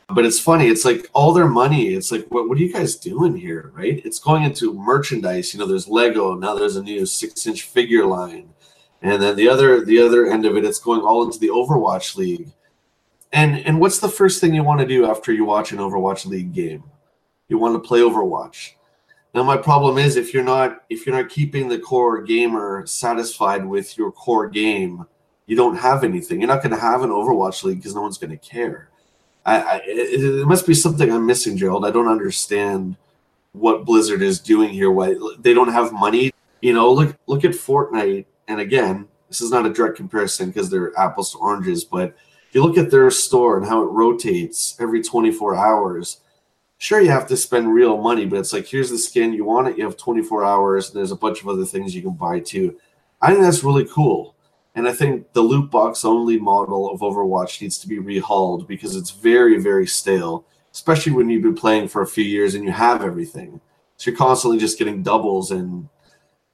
But 0.08 0.24
it's 0.24 0.38
funny. 0.38 0.68
It's 0.68 0.84
like 0.84 1.10
all 1.14 1.32
their 1.32 1.48
money. 1.48 1.88
It's 1.88 2.12
like, 2.12 2.26
what, 2.28 2.48
what 2.48 2.56
are 2.58 2.60
you 2.60 2.72
guys 2.72 2.94
doing 2.94 3.36
here, 3.36 3.72
right? 3.74 4.00
It's 4.04 4.20
going 4.20 4.44
into 4.44 4.72
merchandise. 4.72 5.52
You 5.52 5.58
know, 5.58 5.66
there's 5.66 5.88
Lego. 5.88 6.34
Now 6.34 6.54
there's 6.54 6.76
a 6.76 6.82
new 6.82 7.04
six 7.06 7.44
inch 7.46 7.62
figure 7.62 8.06
line, 8.06 8.50
and 9.02 9.20
then 9.20 9.34
the 9.36 9.48
other 9.48 9.84
the 9.84 10.00
other 10.00 10.26
end 10.26 10.46
of 10.46 10.56
it, 10.56 10.64
it's 10.64 10.78
going 10.78 11.00
all 11.00 11.24
into 11.24 11.40
the 11.40 11.48
Overwatch 11.48 12.16
League. 12.16 12.52
And 13.32 13.58
and 13.66 13.80
what's 13.80 13.98
the 13.98 14.08
first 14.08 14.40
thing 14.40 14.54
you 14.54 14.62
want 14.62 14.80
to 14.80 14.86
do 14.86 15.06
after 15.06 15.32
you 15.32 15.44
watch 15.44 15.72
an 15.72 15.78
Overwatch 15.78 16.24
League 16.24 16.52
game? 16.52 16.84
You 17.48 17.58
want 17.58 17.74
to 17.74 17.86
play 17.86 18.00
Overwatch. 18.00 18.72
Now 19.34 19.42
my 19.42 19.56
problem 19.56 19.98
is 19.98 20.16
if 20.16 20.32
you're 20.32 20.44
not 20.44 20.84
if 20.88 21.04
you're 21.04 21.20
not 21.20 21.28
keeping 21.28 21.68
the 21.68 21.78
core 21.78 22.22
gamer 22.22 22.86
satisfied 22.86 23.66
with 23.66 23.98
your 23.98 24.10
core 24.12 24.48
game, 24.48 25.04
you 25.46 25.56
don't 25.56 25.76
have 25.76 26.04
anything. 26.04 26.40
You're 26.40 26.48
not 26.48 26.62
going 26.62 26.74
to 26.74 26.80
have 26.80 27.02
an 27.02 27.10
Overwatch 27.10 27.62
League 27.64 27.78
because 27.78 27.94
no 27.94 28.02
one's 28.02 28.18
going 28.18 28.30
to 28.30 28.36
care. 28.36 28.88
I, 29.44 29.60
I 29.60 29.76
it, 29.86 30.24
it 30.40 30.46
must 30.46 30.66
be 30.66 30.74
something 30.74 31.10
I'm 31.10 31.26
missing, 31.26 31.56
Gerald. 31.56 31.86
I 31.86 31.90
don't 31.90 32.08
understand 32.08 32.96
what 33.52 33.84
Blizzard 33.84 34.22
is 34.22 34.40
doing 34.40 34.70
here. 34.70 34.90
Why 34.90 35.14
they 35.38 35.54
don't 35.54 35.72
have 35.72 35.92
money? 35.92 36.32
You 36.60 36.72
know, 36.72 36.92
look 36.92 37.16
look 37.26 37.44
at 37.44 37.52
Fortnite, 37.52 38.26
and 38.48 38.60
again, 38.60 39.08
this 39.28 39.40
is 39.40 39.50
not 39.50 39.66
a 39.66 39.72
direct 39.72 39.96
comparison 39.96 40.48
because 40.48 40.70
they're 40.70 40.98
apples 40.98 41.32
to 41.32 41.38
oranges, 41.38 41.84
but 41.84 42.16
if 42.48 42.54
you 42.54 42.62
look 42.62 42.78
at 42.78 42.90
their 42.90 43.10
store 43.10 43.58
and 43.58 43.66
how 43.66 43.82
it 43.82 43.86
rotates 43.86 44.76
every 44.80 45.02
24 45.02 45.56
hours, 45.56 46.20
sure 46.78 47.00
you 47.00 47.10
have 47.10 47.26
to 47.28 47.36
spend 47.36 47.72
real 47.72 47.98
money, 47.98 48.24
but 48.24 48.38
it's 48.38 48.52
like 48.52 48.66
here's 48.66 48.90
the 48.90 48.98
skin, 48.98 49.32
you 49.32 49.44
want 49.44 49.68
it, 49.68 49.78
you 49.78 49.84
have 49.84 49.96
24 49.96 50.44
hours, 50.44 50.88
and 50.88 50.96
there's 50.96 51.12
a 51.12 51.16
bunch 51.16 51.42
of 51.42 51.48
other 51.48 51.64
things 51.64 51.94
you 51.94 52.02
can 52.02 52.14
buy 52.14 52.40
too. 52.40 52.76
I 53.20 53.30
think 53.30 53.42
that's 53.42 53.64
really 53.64 53.86
cool. 53.86 54.35
And 54.76 54.86
I 54.86 54.92
think 54.92 55.32
the 55.32 55.40
loot 55.40 55.70
box 55.70 56.04
only 56.04 56.38
model 56.38 56.90
of 56.90 57.00
Overwatch 57.00 57.62
needs 57.62 57.78
to 57.78 57.88
be 57.88 57.98
rehauled 57.98 58.68
because 58.68 58.94
it's 58.94 59.10
very, 59.10 59.58
very 59.58 59.86
stale, 59.86 60.44
especially 60.72 61.12
when 61.12 61.30
you've 61.30 61.42
been 61.42 61.54
playing 61.54 61.88
for 61.88 62.02
a 62.02 62.06
few 62.06 62.24
years 62.24 62.54
and 62.54 62.62
you 62.62 62.70
have 62.70 63.02
everything. 63.02 63.62
So 63.96 64.10
you're 64.10 64.18
constantly 64.18 64.58
just 64.58 64.78
getting 64.78 65.02
doubles 65.02 65.50
and 65.50 65.88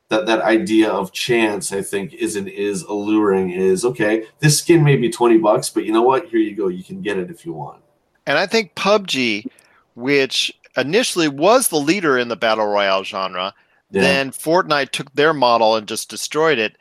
that 0.09 0.27
that 0.27 0.43
idea 0.43 0.91
of 0.91 1.11
chance, 1.11 1.73
I 1.73 1.83
think, 1.83 2.15
isn't 2.15 2.47
is 2.47 2.83
alluring. 2.83 3.51
Is 3.51 3.85
okay. 3.85 4.27
This 4.39 4.59
skin 4.59 4.85
may 4.85 4.97
be 4.97 5.11
twenty 5.11 5.39
bucks, 5.39 5.71
but 5.71 5.85
you 5.85 5.93
know 5.93 6.03
what? 6.03 6.29
Here 6.29 6.39
you 6.39 6.55
go. 6.55 6.69
You 6.69 6.85
can 6.85 7.01
get 7.03 7.19
it 7.19 7.31
if 7.31 7.45
you 7.45 7.53
want. 7.53 7.83
And 8.27 8.39
I 8.39 8.47
think 8.47 8.75
PUBG, 8.77 9.47
which 9.95 10.53
initially 10.77 11.29
was 11.29 11.69
the 11.69 11.79
leader 11.79 12.19
in 12.19 12.29
the 12.29 12.37
battle 12.37 12.67
royale 12.67 13.03
genre, 13.03 13.55
yeah. 13.91 14.03
then 14.03 14.31
Fortnite 14.31 14.91
took 14.91 15.13
their 15.15 15.33
model 15.33 15.75
and 15.77 15.89
just 15.89 16.09
destroyed 16.09 16.59
it. 16.59 16.77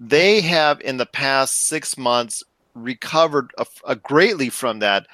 They 0.00 0.40
have 0.40 0.80
in 0.80 0.96
the 0.96 1.06
past 1.06 1.66
six 1.66 1.96
months 1.96 2.42
recovered 2.74 3.52
a, 3.58 3.66
a 3.86 3.94
greatly 3.94 4.48
from 4.48 4.78
that 4.80 5.06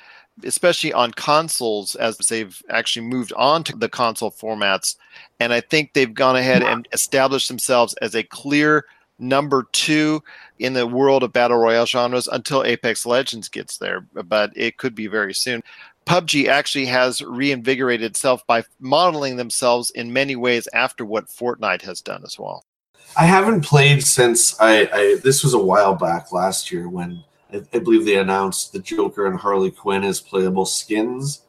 especially 0.45 0.93
on 0.93 1.12
consoles 1.12 1.95
as 1.95 2.18
they've 2.18 2.62
actually 2.68 3.07
moved 3.07 3.32
on 3.37 3.64
to 3.64 3.76
the 3.76 3.89
console 3.89 4.30
formats. 4.30 4.97
And 5.41 5.53
I 5.53 5.61
think 5.61 5.93
they've 5.93 6.12
gone 6.12 6.37
ahead 6.37 6.62
and 6.62 6.87
established 6.93 7.49
themselves 7.49 7.95
as 8.03 8.14
a 8.14 8.22
clear 8.22 8.84
number 9.18 9.66
two 9.72 10.22
in 10.59 10.74
the 10.74 10.87
world 10.87 11.22
of 11.22 11.32
battle 11.32 11.57
royale 11.57 11.87
genres 11.87 12.28
until 12.28 12.64
Apex 12.64 13.07
Legends 13.07 13.49
gets 13.49 13.78
there, 13.78 14.07
but 14.12 14.53
it 14.55 14.76
could 14.76 14.95
be 14.95 15.07
very 15.07 15.32
soon. 15.32 15.62
PUBG 16.05 16.49
actually 16.49 16.87
has 16.87 17.22
reinvigorated 17.22 18.05
itself 18.05 18.47
by 18.47 18.62
modeling 18.78 19.37
themselves 19.37 19.91
in 19.91 20.12
many 20.12 20.37
ways 20.37 20.68
after 20.74 21.05
what 21.05 21.28
Fortnite 21.28 21.82
has 21.82 22.01
done 22.03 22.22
as 22.24 22.39
well. 22.39 22.64
I 23.19 23.25
haven't 23.25 23.62
played 23.62 24.05
since 24.05 24.61
I, 24.61 24.89
I 24.93 25.17
this 25.25 25.43
was 25.43 25.55
a 25.55 25.59
while 25.59 25.95
back 25.95 26.33
last 26.33 26.71
year 26.71 26.87
when 26.87 27.25
I, 27.51 27.62
I, 27.73 27.79
believe 27.79 28.05
they 28.05 28.19
announced 28.19 28.75
the 28.75 28.79
Joker 28.79 29.27
and 29.27 29.39
Harley 29.39 29.71
Quinn 29.71 30.05
as 30.05 30.21
playable 30.21 30.67
skins. 30.67 31.41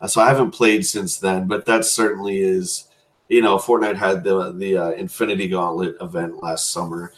Uh, 0.00 0.08
so 0.08 0.20
I 0.20 0.28
haven't 0.28 0.50
played 0.50 0.84
since 0.84 1.18
then, 1.18 1.46
but 1.46 1.64
that 1.66 1.84
certainly 1.84 2.40
is, 2.40 2.88
you 3.28 3.40
know, 3.40 3.56
Fortnite 3.56 3.96
had 3.96 4.24
the 4.24 4.50
the 4.52 4.76
uh, 4.76 4.90
Infinity 4.90 5.46
Gauntlet 5.46 5.94
event 6.00 6.42
last 6.42 6.72
summer, 6.72 7.12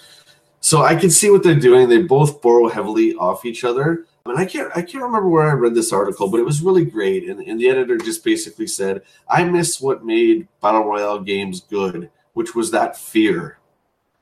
so 0.61 0.83
I 0.83 0.97
can 0.97 1.09
see 1.09 1.31
what 1.31 1.43
they're 1.43 1.55
doing. 1.59 1.89
They 1.89 2.03
both 2.03 2.43
borrow 2.43 2.69
heavily 2.69 3.15
off 3.15 3.47
each 3.47 3.65
other. 3.65 4.05
And 4.27 4.39
I 4.39 4.45
can't 4.45 4.71
I 4.75 4.83
can't 4.83 5.05
remember 5.05 5.29
where 5.29 5.49
I 5.49 5.53
read 5.53 5.75
this 5.75 5.93
article, 5.93 6.31
but 6.31 6.41
it 6.41 6.45
was 6.45 6.63
really 6.63 6.85
great. 6.85 7.29
And, 7.29 7.41
and 7.41 7.59
the 7.59 7.69
editor 7.71 7.97
just 7.97 8.25
basically 8.25 8.67
said, 8.67 9.03
I 9.29 9.45
miss 9.45 9.81
what 9.81 10.05
made 10.05 10.49
Battle 10.61 10.85
Royale 10.85 11.21
games 11.21 11.61
good, 11.61 12.11
which 12.35 12.55
was 12.55 12.71
that 12.71 12.99
fear. 12.99 13.59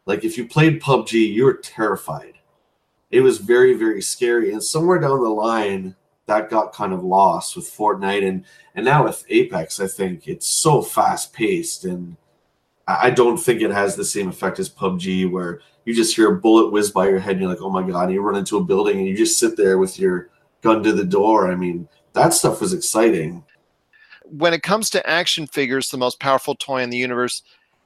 Like 0.07 0.25
if 0.25 0.37
you 0.37 0.47
played 0.47 0.81
PUBG, 0.81 1.33
you 1.33 1.45
were 1.45 1.55
terrified. 1.55 2.35
It 3.11 3.21
was 3.21 3.39
very 3.39 3.75
very 3.75 4.03
scary 4.03 4.53
and 4.53 4.63
somewhere 4.63 4.99
down 4.99 5.23
the 5.23 5.29
line 5.29 5.95
that 6.27 6.51
got 6.51 6.73
kind 6.73 6.93
of 6.93 7.05
lost 7.05 7.57
with 7.57 7.67
Fortnite 7.67 8.27
and 8.27 8.45
and 8.75 8.85
now 8.85 9.05
with 9.05 9.25
Apex 9.29 9.81
I 9.81 9.87
think 9.87 10.27
it's 10.27 10.47
so 10.47 10.83
fast 10.83 11.33
paced 11.33 11.85
and 11.85 12.17
I 12.89 13.11
don't 13.11 13.37
think 13.37 13.61
it 13.61 13.71
has 13.71 13.95
the 13.95 14.05
same 14.05 14.29
effect 14.29 14.59
as 14.59 14.69
PUBG 14.69 15.31
where 15.31 15.61
you 15.85 15.95
just 15.95 16.17
hear 16.17 16.33
a 16.33 16.41
bullet 16.41 16.73
whiz 16.73 16.91
by 16.91 17.09
your 17.09 17.21
head 17.21 17.33
and 17.33 17.41
you're 17.41 17.51
like 17.51 17.61
oh 17.61 17.71
my 17.71 17.83
god 17.83 18.05
and 18.05 18.13
you 18.13 18.23
run 18.23 18.37
into 18.37 18.57
a 18.57 18.65
building 18.65 18.99
and 18.99 19.07
you 19.07 19.17
just 19.17 19.39
sit 19.39 19.57
there 19.57 19.79
with 19.79 19.99
your 19.99 20.31
gun 20.63 20.83
to 20.83 20.93
the 20.93 21.05
door. 21.05 21.51
I 21.51 21.55
mean 21.55 21.89
that 22.15 22.33
stuff 22.33 22.61
was 22.61 22.73
exciting. 22.73 23.45
When 24.25 24.55
it 24.55 24.63
comes 24.63 24.89
to 24.91 25.07
action 25.07 25.47
figures 25.47 25.91
the 25.91 25.99
most 25.99 26.19
powerful 26.19 26.55
toy 26.55 26.83
in 26.83 26.91
the 26.91 26.97
universe 26.97 27.43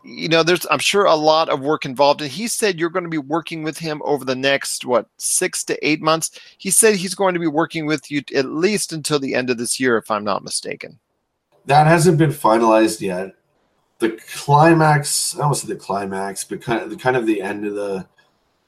you 0.07 0.29
know, 0.29 0.43
there's 0.43 0.67
I'm 0.71 0.79
sure 0.79 1.05
a 1.05 1.15
lot 1.15 1.49
of 1.49 1.61
work 1.61 1.85
involved. 1.85 2.23
And 2.23 2.31
he 2.31 2.47
said 2.47 2.79
you're 2.79 2.91
going 2.91 3.05
to 3.05 3.11
be 3.11 3.19
working 3.19 3.63
with 3.63 3.79
him 3.79 4.01
over 4.05 4.25
the 4.25 4.37
next 4.37 4.85
what 4.85 5.09
six 5.19 5.65
to 5.65 5.87
eight 5.87 6.01
months. 6.01 6.31
He 6.59 6.71
said 6.71 6.95
he's 6.95 7.15
going 7.15 7.35
to 7.35 7.41
be 7.41 7.47
working 7.47 7.87
with 7.87 8.11
you 8.11 8.23
at 8.35 8.47
least 8.47 8.93
until 8.93 9.19
the 9.19 9.35
end 9.35 9.51
of 9.51 9.59
this 9.59 9.81
year, 9.81 9.97
if 9.97 10.11
I'm 10.11 10.25
not 10.25 10.45
mistaken. 10.45 10.99
That 11.67 11.87
hasn't 11.87 12.19
been 12.19 12.31
finalized 12.31 13.01
yet. 13.01 13.35
The 13.99 14.19
climax, 14.35 15.35
I 15.35 15.39
don't 15.39 15.49
want 15.49 15.59
say 15.59 15.69
the 15.69 15.77
climax, 15.77 16.45
but 16.45 16.61
kind 16.61 16.83
of 16.83 16.91
the 16.91 16.97
kind 16.97 17.17
of 17.17 17.27
the 17.27 17.43
end 17.43 17.67
of 17.67 17.75
the 17.75 18.07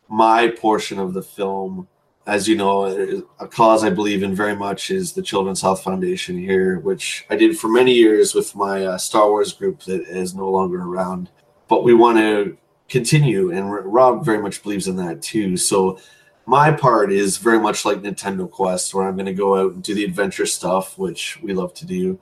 my 0.09 0.49
portion 0.49 0.99
of 0.99 1.15
the 1.15 1.23
film 1.23 1.87
as 2.29 2.47
you 2.47 2.55
know, 2.55 3.25
a 3.41 3.49
cause 3.49 3.83
I 3.83 3.89
believe 3.89 4.23
in 4.23 4.35
very 4.35 4.55
much 4.55 4.91
is 4.91 5.15
the 5.15 5.23
Children's 5.23 5.63
Health 5.63 5.83
Foundation 5.83 6.37
here, 6.37 6.79
which 6.79 7.25
I 7.31 7.37
did 7.37 7.59
for 7.59 7.69
many 7.69 7.95
years 7.95 8.35
with 8.35 8.55
my 8.55 8.85
uh, 8.85 8.99
Star 8.99 9.31
Wars 9.31 9.55
group 9.55 9.81
that 9.85 10.03
is 10.03 10.35
no 10.35 10.51
longer 10.51 10.83
around. 10.83 11.31
But 11.69 11.85
we 11.85 11.95
want 11.95 12.19
to 12.19 12.59
continue, 12.91 13.51
and 13.51 13.73
Rob 13.73 14.27
very 14.27 14.43
much 14.43 14.63
believes 14.63 14.87
in 14.87 14.97
that 14.97 15.23
too. 15.23 15.57
So 15.57 16.01
my 16.45 16.71
part 16.71 17.11
is 17.11 17.39
very 17.39 17.59
much 17.59 17.87
like 17.87 18.03
Nintendo 18.03 18.49
Quest, 18.51 18.93
where 18.93 19.09
I'm 19.09 19.15
going 19.15 19.25
to 19.25 19.33
go 19.33 19.57
out 19.57 19.73
and 19.73 19.83
do 19.83 19.95
the 19.95 20.05
adventure 20.05 20.47
stuff, 20.47 20.99
which 20.99 21.41
we 21.43 21.55
love 21.55 21.73
to 21.75 21.87
do. 21.87 22.21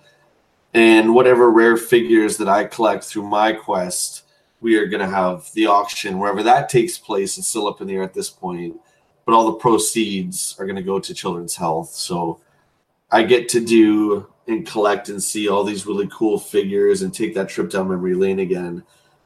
And 0.73 1.17
whatever 1.17 1.51
rare 1.51 1.77
figures 1.77 2.37
that 2.37 2.49
I 2.49 2.67
collect 2.67 3.03
through 3.03 3.27
my 3.27 3.55
quest, 3.55 4.23
we 4.61 4.77
are 4.77 4.87
going 4.87 5.01
to 5.01 5.13
have 5.13 5.51
the 5.55 5.67
auction 5.67 6.21
wherever 6.21 6.45
that 6.45 6.69
takes 6.69 6.97
place. 6.97 7.39
It's 7.39 7.49
still 7.49 7.67
up 7.67 7.81
in 7.81 7.89
the 7.89 7.97
air 7.97 8.05
at 8.05 8.15
this 8.15 8.31
point 8.31 8.77
but 9.27 9.35
all 9.35 9.47
the 9.47 9.59
proceeds 9.59 10.57
are 10.59 10.65
going 10.65 10.77
to 10.77 10.83
go 10.83 10.99
to 10.99 11.13
children's 11.13 11.57
health. 11.57 11.91
So 11.91 12.41
I 13.11 13.25
get 13.25 13.49
to 13.51 13.61
do 13.61 14.29
and 14.47 14.67
collect 14.67 15.09
and 15.09 15.23
see 15.23 15.49
all 15.49 15.65
these 15.65 15.87
really 15.87 16.09
cool 16.11 16.39
figures 16.39 17.03
and 17.03 17.13
take 17.13 17.35
that 17.35 17.49
trip 17.49 17.69
down 17.69 17.89
memory 17.89 18.15
lane 18.15 18.39
again. 18.39 18.85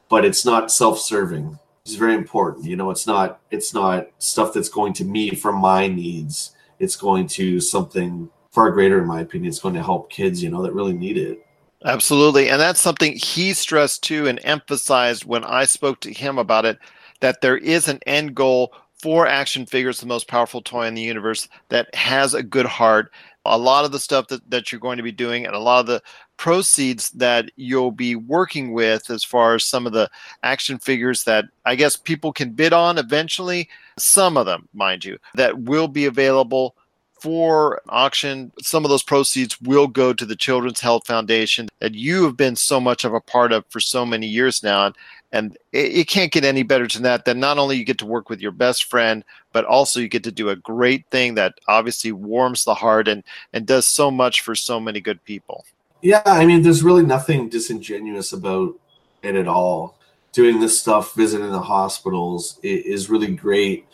But 0.09 0.25
it's 0.25 0.45
not 0.45 0.73
self-serving. 0.73 1.59
It's 1.85 1.95
very 1.95 2.15
important. 2.15 2.65
You 2.65 2.77
know, 2.77 2.91
it's 2.91 3.07
not 3.07 3.41
it's 3.51 3.75
not 3.75 4.09
stuff 4.19 4.53
that's 4.53 4.69
going 4.69 4.95
to 4.95 5.05
me 5.05 5.35
for 5.35 5.53
my 5.53 5.87
needs. 5.87 6.57
It's 6.79 6.97
going 6.97 7.27
to 7.29 7.61
something 7.61 8.31
far 8.51 8.71
greater, 8.71 9.01
in 9.01 9.07
my 9.07 9.21
opinion. 9.21 9.51
It's 9.51 9.61
going 9.61 9.75
to 9.75 9.83
help 9.83 10.11
kids, 10.11 10.43
you 10.43 10.51
know, 10.51 10.63
that 10.63 10.73
really 10.73 10.95
need 10.95 11.19
it. 11.19 11.47
Absolutely. 11.85 12.49
And 12.51 12.61
that's 12.61 12.81
something 12.81 13.13
he 13.13 13.53
stressed 13.55 14.03
too 14.03 14.27
and 14.27 14.41
emphasized 14.45 15.25
when 15.25 15.45
I 15.45 15.65
spoke 15.65 16.01
to 16.01 16.13
him 16.13 16.39
about 16.39 16.65
it 16.65 16.79
that 17.21 17.41
there 17.41 17.57
is 17.57 17.89
an 17.89 18.01
end 18.07 18.35
goal 18.35 18.75
for 19.03 19.27
action 19.27 19.67
figures 19.67 20.01
the 20.01 20.07
most 20.07 20.29
powerful 20.29 20.61
toy 20.63 20.87
in 20.87 20.95
the 20.95 21.03
universe 21.03 21.49
that 21.69 21.93
has 21.95 22.35
a 22.35 22.43
good 22.43 22.67
heart. 22.67 23.13
A 23.47 23.57
lot 23.57 23.85
of 23.85 23.93
the 23.93 23.99
stuff 23.99 24.29
that, 24.29 24.49
that 24.51 24.71
you're 24.71 24.81
going 24.81 24.99
to 24.99 25.03
be 25.03 25.13
doing 25.13 25.47
and 25.47 25.55
a 25.55 25.59
lot 25.59 25.81
of 25.81 25.87
the 25.87 26.03
proceeds 26.37 27.11
that 27.11 27.51
you'll 27.57 27.91
be 27.91 28.17
working 28.17 28.73
with 28.73 29.11
as 29.11 29.23
far 29.23 29.55
as 29.55 29.65
some 29.65 29.87
of 29.87 29.93
the 29.93 30.09
action 30.43 30.79
figures 30.79 31.23
that 31.25 31.45
i 31.67 31.75
guess 31.75 31.97
people 31.97 32.33
can 32.33 32.51
bid 32.51 32.73
on 32.73 32.97
eventually 32.97 33.69
some 33.99 34.39
of 34.39 34.47
them 34.47 34.67
mind 34.73 35.05
you 35.05 35.19
that 35.35 35.59
will 35.59 35.87
be 35.87 36.07
available 36.07 36.75
for 37.21 37.83
auction. 37.89 38.51
Some 38.63 38.85
of 38.85 38.89
those 38.89 39.03
proceeds 39.03 39.61
will 39.61 39.87
go 39.87 40.13
to 40.13 40.25
the 40.25 40.37
children's 40.37 40.81
health 40.81 41.07
foundation 41.07 41.69
that 41.81 41.95
you 41.95 42.25
have 42.25 42.37
been 42.37 42.57
so 42.57 42.81
much 42.81 43.05
of 43.05 43.15
a 43.15 43.21
part 43.21 43.53
of 43.53 43.65
for 43.69 43.81
so 43.81 44.07
many 44.07 44.27
years 44.27 44.63
now. 44.63 44.87
And 44.87 44.97
it, 45.33 45.57
it, 45.73 46.09
can't 46.09 46.33
get 46.33 46.45
any 46.45 46.63
better 46.63 46.87
than 46.87 47.03
that. 47.03 47.25
Then 47.25 47.41
not 47.41 47.59
only 47.59 47.77
you 47.77 47.85
get 47.85 47.99
to 47.99 48.07
work 48.07 48.29
with 48.29 48.41
your 48.41 48.53
best 48.53 48.85
friend, 48.85 49.25
but 49.53 49.65
also 49.65 50.01
you 50.01 50.09
get 50.09 50.25
to 50.25 50.33
do 50.33 50.49
a 50.49 50.57
great 50.57 51.07
thing 51.11 51.35
that 51.35 51.55
obviously 51.69 52.13
warms 52.13 52.65
the 52.65 52.75
heart 52.75 53.09
and 53.09 53.23
and 53.53 53.67
does 53.67 53.87
so 53.87 54.11
much 54.11 54.41
for 54.41 54.55
so 54.55 54.81
many 54.81 55.01
good 55.01 55.23
people. 55.25 55.65
Yeah, 56.03 56.23
I 56.25 56.47
mean, 56.47 56.63
there's 56.63 56.83
really 56.83 57.05
nothing 57.05 57.49
disingenuous 57.49 58.33
about 58.33 58.75
it 59.23 59.37
at 59.37 59.49
all. 59.49 59.99
Doing 60.33 60.61
this 60.61 60.81
stuff, 60.81 61.15
visiting 61.15 61.51
the 61.51 61.61
hospitals 61.61 62.59
is 62.63 63.11
really 63.11 63.35
great, 63.35 63.87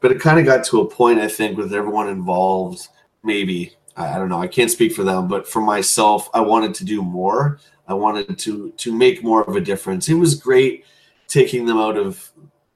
but 0.00 0.10
it 0.10 0.20
kind 0.20 0.38
of 0.38 0.44
got 0.44 0.64
to 0.66 0.80
a 0.80 0.90
point, 0.90 1.20
I 1.20 1.28
think, 1.28 1.56
with 1.56 1.72
everyone 1.72 2.08
involved. 2.08 2.88
Maybe 3.22 3.76
I 3.96 4.18
don't 4.18 4.28
know. 4.28 4.40
I 4.40 4.46
can't 4.46 4.70
speak 4.70 4.92
for 4.92 5.04
them, 5.04 5.26
but 5.26 5.48
for 5.48 5.60
myself, 5.60 6.28
I 6.34 6.40
wanted 6.40 6.74
to 6.74 6.84
do 6.84 7.02
more. 7.02 7.58
I 7.88 7.94
wanted 7.94 8.38
to 8.38 8.70
to 8.70 8.92
make 8.92 9.22
more 9.22 9.42
of 9.44 9.56
a 9.56 9.60
difference. 9.60 10.08
It 10.08 10.14
was 10.14 10.34
great 10.34 10.84
taking 11.28 11.66
them 11.66 11.78
out 11.78 11.96
of 11.96 12.32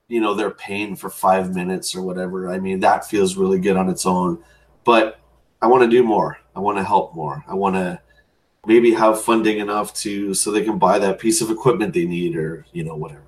you 0.08 0.20
know 0.20 0.34
their 0.34 0.50
pain 0.50 0.96
for 0.96 1.10
five 1.10 1.54
minutes 1.54 1.94
or 1.94 2.02
whatever. 2.02 2.50
I 2.50 2.58
mean 2.58 2.80
that 2.80 3.08
feels 3.08 3.36
really 3.36 3.58
good 3.58 3.76
on 3.76 3.88
its 3.88 4.06
own, 4.06 4.42
but 4.84 5.20
I 5.62 5.66
want 5.66 5.82
to 5.84 5.90
do 5.90 6.02
more. 6.02 6.38
I 6.56 6.60
want 6.60 6.78
to 6.78 6.84
help 6.84 7.14
more. 7.14 7.44
I 7.48 7.54
want 7.54 7.76
to 7.76 8.00
maybe 8.66 8.92
have 8.92 9.22
funding 9.22 9.58
enough 9.58 9.94
to 9.94 10.34
so 10.34 10.50
they 10.50 10.64
can 10.64 10.78
buy 10.78 10.98
that 10.98 11.18
piece 11.18 11.40
of 11.40 11.50
equipment 11.50 11.94
they 11.94 12.06
need 12.06 12.36
or 12.36 12.66
you 12.72 12.84
know 12.84 12.96
whatever. 12.96 13.22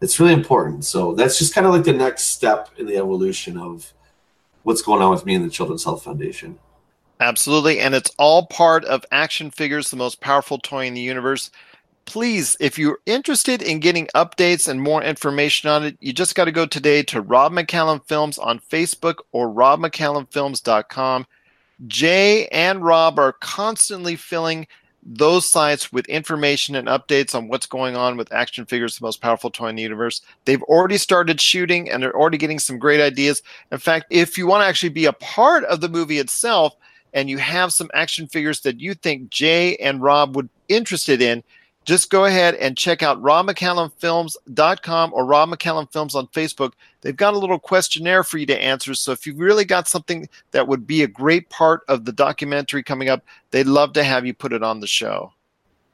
It's 0.00 0.20
really 0.20 0.32
important. 0.32 0.84
So 0.84 1.14
that's 1.14 1.38
just 1.38 1.54
kind 1.54 1.66
of 1.66 1.72
like 1.72 1.84
the 1.84 1.92
next 1.92 2.24
step 2.24 2.70
in 2.78 2.86
the 2.86 2.96
evolution 2.96 3.58
of 3.58 3.92
what's 4.62 4.82
going 4.82 5.02
on 5.02 5.10
with 5.10 5.26
me 5.26 5.34
and 5.34 5.44
the 5.44 5.50
Children's 5.50 5.84
Health 5.84 6.04
Foundation. 6.04 6.58
Absolutely. 7.20 7.80
And 7.80 7.94
it's 7.94 8.12
all 8.18 8.46
part 8.46 8.84
of 8.84 9.04
Action 9.10 9.50
Figures, 9.50 9.90
the 9.90 9.96
most 9.96 10.20
powerful 10.20 10.58
toy 10.58 10.86
in 10.86 10.94
the 10.94 11.00
universe. 11.00 11.50
Please, 12.04 12.56
if 12.60 12.78
you're 12.78 13.00
interested 13.06 13.60
in 13.60 13.80
getting 13.80 14.06
updates 14.14 14.68
and 14.68 14.80
more 14.80 15.02
information 15.02 15.68
on 15.68 15.84
it, 15.84 15.96
you 16.00 16.12
just 16.12 16.34
got 16.34 16.46
to 16.46 16.52
go 16.52 16.64
today 16.64 17.02
to 17.02 17.20
Rob 17.20 17.52
McCallum 17.52 18.06
Films 18.06 18.38
on 18.38 18.60
Facebook 18.60 19.16
or 19.32 19.48
robmccallumfilms.com. 19.48 21.26
Jay 21.86 22.48
and 22.48 22.82
Rob 22.82 23.18
are 23.18 23.34
constantly 23.34 24.16
filling 24.16 24.66
those 25.02 25.48
sites 25.48 25.92
with 25.92 26.06
information 26.06 26.74
and 26.74 26.88
updates 26.88 27.34
on 27.34 27.48
what's 27.48 27.66
going 27.66 27.96
on 27.96 28.16
with 28.16 28.32
action 28.32 28.64
figures, 28.64 28.98
the 28.98 29.04
most 29.04 29.20
powerful 29.20 29.50
toy 29.50 29.68
in 29.68 29.76
the 29.76 29.82
universe. 29.82 30.22
They've 30.44 30.62
already 30.64 30.98
started 30.98 31.40
shooting 31.40 31.90
and 31.90 32.02
they're 32.02 32.16
already 32.16 32.38
getting 32.38 32.58
some 32.58 32.78
great 32.78 33.00
ideas. 33.00 33.42
In 33.70 33.78
fact, 33.78 34.06
if 34.10 34.36
you 34.36 34.46
want 34.46 34.62
to 34.62 34.66
actually 34.66 34.90
be 34.90 35.06
a 35.06 35.12
part 35.12 35.64
of 35.64 35.80
the 35.80 35.88
movie 35.88 36.18
itself 36.18 36.76
and 37.12 37.28
you 37.30 37.38
have 37.38 37.72
some 37.72 37.90
action 37.94 38.26
figures 38.26 38.60
that 38.60 38.80
you 38.80 38.94
think 38.94 39.30
Jay 39.30 39.76
and 39.76 40.02
Rob 40.02 40.36
would 40.36 40.48
be 40.66 40.74
interested 40.74 41.22
in, 41.22 41.42
just 41.84 42.10
go 42.10 42.26
ahead 42.26 42.54
and 42.56 42.76
check 42.76 43.02
out 43.02 43.22
robmccallumfilms.com 43.22 45.12
or 45.14 45.24
Rob 45.24 45.48
McCallum 45.48 45.90
Films 45.90 46.14
on 46.14 46.26
Facebook. 46.28 46.72
They've 47.00 47.16
got 47.16 47.32
a 47.32 47.38
little 47.38 47.58
questionnaire 47.58 48.24
for 48.24 48.36
you 48.36 48.44
to 48.44 48.62
answer. 48.62 48.92
So 48.92 49.10
if 49.12 49.26
you've 49.26 49.38
really 49.38 49.64
got 49.64 49.88
something 49.88 50.28
that 50.50 50.68
would 50.68 50.86
be 50.86 51.02
a 51.02 51.08
great 51.08 51.48
part 51.48 51.80
of 51.88 52.04
the 52.04 52.12
documentary 52.12 52.82
coming 52.82 53.08
up, 53.08 53.24
they'd 53.52 53.66
love 53.66 53.94
to 53.94 54.04
have 54.04 54.26
you 54.26 54.34
put 54.34 54.52
it 54.52 54.62
on 54.62 54.80
the 54.80 54.86
show. 54.86 55.32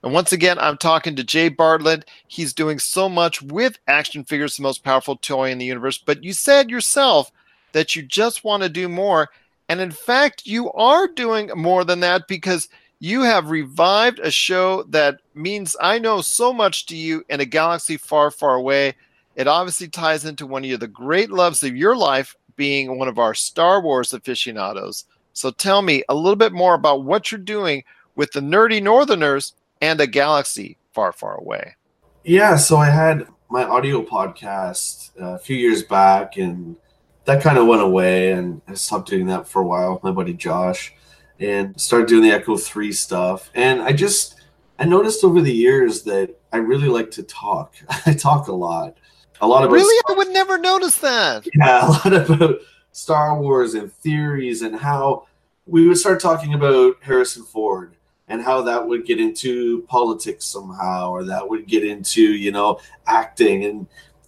And 0.02 0.12
once 0.12 0.32
again, 0.32 0.58
I'm 0.58 0.76
talking 0.76 1.14
to 1.16 1.22
Jay 1.24 1.48
Bartlett. 1.48 2.10
He's 2.26 2.52
doing 2.52 2.80
so 2.80 3.08
much 3.08 3.40
with 3.40 3.78
action 3.86 4.24
figures, 4.24 4.56
the 4.56 4.64
most 4.64 4.82
powerful 4.82 5.16
toy 5.16 5.50
in 5.50 5.58
the 5.58 5.64
universe. 5.64 5.96
But 5.96 6.24
you 6.24 6.32
said 6.32 6.70
yourself 6.70 7.30
that 7.72 7.94
you 7.94 8.02
just 8.02 8.42
want 8.42 8.64
to 8.64 8.68
do 8.68 8.88
more. 8.88 9.30
And 9.68 9.80
in 9.80 9.90
fact, 9.90 10.46
you 10.46 10.70
are 10.72 11.08
doing 11.08 11.50
more 11.54 11.84
than 11.84 12.00
that 12.00 12.28
because– 12.28 12.68
you 13.04 13.20
have 13.20 13.50
revived 13.50 14.18
a 14.20 14.30
show 14.30 14.82
that 14.84 15.20
means 15.34 15.76
I 15.78 15.98
know 15.98 16.22
so 16.22 16.54
much 16.54 16.86
to 16.86 16.96
you 16.96 17.22
in 17.28 17.38
a 17.38 17.44
galaxy 17.44 17.98
far, 17.98 18.30
far 18.30 18.54
away. 18.54 18.94
It 19.36 19.46
obviously 19.46 19.88
ties 19.88 20.24
into 20.24 20.46
one 20.46 20.64
of 20.64 20.80
the 20.80 20.88
great 20.88 21.30
loves 21.30 21.62
of 21.62 21.76
your 21.76 21.94
life, 21.94 22.34
being 22.56 22.98
one 22.98 23.08
of 23.08 23.18
our 23.18 23.34
Star 23.34 23.82
Wars 23.82 24.14
aficionados. 24.14 25.04
So 25.34 25.50
tell 25.50 25.82
me 25.82 26.02
a 26.08 26.14
little 26.14 26.34
bit 26.34 26.54
more 26.54 26.72
about 26.72 27.04
what 27.04 27.30
you're 27.30 27.38
doing 27.38 27.84
with 28.14 28.32
the 28.32 28.40
Nerdy 28.40 28.82
Northerners 28.82 29.52
and 29.82 30.00
a 30.00 30.06
galaxy 30.06 30.78
far, 30.94 31.12
far 31.12 31.36
away. 31.36 31.74
Yeah, 32.22 32.56
so 32.56 32.78
I 32.78 32.88
had 32.88 33.26
my 33.50 33.64
audio 33.64 34.02
podcast 34.02 35.10
uh, 35.20 35.34
a 35.34 35.38
few 35.38 35.56
years 35.56 35.82
back, 35.82 36.38
and 36.38 36.76
that 37.24 37.42
kind 37.42 37.58
of 37.58 37.66
went 37.66 37.82
away, 37.82 38.32
and 38.32 38.60
I 38.68 38.74
stopped 38.74 39.08
doing 39.08 39.26
that 39.26 39.48
for 39.48 39.62
a 39.62 39.66
while 39.66 39.94
with 39.94 40.02
my 40.02 40.10
buddy 40.10 40.34
Josh 40.34 40.94
and 41.40 41.78
started 41.80 42.08
doing 42.08 42.22
the 42.22 42.30
Echo 42.30 42.56
3 42.56 42.92
stuff. 42.92 43.50
And 43.54 43.82
I 43.82 43.92
just, 43.92 44.40
I 44.78 44.84
noticed 44.84 45.24
over 45.24 45.40
the 45.40 45.52
years 45.52 46.02
that 46.02 46.34
I 46.52 46.58
really 46.58 46.88
like 46.88 47.10
to 47.12 47.22
talk. 47.22 47.74
I 48.06 48.12
talk 48.12 48.48
a 48.48 48.52
lot. 48.52 48.96
A 49.40 49.46
lot 49.46 49.64
about 49.64 49.72
Really? 49.72 49.98
Star- 49.98 50.14
I 50.14 50.18
would 50.18 50.32
never 50.32 50.58
notice 50.58 50.98
that. 50.98 51.46
Yeah, 51.54 51.86
a 51.86 51.88
lot 51.88 52.12
about 52.30 52.56
Star 52.92 53.38
Wars 53.38 53.74
and 53.74 53.92
theories 53.92 54.62
and 54.62 54.76
how 54.76 55.26
we 55.66 55.88
would 55.88 55.98
start 55.98 56.20
talking 56.20 56.54
about 56.54 56.96
Harrison 57.00 57.42
Ford 57.42 57.96
and 58.28 58.40
how 58.40 58.62
that 58.62 58.86
would 58.86 59.04
get 59.06 59.18
into 59.18 59.82
politics 59.82 60.44
somehow 60.44 61.10
or 61.10 61.24
that 61.24 61.48
would 61.48 61.66
get 61.66 61.84
into, 61.84 62.22
you 62.22 62.52
know, 62.52 62.78
acting 63.06 63.64
and 63.64 63.86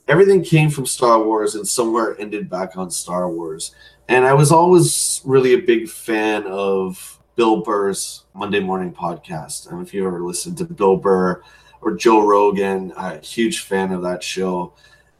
everything 0.08 0.42
came 0.42 0.70
from 0.70 0.86
Star 0.86 1.22
Wars 1.22 1.54
and 1.54 1.66
somewhere 1.66 2.18
ended 2.20 2.48
back 2.48 2.76
on 2.76 2.90
Star 2.90 3.28
Wars. 3.28 3.74
And 4.08 4.24
I 4.24 4.34
was 4.34 4.52
always 4.52 5.20
really 5.24 5.54
a 5.54 5.58
big 5.58 5.88
fan 5.88 6.44
of 6.46 7.20
Bill 7.34 7.62
Burr's 7.62 8.24
Monday 8.34 8.60
Morning 8.60 8.92
Podcast. 8.92 9.70
Know 9.70 9.80
if 9.80 9.92
you 9.92 10.06
ever 10.06 10.22
listened 10.22 10.58
to 10.58 10.64
Bill 10.64 10.96
Burr 10.96 11.42
or 11.80 11.96
Joe 11.96 12.26
Rogan. 12.26 12.92
A 12.96 13.18
huge 13.18 13.60
fan 13.60 13.92
of 13.92 14.02
that 14.02 14.22
show 14.22 14.72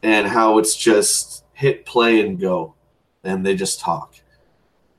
and 0.03 0.27
how 0.27 0.57
it's 0.57 0.75
just 0.75 1.43
hit 1.53 1.85
play 1.85 2.25
and 2.25 2.39
go 2.39 2.75
and 3.23 3.45
they 3.45 3.55
just 3.55 3.79
talk. 3.79 4.15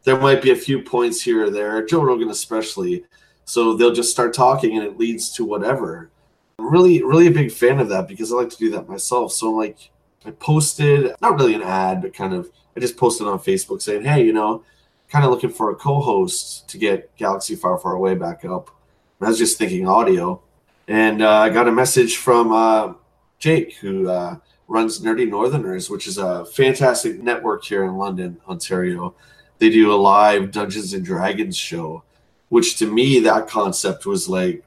There 0.04 0.20
might 0.20 0.42
be 0.42 0.50
a 0.50 0.56
few 0.56 0.82
points 0.82 1.20
here 1.22 1.46
or 1.46 1.50
there, 1.50 1.84
Joe 1.84 2.02
Rogan 2.02 2.30
especially. 2.30 3.04
So 3.44 3.74
they'll 3.74 3.94
just 3.94 4.10
start 4.10 4.34
talking 4.34 4.76
and 4.76 4.86
it 4.86 4.98
leads 4.98 5.30
to 5.32 5.44
whatever. 5.44 6.10
I'm 6.58 6.70
really, 6.70 7.02
really 7.02 7.28
a 7.28 7.32
big 7.32 7.52
fan 7.52 7.78
of 7.78 7.88
that 7.90 8.08
because 8.08 8.32
I 8.32 8.36
like 8.36 8.50
to 8.50 8.56
do 8.56 8.70
that 8.70 8.88
myself. 8.88 9.32
So 9.32 9.50
like 9.52 9.90
I 10.24 10.32
posted 10.32 11.14
not 11.20 11.36
really 11.36 11.54
an 11.54 11.62
ad, 11.62 12.02
but 12.02 12.12
kind 12.14 12.34
of 12.34 12.50
I 12.76 12.80
just 12.80 12.96
posted 12.96 13.26
on 13.26 13.38
Facebook 13.38 13.80
saying, 13.80 14.04
hey, 14.04 14.24
you 14.24 14.32
know, 14.32 14.64
kind 15.08 15.24
of 15.24 15.30
looking 15.30 15.50
for 15.50 15.70
a 15.70 15.74
co-host 15.74 16.68
to 16.68 16.78
get 16.78 17.14
Galaxy 17.16 17.54
Far 17.54 17.78
Far 17.78 17.94
Away 17.94 18.14
back 18.14 18.44
up. 18.44 18.70
And 19.18 19.26
I 19.26 19.30
was 19.30 19.38
just 19.38 19.58
thinking 19.58 19.88
audio, 19.88 20.40
and 20.86 21.22
uh, 21.22 21.38
I 21.38 21.48
got 21.48 21.66
a 21.66 21.72
message 21.72 22.18
from 22.18 22.52
uh, 22.52 22.94
Jake 23.38 23.76
who 23.76 24.08
uh, 24.08 24.36
runs 24.68 25.00
Nerdy 25.00 25.28
Northerners, 25.28 25.90
which 25.90 26.06
is 26.06 26.18
a 26.18 26.44
fantastic 26.46 27.20
network 27.20 27.64
here 27.64 27.84
in 27.84 27.96
London, 27.96 28.38
Ontario. 28.46 29.14
They 29.58 29.70
do 29.70 29.92
a 29.92 29.96
live 29.96 30.52
Dungeons 30.52 30.92
and 30.94 31.04
Dragons 31.04 31.56
show, 31.56 32.04
which 32.48 32.76
to 32.78 32.86
me 32.86 33.18
that 33.20 33.48
concept 33.48 34.06
was 34.06 34.28
like 34.28 34.62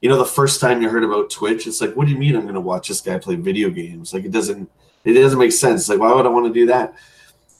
you 0.00 0.08
know 0.08 0.18
the 0.18 0.24
first 0.24 0.60
time 0.60 0.82
you 0.82 0.88
heard 0.88 1.04
about 1.04 1.30
twitch 1.30 1.66
it's 1.66 1.80
like 1.80 1.94
what 1.94 2.06
do 2.06 2.12
you 2.12 2.18
mean 2.18 2.34
i'm 2.34 2.42
going 2.42 2.54
to 2.54 2.60
watch 2.60 2.88
this 2.88 3.00
guy 3.00 3.18
play 3.18 3.36
video 3.36 3.70
games 3.70 4.12
like 4.14 4.24
it 4.24 4.32
doesn't 4.32 4.70
it 5.04 5.12
doesn't 5.14 5.38
make 5.38 5.52
sense 5.52 5.88
like 5.88 5.98
why 5.98 6.12
would 6.12 6.26
i 6.26 6.28
want 6.28 6.46
to 6.46 6.52
do 6.52 6.66
that 6.66 6.94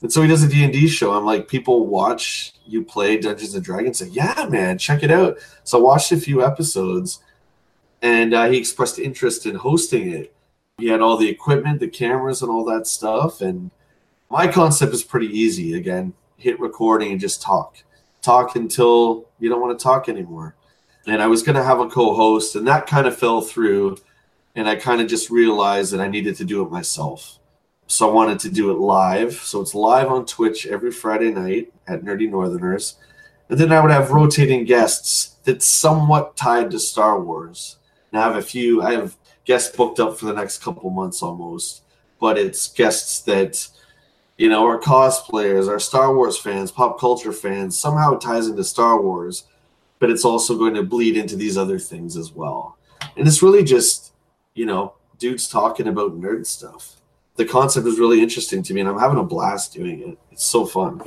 and 0.03 0.13
so 0.13 0.23
he 0.23 0.29
does 0.29 0.43
a 0.43 0.49
D&D 0.49 0.89
show. 0.89 1.13
I'm 1.13 1.27
like, 1.27 1.49
people 1.49 1.87
watch 1.87 2.55
you 2.67 2.83
play 2.83 3.19
Dungeons 3.19 3.55
and 3.55 3.65
Dragons. 3.65 3.99
Say, 3.99 4.09
yeah, 4.09 4.47
man, 4.49 4.79
check 4.79 5.03
it 5.03 5.11
out. 5.11 5.39
So 5.65 5.79
I 5.79 5.83
watched 5.83 6.13
a 6.13 6.17
few 6.17 6.45
episodes, 6.45 7.21
and 8.01 8.33
uh, 8.33 8.49
he 8.49 8.57
expressed 8.57 8.99
interest 8.99 9.45
in 9.45 9.57
hosting 9.57 10.11
it. 10.13 10.35
He 10.79 10.89
had 10.89 11.03
all 11.03 11.19
the 11.19 11.29
equipment, 11.29 11.81
the 11.81 11.89
cameras, 11.89 12.41
and 12.41 12.51
all 12.51 12.65
that 12.65 12.87
stuff. 12.87 13.43
And 13.43 13.71
my 14.31 14.47
concept 14.49 14.95
is 14.95 15.03
pretty 15.03 15.27
easy. 15.27 15.75
Again, 15.75 16.15
hit 16.37 16.59
recording 16.59 17.13
and 17.13 17.21
just 17.21 17.43
talk. 17.43 17.77
Talk 18.23 18.57
until 18.57 19.27
you 19.39 19.51
don't 19.51 19.61
want 19.61 19.79
to 19.79 19.83
talk 19.83 20.09
anymore. 20.09 20.55
And 21.07 21.23
I 21.23 21.27
was 21.27 21.43
going 21.43 21.57
to 21.57 21.65
have 21.65 21.81
a 21.81 21.89
co-host, 21.89 22.57
and 22.57 22.67
that 22.67 22.87
kind 22.87 23.07
of 23.07 23.17
fell 23.17 23.41
through. 23.41 23.99
And 24.55 24.69
I 24.69 24.77
kind 24.77 25.01
of 25.01 25.09
just 25.09 25.31
realized 25.31 25.93
that 25.93 26.01
I 26.01 26.09
needed 26.09 26.37
to 26.37 26.45
do 26.45 26.63
it 26.63 26.71
myself 26.71 27.41
so 27.91 28.09
I 28.09 28.13
wanted 28.13 28.39
to 28.41 28.51
do 28.51 28.71
it 28.71 28.79
live. 28.79 29.35
So 29.35 29.61
it's 29.61 29.75
live 29.75 30.09
on 30.09 30.25
Twitch 30.25 30.65
every 30.65 30.93
Friday 30.93 31.33
night 31.33 31.73
at 31.89 32.05
Nerdy 32.05 32.31
Northerners. 32.31 32.95
And 33.49 33.59
then 33.59 33.73
I 33.73 33.81
would 33.81 33.91
have 33.91 34.13
rotating 34.13 34.65
guests 34.65 35.37
that's 35.43 35.67
somewhat 35.67 36.37
tied 36.37 36.71
to 36.71 36.79
Star 36.79 37.21
Wars. 37.21 37.79
Now 38.13 38.21
I 38.21 38.25
have 38.29 38.37
a 38.37 38.43
few, 38.43 38.81
I 38.81 38.93
have 38.93 39.17
guests 39.45 39.75
booked 39.77 39.99
up 39.99 40.17
for 40.17 40.27
the 40.27 40.35
next 40.35 40.63
couple 40.63 40.89
months 40.91 41.21
almost, 41.21 41.83
but 42.21 42.39
it's 42.39 42.69
guests 42.69 43.23
that, 43.23 43.67
you 44.39 44.49
know, 44.49 44.65
are 44.69 44.79
cosplayers, 44.79 45.69
are 45.69 45.81
Star 45.81 46.15
Wars 46.15 46.39
fans, 46.39 46.71
pop 46.71 47.01
culture 47.01 47.33
fans, 47.33 47.77
somehow 47.77 48.15
it 48.15 48.21
ties 48.21 48.47
into 48.47 48.63
Star 48.63 49.03
Wars, 49.03 49.47
but 50.01 50.11
it's 50.11 50.25
also 50.25 50.59
going 50.59 50.75
to 50.75 50.83
bleed 50.83 51.17
into 51.17 51.37
these 51.37 51.57
other 51.57 51.79
things 51.79 52.17
as 52.17 52.33
well. 52.33 52.77
And 53.17 53.29
it's 53.29 53.43
really 53.43 53.63
just, 53.63 54.13
you 54.55 54.67
know, 54.67 54.95
dudes 55.19 55.49
talking 55.49 55.87
about 55.87 56.21
nerd 56.21 56.47
stuff 56.47 56.97
the 57.41 57.47
concept 57.47 57.87
is 57.87 57.99
really 57.99 58.23
interesting 58.23 58.63
to 58.63 58.75
me, 58.75 58.81
and 58.81 58.89
I'm 58.89 58.99
having 58.99 59.19
a 59.19 59.25
blast 59.25 59.73
doing 59.73 60.01
it. 60.01 60.19
It's 60.31 60.45
so 60.45 60.67
fun. 60.67 61.01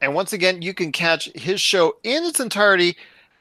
And 0.00 0.14
once 0.16 0.32
again, 0.32 0.62
you 0.62 0.74
can 0.74 0.90
catch 0.90 1.30
his 1.36 1.60
show 1.60 1.94
in 2.02 2.24
its 2.24 2.40
entirety 2.40 2.96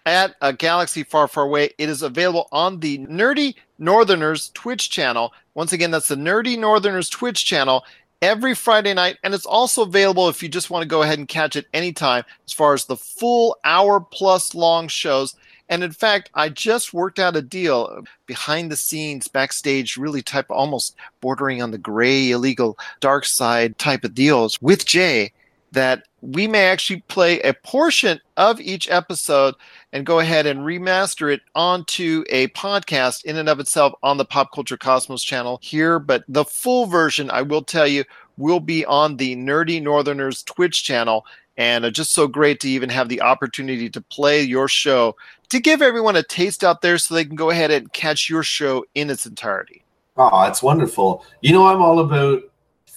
at 0.05 0.35
a 0.41 0.53
galaxy 0.53 1.03
far, 1.03 1.27
far 1.27 1.45
away. 1.45 1.71
It 1.79 1.89
is 1.89 2.03
available 2.03 2.47
on 2.51 2.79
the 2.81 2.99
Nerdy 2.99 3.55
Northerners 3.79 4.49
Twitch 4.53 4.91
channel. 4.91 5.33
Once 5.55 5.73
again, 5.73 5.89
that's 5.89 6.09
the 6.09 6.15
Nerdy 6.15 6.57
Northerners 6.57 7.09
Twitch 7.09 7.45
channel 7.45 7.83
every 8.21 8.55
Friday 8.55 8.93
night. 8.93 9.17
And 9.23 9.33
it's 9.33 9.45
also 9.45 9.83
available 9.83 10.29
if 10.29 10.43
you 10.43 10.49
just 10.49 10.69
want 10.69 10.83
to 10.83 10.87
go 10.87 11.01
ahead 11.01 11.19
and 11.19 11.27
catch 11.27 11.55
it 11.55 11.67
anytime 11.73 12.23
as 12.45 12.53
far 12.53 12.73
as 12.73 12.85
the 12.85 12.97
full 12.97 13.57
hour 13.63 13.99
plus 13.99 14.53
long 14.55 14.87
shows. 14.87 15.35
And 15.69 15.83
in 15.83 15.91
fact, 15.91 16.31
I 16.33 16.49
just 16.49 16.93
worked 16.93 17.19
out 17.19 17.35
a 17.35 17.43
deal 17.43 17.89
uh, 17.91 18.01
behind 18.25 18.71
the 18.71 18.75
scenes, 18.75 19.27
backstage, 19.27 19.97
really 19.97 20.23
type 20.23 20.47
almost 20.49 20.95
bordering 21.21 21.61
on 21.61 21.71
the 21.71 21.77
gray, 21.77 22.31
illegal, 22.31 22.77
dark 22.99 23.25
side 23.25 23.77
type 23.77 24.03
of 24.03 24.15
deals 24.15 24.59
with 24.61 24.85
Jay 24.85 25.31
that 25.71 26.07
we 26.21 26.47
may 26.47 26.65
actually 26.65 27.01
play 27.07 27.39
a 27.41 27.53
portion 27.53 28.19
of 28.37 28.59
each 28.59 28.89
episode 28.89 29.55
and 29.93 30.05
go 30.05 30.19
ahead 30.19 30.45
and 30.45 30.61
remaster 30.61 31.33
it 31.33 31.41
onto 31.55 32.23
a 32.29 32.47
podcast 32.49 33.23
in 33.25 33.37
and 33.37 33.49
of 33.49 33.59
itself 33.59 33.93
on 34.03 34.17
the 34.17 34.25
Pop 34.25 34.51
Culture 34.53 34.77
Cosmos 34.77 35.23
channel 35.23 35.59
here. 35.61 35.99
But 35.99 36.23
the 36.27 36.45
full 36.45 36.85
version, 36.85 37.31
I 37.31 37.41
will 37.41 37.63
tell 37.63 37.87
you, 37.87 38.03
will 38.37 38.59
be 38.59 38.85
on 38.85 39.17
the 39.17 39.35
Nerdy 39.35 39.81
Northerners 39.81 40.43
Twitch 40.43 40.83
channel. 40.83 41.25
And 41.57 41.83
uh, 41.83 41.89
just 41.89 42.13
so 42.13 42.27
great 42.27 42.61
to 42.61 42.69
even 42.69 42.89
have 42.89 43.09
the 43.09 43.21
opportunity 43.21 43.89
to 43.89 44.01
play 44.01 44.41
your 44.41 44.67
show 44.67 45.15
to 45.49 45.59
give 45.59 45.81
everyone 45.81 46.15
a 46.15 46.23
taste 46.23 46.63
out 46.63 46.81
there 46.81 46.97
so 46.97 47.13
they 47.13 47.25
can 47.25 47.35
go 47.35 47.49
ahead 47.49 47.71
and 47.71 47.91
catch 47.91 48.29
your 48.29 48.43
show 48.43 48.85
in 48.95 49.09
its 49.09 49.25
entirety. 49.25 49.83
Oh, 50.15 50.43
it's 50.43 50.61
wonderful. 50.61 51.25
You 51.41 51.53
know, 51.53 51.67
I'm 51.67 51.81
all 51.81 51.99
about 51.99 52.43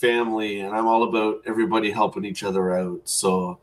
family 0.02 0.60
and 0.60 0.74
I'm 0.74 0.86
all 0.86 1.04
about 1.04 1.42
everybody 1.46 1.90
helping 1.90 2.24
each 2.24 2.42
other 2.42 2.76
out. 2.76 3.00
So 3.04 3.58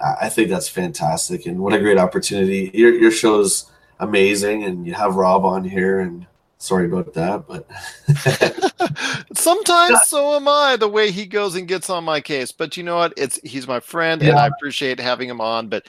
I 0.00 0.28
think 0.28 0.48
that's 0.48 0.68
fantastic, 0.68 1.46
and 1.46 1.58
what 1.58 1.74
a 1.74 1.80
great 1.80 1.98
opportunity. 1.98 2.70
Your 2.72 2.94
your 2.94 3.10
show's 3.10 3.70
amazing, 3.98 4.62
and 4.62 4.86
you 4.86 4.94
have 4.94 5.16
Rob 5.16 5.44
on 5.44 5.64
here, 5.64 5.98
and 5.98 6.24
sorry 6.58 6.86
about 6.86 7.14
that, 7.14 7.48
but 7.48 7.66
Sometimes 9.36 10.02
so 10.06 10.36
am 10.36 10.46
I. 10.46 10.76
The 10.76 10.88
way 10.88 11.10
he 11.10 11.26
goes 11.26 11.56
and 11.56 11.66
gets 11.66 11.90
on 11.90 12.04
my 12.04 12.20
case, 12.20 12.52
but 12.52 12.76
you 12.76 12.84
know 12.84 12.96
what? 12.96 13.12
It's 13.16 13.40
he's 13.42 13.66
my 13.66 13.80
friend, 13.80 14.22
and 14.22 14.38
I 14.38 14.46
appreciate 14.46 15.00
having 15.00 15.28
him 15.28 15.40
on. 15.40 15.68
But 15.68 15.86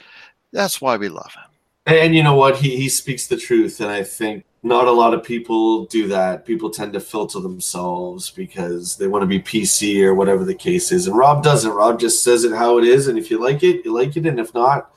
that's 0.52 0.80
why 0.80 0.96
we 0.96 1.08
love 1.08 1.32
him. 1.32 1.94
and 1.94 2.14
you 2.14 2.24
know 2.24 2.34
what? 2.34 2.56
He 2.56 2.76
he 2.76 2.88
speaks 2.88 3.28
the 3.28 3.36
truth, 3.36 3.80
and 3.80 3.90
I 3.90 4.02
think 4.02 4.44
not 4.62 4.86
a 4.86 4.92
lot 4.92 5.14
of 5.14 5.22
people 5.22 5.86
do 5.86 6.08
that. 6.08 6.44
People 6.44 6.70
tend 6.70 6.92
to 6.92 7.00
filter 7.00 7.40
themselves 7.40 8.30
because 8.30 8.96
they 8.96 9.06
want 9.06 9.22
to 9.22 9.26
be 9.26 9.40
PC 9.40 10.02
or 10.02 10.14
whatever 10.14 10.44
the 10.44 10.54
case 10.54 10.92
is, 10.92 11.06
and 11.06 11.16
Rob 11.16 11.42
doesn't. 11.42 11.72
Rob 11.72 11.98
just 11.98 12.22
says 12.22 12.44
it 12.44 12.52
how 12.52 12.78
it 12.78 12.84
is, 12.84 13.08
and 13.08 13.18
if 13.18 13.30
you 13.30 13.40
like 13.40 13.62
it, 13.62 13.84
you 13.84 13.92
like 13.92 14.16
it, 14.16 14.26
and 14.26 14.38
if 14.38 14.52
not, 14.54 14.92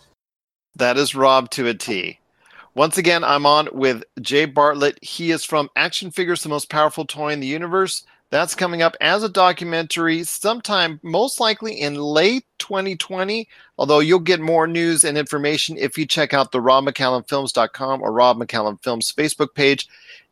That 0.76 0.98
is 0.98 1.16
Rob 1.16 1.50
to 1.52 1.68
a 1.68 1.74
T. 1.74 2.20
Once 2.76 2.98
again, 2.98 3.24
I'm 3.24 3.46
on 3.46 3.70
with 3.72 4.04
Jay 4.20 4.46
Bartlett. 4.46 4.98
He 5.04 5.30
is 5.30 5.46
from 5.46 5.70
Action 5.76 6.10
Figures, 6.10 6.42
the 6.42 6.50
most 6.50 6.70
powerful 6.70 7.06
toy 7.06 7.32
in 7.32 7.40
the 7.40 7.48
universe. 7.48 8.04
That's 8.34 8.56
coming 8.56 8.82
up 8.82 8.98
as 9.00 9.22
a 9.22 9.30
documentary 9.30 10.24
sometime, 10.24 11.00
most 11.04 11.40
likely 11.40 11.80
in 11.80 11.94
late 11.94 12.44
2020. 12.58 13.48
Although 13.78 14.00
you'll 14.00 14.18
get 14.18 14.40
more 14.40 14.66
news 14.66 15.04
and 15.04 15.20
information 15.20 15.78
if 15.78 16.00
you 16.00 16.08
check 16.08 16.34
out 16.34 16.52
the 16.52 16.60
Rob 16.60 16.84
McCallum 16.84 17.28
robmccallumfilms.com 17.28 18.02
or 18.02 18.12
Rob 18.12 18.40
McCallum 18.40 18.82
Films 18.82 19.14
Facebook 19.16 19.54
page. 19.54 19.88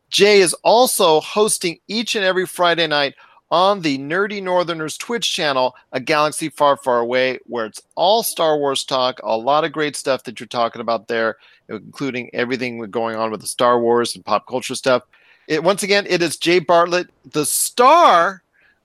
Jay 0.09 0.39
is 0.39 0.55
also 0.63 1.19
hosting 1.19 1.77
each 1.87 2.15
and 2.15 2.25
every 2.25 2.47
Friday 2.47 2.87
night 2.87 3.13
on 3.51 3.81
the 3.81 3.99
Nerdy 3.99 4.41
Northerners 4.41 4.97
Twitch 4.97 5.31
channel, 5.31 5.75
A 5.91 5.99
Galaxy 5.99 6.49
Far, 6.49 6.77
Far 6.77 7.01
Away, 7.01 7.37
where 7.45 7.67
it's 7.67 7.83
all 7.93 8.23
Star 8.23 8.57
Wars 8.57 8.83
talk, 8.83 9.19
a 9.21 9.37
lot 9.37 9.63
of 9.63 9.73
great 9.73 9.95
stuff 9.95 10.23
that 10.23 10.39
you're 10.39 10.47
talking 10.47 10.81
about 10.81 11.07
there, 11.07 11.37
including 11.69 12.31
everything 12.33 12.79
going 12.89 13.15
on 13.15 13.29
with 13.29 13.41
the 13.41 13.47
Star 13.47 13.79
Wars 13.79 14.15
and 14.15 14.25
pop 14.25 14.47
culture 14.47 14.73
stuff. 14.73 15.03
It, 15.51 15.61
once 15.61 15.83
again, 15.83 16.05
it 16.07 16.21
is 16.21 16.37
Jay 16.37 16.59
Bartlett, 16.59 17.09
the 17.29 17.45
star 17.45 18.41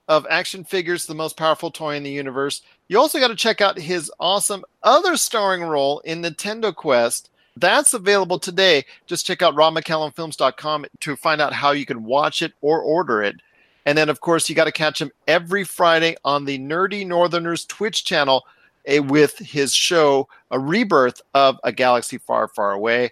of 0.09 0.27
Action 0.29 0.65
Figures, 0.65 1.05
the 1.05 1.15
most 1.15 1.37
powerful 1.37 1.71
toy 1.71 1.95
in 1.95 2.03
the 2.03 2.11
universe. 2.11 2.61
You 2.89 2.99
also 2.99 3.19
got 3.19 3.29
to 3.29 3.35
check 3.35 3.61
out 3.61 3.79
his 3.79 4.11
awesome 4.19 4.65
other 4.83 5.15
starring 5.15 5.63
role 5.63 5.99
in 5.99 6.21
Nintendo 6.21 6.75
Quest. 6.75 7.29
That's 7.55 7.93
available 7.93 8.37
today. 8.37 8.83
Just 9.05 9.25
check 9.25 9.41
out 9.41 9.55
robmccallumfilms.com 9.55 10.87
to 10.99 11.15
find 11.15 11.39
out 11.39 11.53
how 11.53 11.71
you 11.71 11.85
can 11.85 12.03
watch 12.03 12.41
it 12.41 12.51
or 12.59 12.81
order 12.81 13.23
it. 13.23 13.37
And 13.85 13.97
then, 13.97 14.09
of 14.09 14.19
course, 14.19 14.49
you 14.49 14.55
got 14.55 14.65
to 14.65 14.73
catch 14.73 15.01
him 15.01 15.11
every 15.25 15.63
Friday 15.63 16.17
on 16.25 16.43
the 16.43 16.59
Nerdy 16.59 17.07
Northerners 17.07 17.63
Twitch 17.63 18.03
channel 18.03 18.45
eh, 18.85 18.99
with 18.99 19.37
his 19.37 19.73
show, 19.73 20.27
A 20.51 20.59
Rebirth 20.59 21.21
of 21.33 21.61
a 21.63 21.71
Galaxy 21.71 22.17
Far, 22.17 22.49
Far 22.49 22.73
Away. 22.73 23.11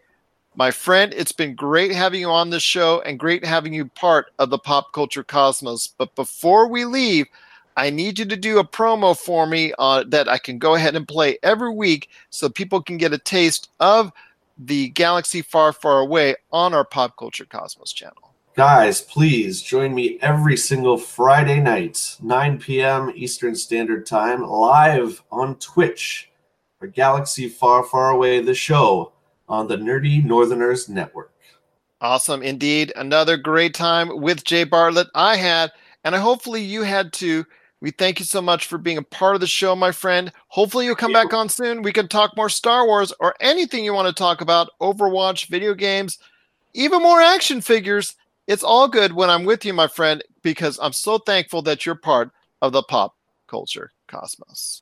My 0.58 0.72
friend, 0.72 1.14
it's 1.14 1.34
been 1.34 1.54
great 1.54 1.92
having 1.92 2.22
you 2.22 2.30
on 2.30 2.50
the 2.50 2.62
show 2.62 3.02
and 3.02 3.20
great 3.20 3.44
having 3.44 3.74
you 3.74 3.88
part 3.88 4.28
of 4.40 4.50
the 4.50 4.58
pop 4.58 4.94
culture 4.94 5.24
cosmos. 5.24 5.88
But 5.88 6.16
before 6.16 6.70
we 6.70 6.86
leave, 6.86 7.28
I 7.76 7.90
need 7.90 8.20
you 8.20 8.26
to 8.26 8.38
do 8.38 8.60
a 8.60 8.64
promo 8.64 9.18
for 9.18 9.46
me 9.46 9.74
uh, 9.78 10.06
that 10.08 10.30
I 10.30 10.38
can 10.38 10.58
go 10.58 10.76
ahead 10.76 10.96
and 10.96 11.06
play 11.06 11.38
every 11.44 11.74
week 11.74 12.10
so 12.30 12.48
people 12.48 12.82
can 12.82 12.96
get 12.98 13.12
a 13.12 13.18
taste 13.18 13.70
of 13.82 14.14
the 14.58 14.90
Galaxy 14.90 15.42
Far, 15.42 15.74
Far 15.74 16.00
Away 16.00 16.36
on 16.54 16.74
our 16.74 16.86
Pop 16.86 17.18
Culture 17.18 17.44
Cosmos 17.44 17.92
channel. 17.92 18.34
Guys, 18.56 19.02
please 19.02 19.62
join 19.62 19.94
me 19.94 20.18
every 20.22 20.56
single 20.56 20.98
Friday 20.98 21.60
night, 21.60 22.16
9 22.22 22.60
p.m. 22.60 23.12
Eastern 23.14 23.56
Standard 23.56 24.06
Time, 24.06 24.42
live 24.42 25.22
on 25.30 25.56
Twitch 25.56 26.30
for 26.80 26.88
Galaxy 26.88 27.50
Far, 27.50 27.84
Far 27.84 28.12
Away, 28.12 28.40
the 28.40 28.56
show 28.56 29.12
on 29.48 29.68
the 29.68 29.78
Nerdy 29.78 30.24
Northerners 30.24 30.90
Network. 30.90 31.32
Awesome 32.02 32.44
indeed. 32.44 32.92
Another 32.96 33.38
great 33.38 33.74
time 33.74 34.22
with 34.22 34.44
Jay 34.44 34.64
Bartlett 34.64 35.08
I 35.16 35.38
had, 35.38 35.72
and 36.04 36.16
I 36.16 36.20
hopefully 36.20 36.62
you 36.62 36.84
had 36.84 37.14
too. 37.14 37.46
We 37.82 37.92
thank 37.92 38.20
you 38.20 38.26
so 38.26 38.42
much 38.42 38.66
for 38.66 38.78
being 38.78 38.98
a 38.98 39.04
part 39.04 39.36
of 39.36 39.42
the 39.42 39.48
show, 39.48 39.76
my 39.76 39.92
friend. 39.92 40.32
Hopefully 40.48 40.86
you'll 40.86 40.96
come 40.96 41.14
back 41.14 41.34
on 41.34 41.50
soon. 41.50 41.82
We 41.82 41.94
can 41.94 42.08
talk 42.08 42.36
more 42.36 42.50
Star 42.50 42.86
Wars 42.86 43.14
or 43.20 43.36
anything 43.40 43.84
you 43.84 43.94
want 43.94 44.08
to 44.08 44.14
talk 44.14 44.42
about, 44.42 44.70
Overwatch, 44.82 45.48
video 45.48 45.74
games, 45.74 46.18
even 46.74 47.02
more 47.02 47.22
action 47.22 47.62
figures. 47.62 48.16
It's 48.48 48.64
all 48.64 48.88
good 48.88 49.14
when 49.14 49.30
I'm 49.30 49.46
with 49.46 49.66
you, 49.66 49.74
my 49.74 49.88
friend, 49.88 50.24
because 50.42 50.80
I'm 50.82 50.94
so 50.94 51.18
thankful 51.18 51.62
that 51.64 51.86
you're 51.86 51.96
part 51.96 52.32
of 52.62 52.72
the 52.72 52.84
pop 52.84 53.16
culture 53.48 53.92
cosmos. 54.08 54.82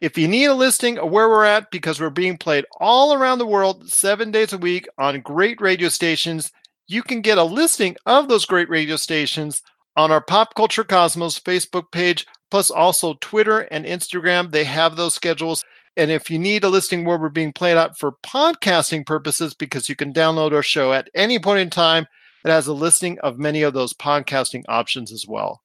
If 0.00 0.18
you 0.18 0.28
need 0.28 0.46
a 0.46 0.54
listing 0.54 0.98
of 0.98 1.10
where 1.10 1.28
we're 1.28 1.44
at, 1.44 1.70
because 1.70 2.00
we're 2.00 2.10
being 2.10 2.36
played 2.36 2.66
all 2.80 3.14
around 3.14 3.38
the 3.38 3.46
world 3.46 3.88
seven 3.88 4.30
days 4.30 4.52
a 4.52 4.58
week 4.58 4.86
on 4.98 5.22
great 5.22 5.58
radio 5.60 5.88
stations, 5.88 6.52
you 6.86 7.02
can 7.02 7.22
get 7.22 7.38
a 7.38 7.44
listing 7.44 7.96
of 8.04 8.28
those 8.28 8.44
great 8.44 8.68
radio 8.68 8.96
stations 8.96 9.62
on 9.96 10.12
our 10.12 10.20
Pop 10.20 10.54
Culture 10.54 10.84
Cosmos 10.84 11.40
Facebook 11.40 11.90
page, 11.92 12.26
plus 12.50 12.70
also 12.70 13.14
Twitter 13.22 13.60
and 13.60 13.86
Instagram. 13.86 14.50
They 14.50 14.64
have 14.64 14.96
those 14.96 15.14
schedules. 15.14 15.64
And 15.96 16.10
if 16.10 16.30
you 16.30 16.38
need 16.38 16.62
a 16.64 16.68
listing 16.68 17.06
where 17.06 17.18
we're 17.18 17.30
being 17.30 17.54
played 17.54 17.78
out 17.78 17.98
for 17.98 18.12
podcasting 18.22 19.06
purposes, 19.06 19.54
because 19.54 19.88
you 19.88 19.96
can 19.96 20.12
download 20.12 20.52
our 20.52 20.62
show 20.62 20.92
at 20.92 21.08
any 21.14 21.38
point 21.38 21.60
in 21.60 21.70
time, 21.70 22.06
it 22.44 22.50
has 22.50 22.66
a 22.66 22.74
listing 22.74 23.18
of 23.20 23.38
many 23.38 23.62
of 23.62 23.72
those 23.72 23.94
podcasting 23.94 24.62
options 24.68 25.10
as 25.10 25.26
well. 25.26 25.62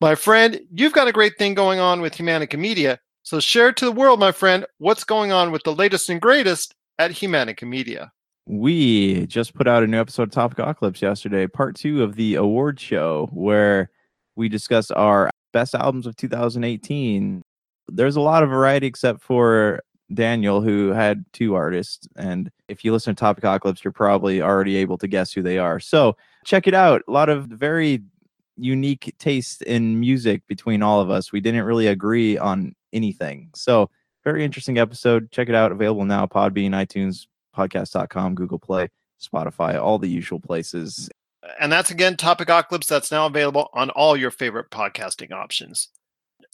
My 0.00 0.16
friend, 0.16 0.60
you've 0.74 0.92
got 0.92 1.06
a 1.06 1.12
great 1.12 1.38
thing 1.38 1.54
going 1.54 1.78
on 1.78 2.00
with 2.00 2.16
Humanica 2.16 2.58
Media. 2.58 2.98
So 3.24 3.38
share 3.38 3.72
to 3.72 3.84
the 3.84 3.92
world, 3.92 4.18
my 4.18 4.32
friend, 4.32 4.66
what's 4.78 5.04
going 5.04 5.30
on 5.30 5.52
with 5.52 5.62
the 5.62 5.74
latest 5.74 6.10
and 6.10 6.20
greatest 6.20 6.74
at 6.98 7.12
Humanica 7.12 7.66
Media. 7.66 8.10
We 8.46 9.26
just 9.26 9.54
put 9.54 9.68
out 9.68 9.84
a 9.84 9.86
new 9.86 10.00
episode 10.00 10.24
of 10.24 10.30
Topic 10.32 10.58
Eclipse 10.58 11.00
yesterday, 11.00 11.46
part 11.46 11.76
two 11.76 12.02
of 12.02 12.16
the 12.16 12.34
award 12.34 12.80
show, 12.80 13.30
where 13.32 13.90
we 14.34 14.48
discuss 14.48 14.90
our 14.90 15.30
best 15.52 15.74
albums 15.74 16.06
of 16.06 16.16
2018. 16.16 17.42
There's 17.88 18.16
a 18.16 18.20
lot 18.20 18.42
of 18.42 18.50
variety 18.50 18.88
except 18.88 19.22
for 19.22 19.80
Daniel, 20.12 20.60
who 20.60 20.88
had 20.88 21.24
two 21.32 21.54
artists. 21.54 22.08
And 22.16 22.50
if 22.66 22.84
you 22.84 22.92
listen 22.92 23.14
to 23.14 23.20
Topic 23.20 23.44
Eclipse, 23.44 23.84
you're 23.84 23.92
probably 23.92 24.42
already 24.42 24.76
able 24.76 24.98
to 24.98 25.06
guess 25.06 25.32
who 25.32 25.42
they 25.42 25.58
are. 25.58 25.78
So 25.78 26.16
check 26.44 26.66
it 26.66 26.74
out. 26.74 27.02
A 27.06 27.12
lot 27.12 27.28
of 27.28 27.46
very 27.46 28.02
unique 28.56 29.14
taste 29.18 29.62
in 29.62 30.00
music 30.00 30.42
between 30.48 30.82
all 30.82 31.00
of 31.00 31.08
us. 31.08 31.32
We 31.32 31.40
didn't 31.40 31.64
really 31.64 31.86
agree 31.86 32.36
on 32.36 32.74
anything. 32.92 33.50
So 33.54 33.90
very 34.24 34.44
interesting 34.44 34.78
episode. 34.78 35.30
Check 35.30 35.48
it 35.48 35.54
out. 35.54 35.72
Available 35.72 36.04
now, 36.04 36.26
Podbean, 36.26 36.70
iTunes, 36.70 37.26
podcast.com, 37.56 38.34
Google 38.34 38.58
Play, 38.58 38.88
Spotify, 39.20 39.80
all 39.80 39.98
the 39.98 40.08
usual 40.08 40.40
places. 40.40 41.08
And 41.60 41.72
that's 41.72 41.90
again 41.90 42.16
Topic 42.16 42.48
Eclipse 42.48 42.86
that's 42.86 43.10
now 43.10 43.26
available 43.26 43.68
on 43.72 43.90
all 43.90 44.16
your 44.16 44.30
favorite 44.30 44.70
podcasting 44.70 45.32
options. 45.32 45.88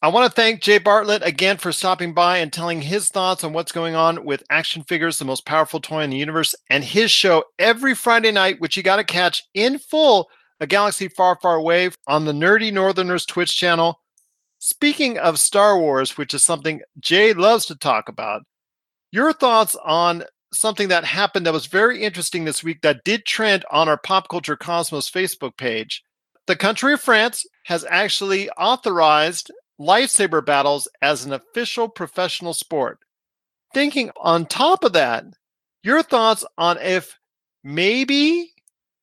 I 0.01 0.09
want 0.09 0.30
to 0.30 0.34
thank 0.34 0.61
Jay 0.61 0.78
Bartlett 0.78 1.24
again 1.24 1.57
for 1.57 1.72
stopping 1.72 2.14
by 2.14 2.39
and 2.39 2.53
telling 2.53 2.80
his 2.80 3.09
thoughts 3.09 3.43
on 3.43 3.53
what's 3.53 3.72
going 3.72 3.97
on 3.97 4.24
with 4.24 4.45
Action 4.49 4.84
Figures, 4.84 5.18
the 5.18 5.24
most 5.24 5.45
powerful 5.45 5.80
toy 5.80 6.03
in 6.03 6.11
the 6.11 6.16
universe, 6.16 6.55
and 6.70 6.84
his 6.84 7.11
show 7.11 7.43
every 7.59 7.97
Friday 7.97 8.30
night, 8.30 8.61
which 8.61 8.76
you 8.76 8.84
got 8.84 8.97
to 8.97 9.05
catch 9.05 9.43
in 9.55 9.76
full, 9.76 10.30
A 10.61 10.68
Galaxy 10.68 11.09
Far, 11.09 11.36
Far 11.43 11.57
Away, 11.57 11.91
on 12.07 12.24
the 12.24 12.32
Nerdy 12.32 12.72
Northerners 12.72 13.26
Twitch 13.26 13.57
channel. 13.57 14.01
Speaking 14.59 15.19
of 15.19 15.39
Star 15.39 15.79
Wars, 15.79 16.19
which 16.19 16.35
is 16.35 16.43
something 16.43 16.83
Jay 16.99 17.33
loves 17.33 17.67
to 17.67 17.77
talk 17.77 18.09
about, 18.09 18.43
your 19.13 19.33
thoughts 19.33 19.77
on 19.85 20.25
something 20.53 20.89
that 20.89 21.05
happened 21.05 21.47
that 21.47 21.53
was 21.53 21.67
very 21.67 22.03
interesting 22.03 22.45
this 22.45 22.65
week 22.65 22.83
that 22.83 23.05
did 23.05 23.25
trend 23.25 23.65
on 23.71 23.89
our 23.89 23.99
Pop 23.99 24.29
Culture 24.29 24.57
Cosmos 24.57 25.11
Facebook 25.11 25.57
page. 25.57 26.03
The 26.47 26.57
country 26.57 26.95
of 26.95 27.01
France 27.01 27.47
has 27.67 27.85
actually 27.89 28.51
authorized 28.51 29.53
lightsaber 29.81 30.45
battles 30.45 30.89
as 31.03 31.25
an 31.25 31.33
official 31.33 31.89
professional 31.89 32.55
sport. 32.55 32.99
Thinking 33.75 34.11
on 34.17 34.47
top 34.47 34.83
of 34.83 34.95
that, 34.95 35.25
your 35.85 36.03
thoughts 36.03 36.45
on 36.57 36.79
if 36.79 37.19
maybe, 37.63 38.51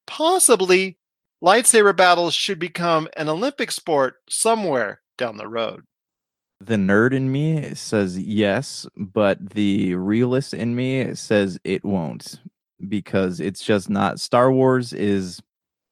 possibly, 0.05 0.97
lightsaber 1.41 1.95
battles 1.95 2.33
should 2.33 2.59
become 2.59 3.07
an 3.15 3.29
Olympic 3.29 3.71
sport 3.71 4.15
somewhere 4.27 5.01
down 5.17 5.37
the 5.37 5.47
road. 5.47 5.83
The 6.61 6.75
nerd 6.75 7.13
in 7.13 7.31
me 7.31 7.75
says 7.75 8.17
yes, 8.17 8.87
but 8.95 9.51
the 9.51 9.95
realist 9.95 10.53
in 10.53 10.75
me 10.75 11.13
says 11.15 11.59
it 11.63 11.83
won't 11.83 12.39
because 12.87 13.39
it's 13.39 13.63
just 13.63 13.89
not. 13.89 14.19
Star 14.19 14.51
Wars 14.51 14.93
is 14.93 15.41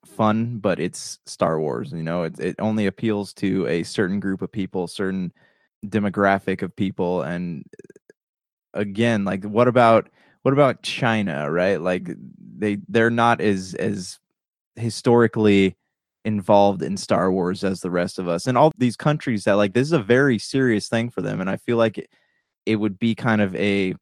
fun, 0.06 0.60
but 0.60 0.80
it's 0.80 1.20
Star 1.26 1.60
Wars. 1.60 1.92
You 1.92 2.04
know, 2.04 2.24
it, 2.24 2.40
it 2.40 2.56
only 2.60 2.86
appeals 2.86 3.34
to 3.36 3.68
a 3.68 3.84
certain 3.84 4.20
group 4.20 4.42
of 4.42 4.52
people, 4.52 4.88
certain 4.88 5.34
demographic 5.86 6.62
of 6.62 6.76
people. 6.76 7.22
And 7.22 7.66
uh, 8.74 8.80
again, 8.80 9.26
like, 9.26 9.44
what 9.44 9.68
about 9.68 10.10
what 10.44 10.54
about 10.54 10.82
China? 10.82 11.52
Right? 11.52 11.80
Like, 11.80 12.10
they 12.58 12.78
they're 12.88 13.10
not 13.10 13.42
as 13.42 13.74
as 13.76 14.20
historically 14.76 15.76
involved 16.26 16.82
in 16.82 16.98
Star 16.98 17.32
Wars 17.32 17.64
as 17.64 17.82
the 17.82 17.92
rest 17.92 18.20
of 18.20 18.28
us. 18.28 18.48
And 18.48 18.58
all 18.58 18.72
these 18.78 18.96
countries 18.96 19.44
that 19.44 19.54
like 19.54 19.74
this 19.74 19.88
is 19.88 19.92
a 19.92 20.00
very 20.00 20.40
serious 20.40 20.88
thing 20.88 21.10
for 21.10 21.22
them. 21.22 21.42
And 21.42 21.50
I 21.50 21.58
feel 21.58 21.78
like 21.78 21.98
it, 21.98 22.10
it 22.66 22.78
would 22.78 22.98
be 22.98 23.16
kind 23.16 23.42
of 23.42 23.56
a 23.56 23.96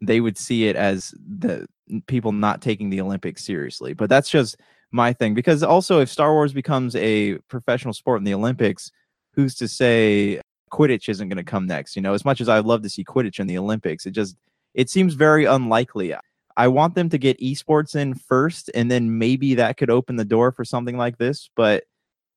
they 0.00 0.20
would 0.20 0.36
see 0.36 0.66
it 0.66 0.74
as 0.74 1.14
the 1.38 1.66
people 2.06 2.32
not 2.32 2.60
taking 2.60 2.90
the 2.90 3.00
Olympics 3.00 3.44
seriously. 3.44 3.92
But 3.94 4.10
that's 4.10 4.28
just 4.28 4.56
my 4.90 5.12
thing 5.12 5.34
because 5.34 5.62
also 5.62 6.00
if 6.00 6.10
Star 6.10 6.32
Wars 6.32 6.52
becomes 6.52 6.94
a 6.96 7.38
professional 7.48 7.94
sport 7.94 8.18
in 8.18 8.24
the 8.24 8.34
Olympics, 8.34 8.90
who's 9.34 9.54
to 9.56 9.68
say 9.68 10.40
Quidditch 10.70 11.08
isn't 11.08 11.28
going 11.28 11.36
to 11.36 11.44
come 11.44 11.66
next? 11.66 11.96
You 11.96 12.02
know, 12.02 12.14
as 12.14 12.24
much 12.24 12.40
as 12.40 12.48
I'd 12.48 12.64
love 12.64 12.82
to 12.82 12.90
see 12.90 13.04
Quidditch 13.04 13.40
in 13.40 13.46
the 13.46 13.58
Olympics, 13.58 14.06
it 14.06 14.10
just 14.10 14.36
it 14.74 14.90
seems 14.90 15.14
very 15.14 15.44
unlikely. 15.44 16.14
I 16.56 16.68
want 16.68 16.94
them 16.94 17.08
to 17.10 17.18
get 17.18 17.40
esports 17.40 17.94
in 17.94 18.14
first, 18.14 18.70
and 18.74 18.90
then 18.90 19.18
maybe 19.18 19.54
that 19.56 19.76
could 19.76 19.90
open 19.90 20.16
the 20.16 20.24
door 20.24 20.52
for 20.52 20.64
something 20.64 20.96
like 20.96 21.18
this. 21.18 21.50
But 21.56 21.84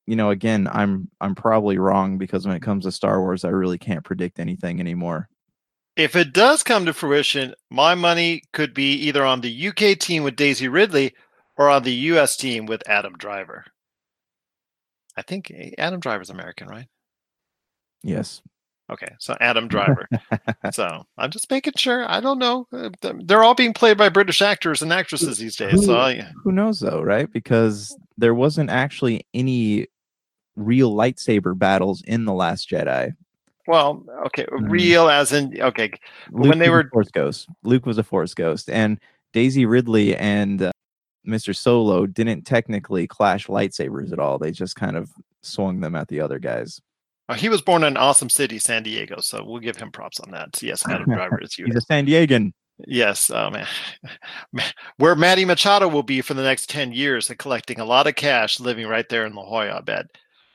you 0.07 0.15
know, 0.15 0.29
again, 0.29 0.67
I'm 0.71 1.09
I'm 1.19 1.35
probably 1.35 1.77
wrong 1.77 2.17
because 2.17 2.45
when 2.45 2.55
it 2.55 2.61
comes 2.61 2.85
to 2.85 2.91
Star 2.91 3.19
Wars, 3.21 3.43
I 3.43 3.49
really 3.49 3.77
can't 3.77 4.03
predict 4.03 4.39
anything 4.39 4.79
anymore. 4.79 5.29
If 5.95 6.15
it 6.15 6.33
does 6.33 6.61
come 6.61 6.85
to 6.85 6.93
fruition, 6.93 7.55
my 7.69 7.95
money 7.95 8.43
could 8.51 8.73
be 8.73 8.93
either 8.93 9.23
on 9.23 9.41
the 9.41 9.67
UK 9.69 9.97
team 9.97 10.23
with 10.23 10.35
Daisy 10.35 10.67
Ridley 10.67 11.13
or 11.57 11.69
on 11.69 11.83
the 11.83 11.93
US 11.93 12.35
team 12.35 12.65
with 12.65 12.87
Adam 12.87 13.17
Driver. 13.17 13.65
I 15.15 15.21
think 15.21 15.51
eh, 15.51 15.71
Adam 15.77 15.99
Driver's 15.99 16.29
American, 16.29 16.67
right? 16.67 16.87
Yes. 18.03 18.41
Okay, 18.91 19.15
so 19.19 19.35
Adam 19.41 19.67
Driver. 19.67 20.07
so 20.71 21.05
I'm 21.17 21.31
just 21.31 21.49
making 21.49 21.73
sure. 21.75 22.09
I 22.09 22.19
don't 22.19 22.37
know. 22.37 22.67
Uh, 22.71 22.89
they're 23.23 23.43
all 23.43 23.55
being 23.55 23.73
played 23.73 23.97
by 23.97 24.09
British 24.09 24.41
actors 24.41 24.81
and 24.81 24.93
actresses 24.93 25.39
these 25.39 25.55
days. 25.55 25.71
Who, 25.71 25.83
so 25.83 26.07
yeah. 26.07 26.31
who 26.43 26.51
knows 26.51 26.79
though, 26.79 27.01
right? 27.01 27.31
Because 27.31 27.97
there 28.17 28.35
wasn't 28.35 28.69
actually 28.69 29.25
any 29.33 29.87
real 30.55 30.93
lightsaber 30.93 31.57
battles 31.57 32.03
in 32.03 32.25
the 32.25 32.33
Last 32.33 32.69
Jedi. 32.69 33.13
Well, 33.67 34.05
okay, 34.27 34.45
real 34.51 35.09
as 35.09 35.31
in 35.31 35.59
okay. 35.59 35.91
Luke 36.29 36.49
when 36.49 36.59
they 36.59 36.69
were 36.69 36.87
Force 36.93 37.09
Ghost, 37.09 37.47
Luke 37.63 37.87
was 37.87 37.97
a 37.97 38.03
Force 38.03 38.35
Ghost, 38.35 38.69
and 38.69 38.99
Daisy 39.33 39.65
Ridley 39.65 40.15
and 40.15 40.61
uh, 40.61 40.71
Mr. 41.27 41.55
Solo 41.55 42.05
didn't 42.05 42.43
technically 42.43 43.07
clash 43.07 43.47
lightsabers 43.47 44.13
at 44.13 44.19
all. 44.19 44.37
They 44.37 44.51
just 44.51 44.75
kind 44.75 44.95
of 44.95 45.09
swung 45.41 45.79
them 45.79 45.95
at 45.95 46.07
the 46.07 46.21
other 46.21 46.37
guys. 46.37 46.79
Uh, 47.27 47.33
he 47.33 47.49
was 47.49 47.61
born 47.61 47.83
in 47.83 47.97
awesome 47.97 48.29
city, 48.29 48.59
San 48.59 48.83
Diego, 48.83 49.19
so 49.19 49.43
we'll 49.43 49.59
give 49.59 49.77
him 49.77 49.91
props 49.91 50.19
on 50.19 50.31
that. 50.31 50.61
Yes, 50.61 50.87
Adam 50.87 51.05
Driver 51.13 51.41
is 51.41 51.57
you. 51.57 51.65
He's 51.65 51.75
a 51.75 51.81
San 51.81 52.05
Diegan. 52.05 52.53
Yes, 52.87 53.31
oh 53.31 53.49
man. 53.49 53.67
where 54.97 55.15
Manny 55.15 55.45
Machado 55.45 55.87
will 55.87 56.03
be 56.03 56.21
for 56.21 56.33
the 56.33 56.43
next 56.43 56.69
ten 56.69 56.91
years, 56.91 57.29
and 57.29 57.39
collecting 57.39 57.79
a 57.79 57.85
lot 57.85 58.07
of 58.07 58.15
cash, 58.15 58.59
living 58.59 58.87
right 58.87 59.07
there 59.09 59.25
in 59.25 59.33
La 59.33 59.43
Jolla, 59.43 59.77
I 59.77 59.81
bet. 59.81 60.05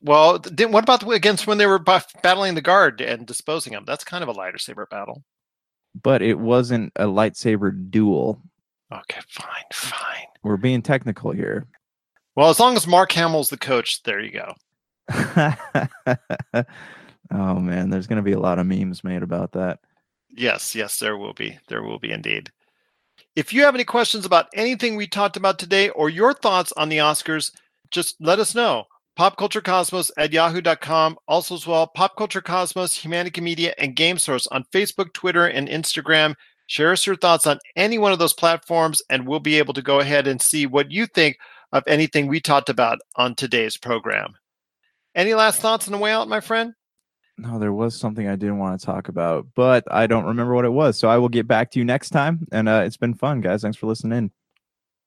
Well, 0.03 0.39
then 0.39 0.73
what 0.73 0.85
about 0.85 1.11
against 1.13 1.47
when 1.47 1.59
they 1.59 1.67
were 1.67 1.79
battling 1.79 2.55
the 2.55 2.63
guard 2.63 3.01
and 3.01 3.27
disposing 3.27 3.75
of 3.75 3.81
them? 3.81 3.85
That's 3.87 4.05
kind 4.05 4.23
of 4.23 4.29
a 4.29 4.33
lighter 4.33 4.59
saber 4.59 4.87
battle. 4.91 5.25
But 6.03 6.23
it 6.23 6.39
wasn't 6.39 6.93
a 6.97 7.05
lightsaber 7.05 7.91
duel. 7.91 8.41
Okay, 8.93 9.21
fine, 9.29 9.65
fine. 9.73 10.27
We're 10.43 10.57
being 10.57 10.83
technical 10.83 11.33
here. 11.33 11.67
Well, 12.35 12.49
as 12.49 12.61
long 12.61 12.77
as 12.77 12.87
Mark 12.87 13.13
Hamill's 13.13 13.51
the 13.51 13.59
coach, 13.59 14.03
there 14.05 14.21
you 14.21 14.33
go. 14.33 14.55
oh 17.31 17.55
man, 17.55 17.91
there's 17.91 18.07
going 18.07 18.17
to 18.17 18.23
be 18.23 18.33
a 18.33 18.41
lot 18.41 18.59
of 18.59 18.67
memes 18.67 19.05
made 19.05 19.23
about 19.23 19.53
that. 19.53 19.81
Yes, 20.31 20.75
yes, 20.75 20.99
there 20.99 21.17
will 21.17 21.35
be. 21.35 21.59
There 21.69 21.83
will 21.83 21.99
be 21.99 22.13
indeed. 22.13 22.51
If 23.37 23.53
you 23.53 23.63
have 23.65 23.75
any 23.75 23.85
questions 23.85 24.25
about 24.25 24.49
anything 24.55 24.97
we 24.97 25.07
talked 25.07 25.37
about 25.37 25.59
today 25.59 25.89
or 25.91 26.09
your 26.09 26.35
thoughts 26.35 26.73
on 26.73 26.89
the 26.89 26.99
Oscars, 26.99 27.53
just 27.91 28.17
let 28.21 28.39
us 28.39 28.55
know. 28.55 28.85
Popculturecosmos 29.19 30.11
at 30.17 30.33
yahoo.com. 30.33 31.19
Also, 31.29 31.55
as 31.55 31.67
well, 31.67 31.87
Pop 31.89 32.17
Culture 32.17 32.41
Cosmos, 32.41 32.97
Humanity 32.97 33.41
Media, 33.41 33.75
and 33.79 33.97
Game 33.97 34.19
Source 34.19 34.47
on 34.49 34.65
Facebook, 34.73 35.13
Twitter, 35.13 35.47
and 35.47 35.69
Instagram. 35.69 36.35
Share 36.69 36.93
us 36.93 37.07
your 37.07 37.17
thoughts 37.17 37.47
on 37.47 37.59
any 37.77 37.99
one 37.99 38.13
of 38.13 38.19
those 38.19 38.33
platforms, 38.33 39.03
and 39.11 39.27
we'll 39.27 39.41
be 39.41 39.59
able 39.59 39.75
to 39.75 39.83
go 39.83 40.01
ahead 40.01 40.27
and 40.27 40.41
see 40.41 40.67
what 40.67 40.91
you 40.91 41.07
think 41.07 41.37
of 41.73 41.83
anything 41.87 42.29
we 42.29 42.41
talked 42.41 42.69
about 42.69 42.99
on 43.17 43.35
today's 43.35 43.77
program. 43.77 44.35
Any 45.15 45.35
last 45.35 45.61
thoughts 45.61 45.89
on 45.89 45.93
the 45.93 45.99
way 45.99 46.13
out, 46.13 46.29
my 46.29 46.41
friend? 46.41 46.75
No, 47.39 47.59
there 47.59 47.73
was 47.73 47.99
something 47.99 48.29
I 48.29 48.37
didn't 48.37 48.59
want 48.59 48.79
to 48.79 48.87
talk 48.87 49.09
about, 49.09 49.47
but 49.55 49.85
I 49.91 50.07
don't 50.07 50.27
remember 50.27 50.55
what 50.55 50.67
it 50.67 50.73
was. 50.73 50.99
So 50.99 51.09
I 51.09 51.17
will 51.17 51.29
get 51.29 51.49
back 51.49 51.71
to 51.73 51.79
you 51.79 51.85
next 51.85 52.11
time. 52.11 52.47
And 52.53 52.69
uh, 52.69 52.83
it's 52.85 52.99
been 52.99 53.15
fun, 53.15 53.41
guys. 53.41 53.63
Thanks 53.63 53.79
for 53.79 53.87
listening 53.87 54.19
in. 54.19 54.31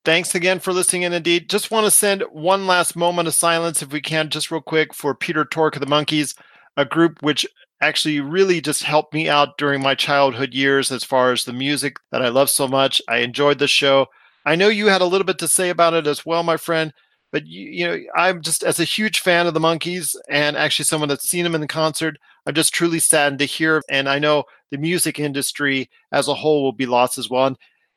Thanks 0.04 0.34
again 0.34 0.58
for 0.58 0.72
listening 0.72 1.02
in. 1.02 1.12
Indeed, 1.12 1.48
just 1.48 1.70
want 1.70 1.86
to 1.86 1.90
send 1.90 2.22
one 2.32 2.66
last 2.66 2.96
moment 2.96 3.28
of 3.28 3.34
silence, 3.34 3.82
if 3.82 3.92
we 3.92 4.00
can, 4.00 4.28
just 4.30 4.50
real 4.50 4.60
quick, 4.60 4.92
for 4.92 5.14
Peter 5.14 5.44
Tork 5.44 5.76
of 5.76 5.80
the 5.80 5.86
Monkees 5.86 6.34
a 6.76 6.84
group 6.84 7.22
which 7.22 7.46
actually 7.80 8.20
really 8.20 8.60
just 8.60 8.82
helped 8.82 9.14
me 9.14 9.28
out 9.28 9.58
during 9.58 9.82
my 9.82 9.94
childhood 9.94 10.54
years 10.54 10.90
as 10.90 11.04
far 11.04 11.32
as 11.32 11.44
the 11.44 11.52
music 11.52 11.96
that 12.10 12.22
I 12.22 12.28
love 12.28 12.50
so 12.50 12.66
much. 12.66 13.02
I 13.08 13.18
enjoyed 13.18 13.58
the 13.58 13.68
show. 13.68 14.06
I 14.46 14.56
know 14.56 14.68
you 14.68 14.86
had 14.86 15.02
a 15.02 15.06
little 15.06 15.24
bit 15.24 15.38
to 15.40 15.48
say 15.48 15.70
about 15.70 15.94
it 15.94 16.06
as 16.06 16.24
well, 16.24 16.42
my 16.42 16.56
friend. 16.56 16.92
But 17.34 17.48
you, 17.48 17.68
you 17.68 17.84
know, 17.84 18.00
I'm 18.14 18.42
just 18.42 18.62
as 18.62 18.78
a 18.78 18.84
huge 18.84 19.18
fan 19.18 19.48
of 19.48 19.54
the 19.54 19.60
Monkees 19.60 20.14
and 20.28 20.56
actually 20.56 20.84
someone 20.84 21.08
that's 21.08 21.28
seen 21.28 21.42
them 21.42 21.56
in 21.56 21.60
the 21.60 21.66
concert. 21.66 22.16
I'm 22.46 22.54
just 22.54 22.72
truly 22.72 23.00
saddened 23.00 23.40
to 23.40 23.44
hear, 23.44 23.82
and 23.90 24.08
I 24.08 24.20
know 24.20 24.44
the 24.70 24.78
music 24.78 25.18
industry 25.18 25.90
as 26.12 26.28
a 26.28 26.34
whole 26.34 26.62
will 26.62 26.70
be 26.70 26.86
lost 26.86 27.18
as 27.18 27.28
well. 27.28 27.46
And 27.46 27.56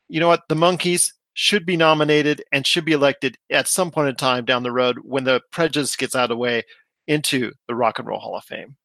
you 0.09 0.19
know 0.19 0.27
what? 0.27 0.41
The 0.49 0.55
Monkees 0.55 1.13
should 1.35 1.67
be 1.67 1.77
nominated 1.77 2.41
and 2.51 2.65
should 2.65 2.83
be 2.83 2.93
elected 2.93 3.37
at 3.51 3.67
some 3.67 3.91
point 3.91 4.09
in 4.09 4.15
time 4.15 4.43
down 4.43 4.63
the 4.63 4.71
road 4.71 4.97
when 5.03 5.23
the 5.23 5.39
prejudice 5.51 5.95
gets 5.95 6.15
out 6.15 6.23
of 6.23 6.29
the 6.29 6.35
way 6.35 6.63
into 7.05 7.51
the 7.67 7.75
Rock 7.75 7.99
and 7.99 8.07
Roll 8.07 8.19
Hall 8.19 8.37
of 8.37 8.43
Fame. 8.43 8.75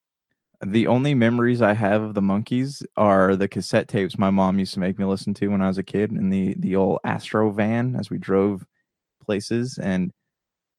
The 0.63 0.87
only 0.87 1.15
memories 1.15 1.63
I 1.63 1.73
have 1.73 2.03
of 2.03 2.13
the 2.13 2.21
Monkees 2.21 2.85
are 2.99 3.37
the 3.37 3.49
cassette 3.49 3.89
tapes 3.89 4.19
my 4.19 4.29
mom 4.29 4.59
used 4.59 4.75
to 4.75 4.81
make 4.81 4.99
me 4.99 5.07
listen 5.07 5.33
to 5.33 5.49
when 5.49 5.63
I 5.63 5.69
was 5.69 5.79
a 5.79 5.83
kid 5.83 6.13
in 6.13 6.29
the 6.29 6.55
the 6.59 6.77
old 6.77 6.99
Astro 7.05 7.51
van 7.53 7.97
as 7.97 8.11
we 8.11 8.19
drove 8.19 8.67
places 9.25 9.79
and 9.79 10.13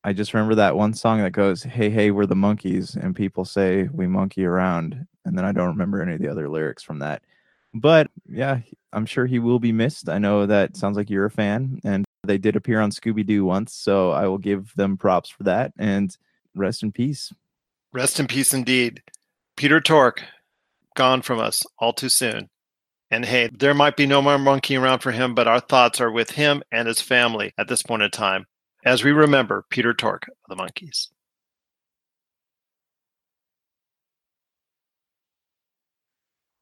I 0.03 0.13
just 0.13 0.33
remember 0.33 0.55
that 0.55 0.75
one 0.75 0.93
song 0.93 1.21
that 1.21 1.31
goes, 1.31 1.63
"Hey, 1.63 1.89
hey, 1.89 2.11
we're 2.11 2.25
the 2.25 2.35
Monkees," 2.35 2.95
and 2.95 3.15
people 3.15 3.45
say 3.45 3.87
we 3.93 4.05
monkey 4.05 4.43
around, 4.43 5.07
and 5.23 5.37
then 5.37 5.45
I 5.45 5.53
don't 5.53 5.69
remember 5.69 6.01
any 6.01 6.13
of 6.13 6.21
the 6.21 6.27
other 6.27 6.49
lyrics 6.49 6.83
from 6.83 6.99
that. 6.99 7.23
But 7.73 8.11
yeah, 8.27 8.59
I'm 8.91 9.05
sure 9.05 9.25
he 9.25 9.39
will 9.39 9.59
be 9.59 9.71
missed. 9.71 10.09
I 10.09 10.17
know 10.19 10.45
that 10.45 10.75
sounds 10.75 10.97
like 10.97 11.09
you're 11.09 11.25
a 11.25 11.31
fan, 11.31 11.79
and 11.85 12.05
they 12.23 12.37
did 12.37 12.55
appear 12.55 12.81
on 12.81 12.91
Scooby 12.91 13.25
Doo 13.25 13.45
once, 13.45 13.73
so 13.73 14.11
I 14.11 14.27
will 14.27 14.37
give 14.37 14.73
them 14.75 14.97
props 14.97 15.29
for 15.29 15.43
that. 15.43 15.71
And 15.77 16.15
rest 16.53 16.83
in 16.83 16.91
peace. 16.91 17.33
Rest 17.93 18.19
in 18.19 18.27
peace, 18.27 18.53
indeed. 18.53 19.01
Peter 19.55 19.79
Tork, 19.79 20.23
gone 20.95 21.21
from 21.21 21.39
us 21.39 21.63
all 21.79 21.93
too 21.93 22.09
soon. 22.09 22.49
And 23.09 23.25
hey, 23.25 23.49
there 23.53 23.73
might 23.73 23.95
be 23.95 24.05
no 24.05 24.21
more 24.21 24.37
monkeying 24.37 24.81
around 24.81 24.99
for 24.99 25.11
him, 25.11 25.33
but 25.33 25.47
our 25.47 25.59
thoughts 25.59 26.01
are 26.01 26.11
with 26.11 26.31
him 26.31 26.63
and 26.71 26.87
his 26.87 27.01
family 27.01 27.53
at 27.57 27.67
this 27.67 27.83
point 27.83 28.01
in 28.01 28.11
time 28.11 28.47
as 28.85 29.03
we 29.03 29.11
remember 29.11 29.65
Peter 29.69 29.93
Tork 29.93 30.27
of 30.27 30.57
the 30.57 30.61
Monkees. 30.61 31.07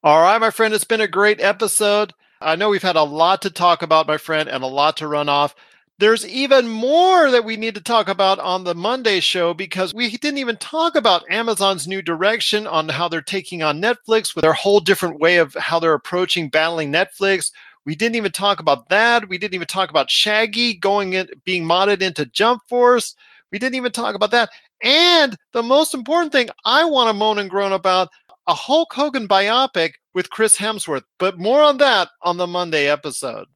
All 0.04 0.20
right, 0.22 0.40
my 0.40 0.50
friend, 0.50 0.74
it's 0.74 0.84
been 0.84 1.00
a 1.00 1.06
great 1.06 1.40
episode. 1.40 2.12
I 2.40 2.56
know 2.56 2.70
we've 2.70 2.82
had 2.82 2.96
a 2.96 3.04
lot 3.04 3.42
to 3.42 3.50
talk 3.50 3.82
about, 3.82 4.08
my 4.08 4.16
friend, 4.18 4.48
and 4.48 4.64
a 4.64 4.66
lot 4.66 4.96
to 4.96 5.06
run 5.06 5.28
off. 5.28 5.54
There's 5.98 6.26
even 6.26 6.66
more 6.66 7.30
that 7.30 7.44
we 7.44 7.56
need 7.56 7.76
to 7.76 7.80
talk 7.80 8.08
about 8.08 8.40
on 8.40 8.64
the 8.64 8.74
Monday 8.74 9.20
show 9.20 9.54
because 9.54 9.94
we 9.94 10.10
didn't 10.10 10.38
even 10.38 10.56
talk 10.56 10.96
about 10.96 11.30
Amazon's 11.30 11.86
new 11.86 12.02
direction 12.02 12.66
on 12.66 12.88
how 12.88 13.08
they're 13.08 13.22
taking 13.22 13.62
on 13.62 13.80
Netflix 13.80 14.34
with 14.34 14.42
their 14.42 14.52
whole 14.52 14.80
different 14.80 15.20
way 15.20 15.36
of 15.36 15.54
how 15.54 15.78
they're 15.78 15.94
approaching 15.94 16.48
battling 16.48 16.90
Netflix. 16.90 17.52
We 17.84 17.94
didn't 17.94 18.16
even 18.16 18.32
talk 18.32 18.60
about 18.60 18.88
that. 18.90 19.28
We 19.28 19.38
didn't 19.38 19.54
even 19.54 19.66
talk 19.66 19.90
about 19.90 20.10
Shaggy 20.10 20.74
going 20.74 21.14
in, 21.14 21.28
being 21.44 21.64
modded 21.64 22.00
into 22.00 22.26
Jump 22.26 22.62
Force. 22.68 23.14
We 23.50 23.58
didn't 23.58 23.74
even 23.74 23.92
talk 23.92 24.14
about 24.14 24.30
that. 24.30 24.50
And 24.82 25.36
the 25.52 25.62
most 25.62 25.94
important 25.94 26.32
thing 26.32 26.48
I 26.64 26.84
want 26.84 27.08
to 27.08 27.12
moan 27.12 27.38
and 27.38 27.50
groan 27.50 27.72
about 27.72 28.08
a 28.46 28.54
Hulk 28.54 28.92
Hogan 28.92 29.28
biopic 29.28 29.94
with 30.14 30.30
Chris 30.30 30.56
Hemsworth. 30.56 31.02
But 31.18 31.38
more 31.38 31.62
on 31.62 31.78
that 31.78 32.08
on 32.22 32.36
the 32.36 32.46
Monday 32.46 32.88
episode. 32.88 33.46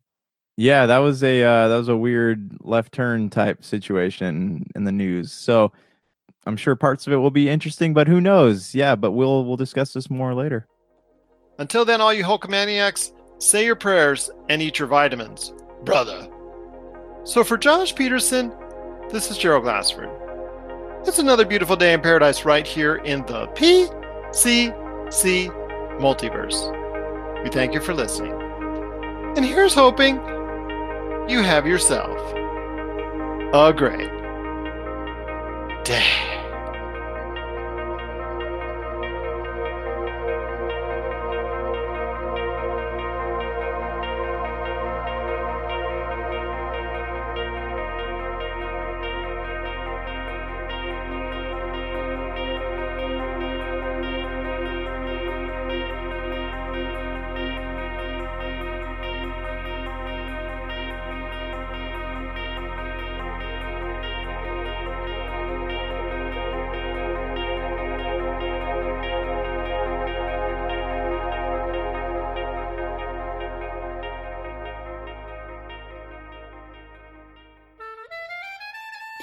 Yeah, 0.56 0.86
that 0.86 0.98
was 0.98 1.22
a 1.22 1.42
uh, 1.42 1.68
that 1.68 1.76
was 1.76 1.88
a 1.88 1.96
weird 1.96 2.56
left 2.60 2.92
turn 2.92 3.28
type 3.28 3.62
situation 3.62 4.66
in 4.74 4.84
the 4.84 4.92
news. 4.92 5.32
So 5.32 5.72
I'm 6.46 6.56
sure 6.56 6.76
parts 6.76 7.06
of 7.06 7.12
it 7.12 7.16
will 7.16 7.30
be 7.30 7.48
interesting, 7.48 7.92
but 7.92 8.08
who 8.08 8.20
knows? 8.20 8.74
Yeah, 8.74 8.94
but 8.96 9.12
we'll 9.12 9.44
we'll 9.44 9.56
discuss 9.56 9.92
this 9.92 10.08
more 10.08 10.34
later. 10.34 10.66
Until 11.58 11.84
then, 11.84 12.00
all 12.00 12.12
you 12.12 12.24
Hulkamaniacs, 12.24 13.12
say 13.38 13.64
your 13.64 13.76
prayers 13.76 14.30
and 14.48 14.62
eat 14.62 14.78
your 14.78 14.88
vitamins, 14.88 15.52
brother. 15.84 16.28
So 17.24 17.44
for 17.44 17.56
Josh 17.56 17.94
Peterson, 17.94 18.52
this 19.10 19.30
is 19.30 19.38
Gerald 19.38 19.64
Glassford. 19.64 20.10
It's 21.06 21.18
another 21.18 21.44
beautiful 21.44 21.76
day 21.76 21.92
in 21.92 22.00
paradise 22.00 22.44
right 22.44 22.66
here 22.66 22.96
in 22.96 23.20
the 23.26 23.46
PCC 23.48 24.72
multiverse. 26.00 26.72
We 27.44 27.50
thank 27.50 27.74
you 27.74 27.80
for 27.80 27.94
listening. 27.94 28.32
And 29.36 29.44
here's 29.44 29.74
hoping 29.74 30.16
you 31.28 31.42
have 31.42 31.66
yourself 31.66 32.18
a 33.52 33.72
great 33.72 34.10
day. 35.84 36.35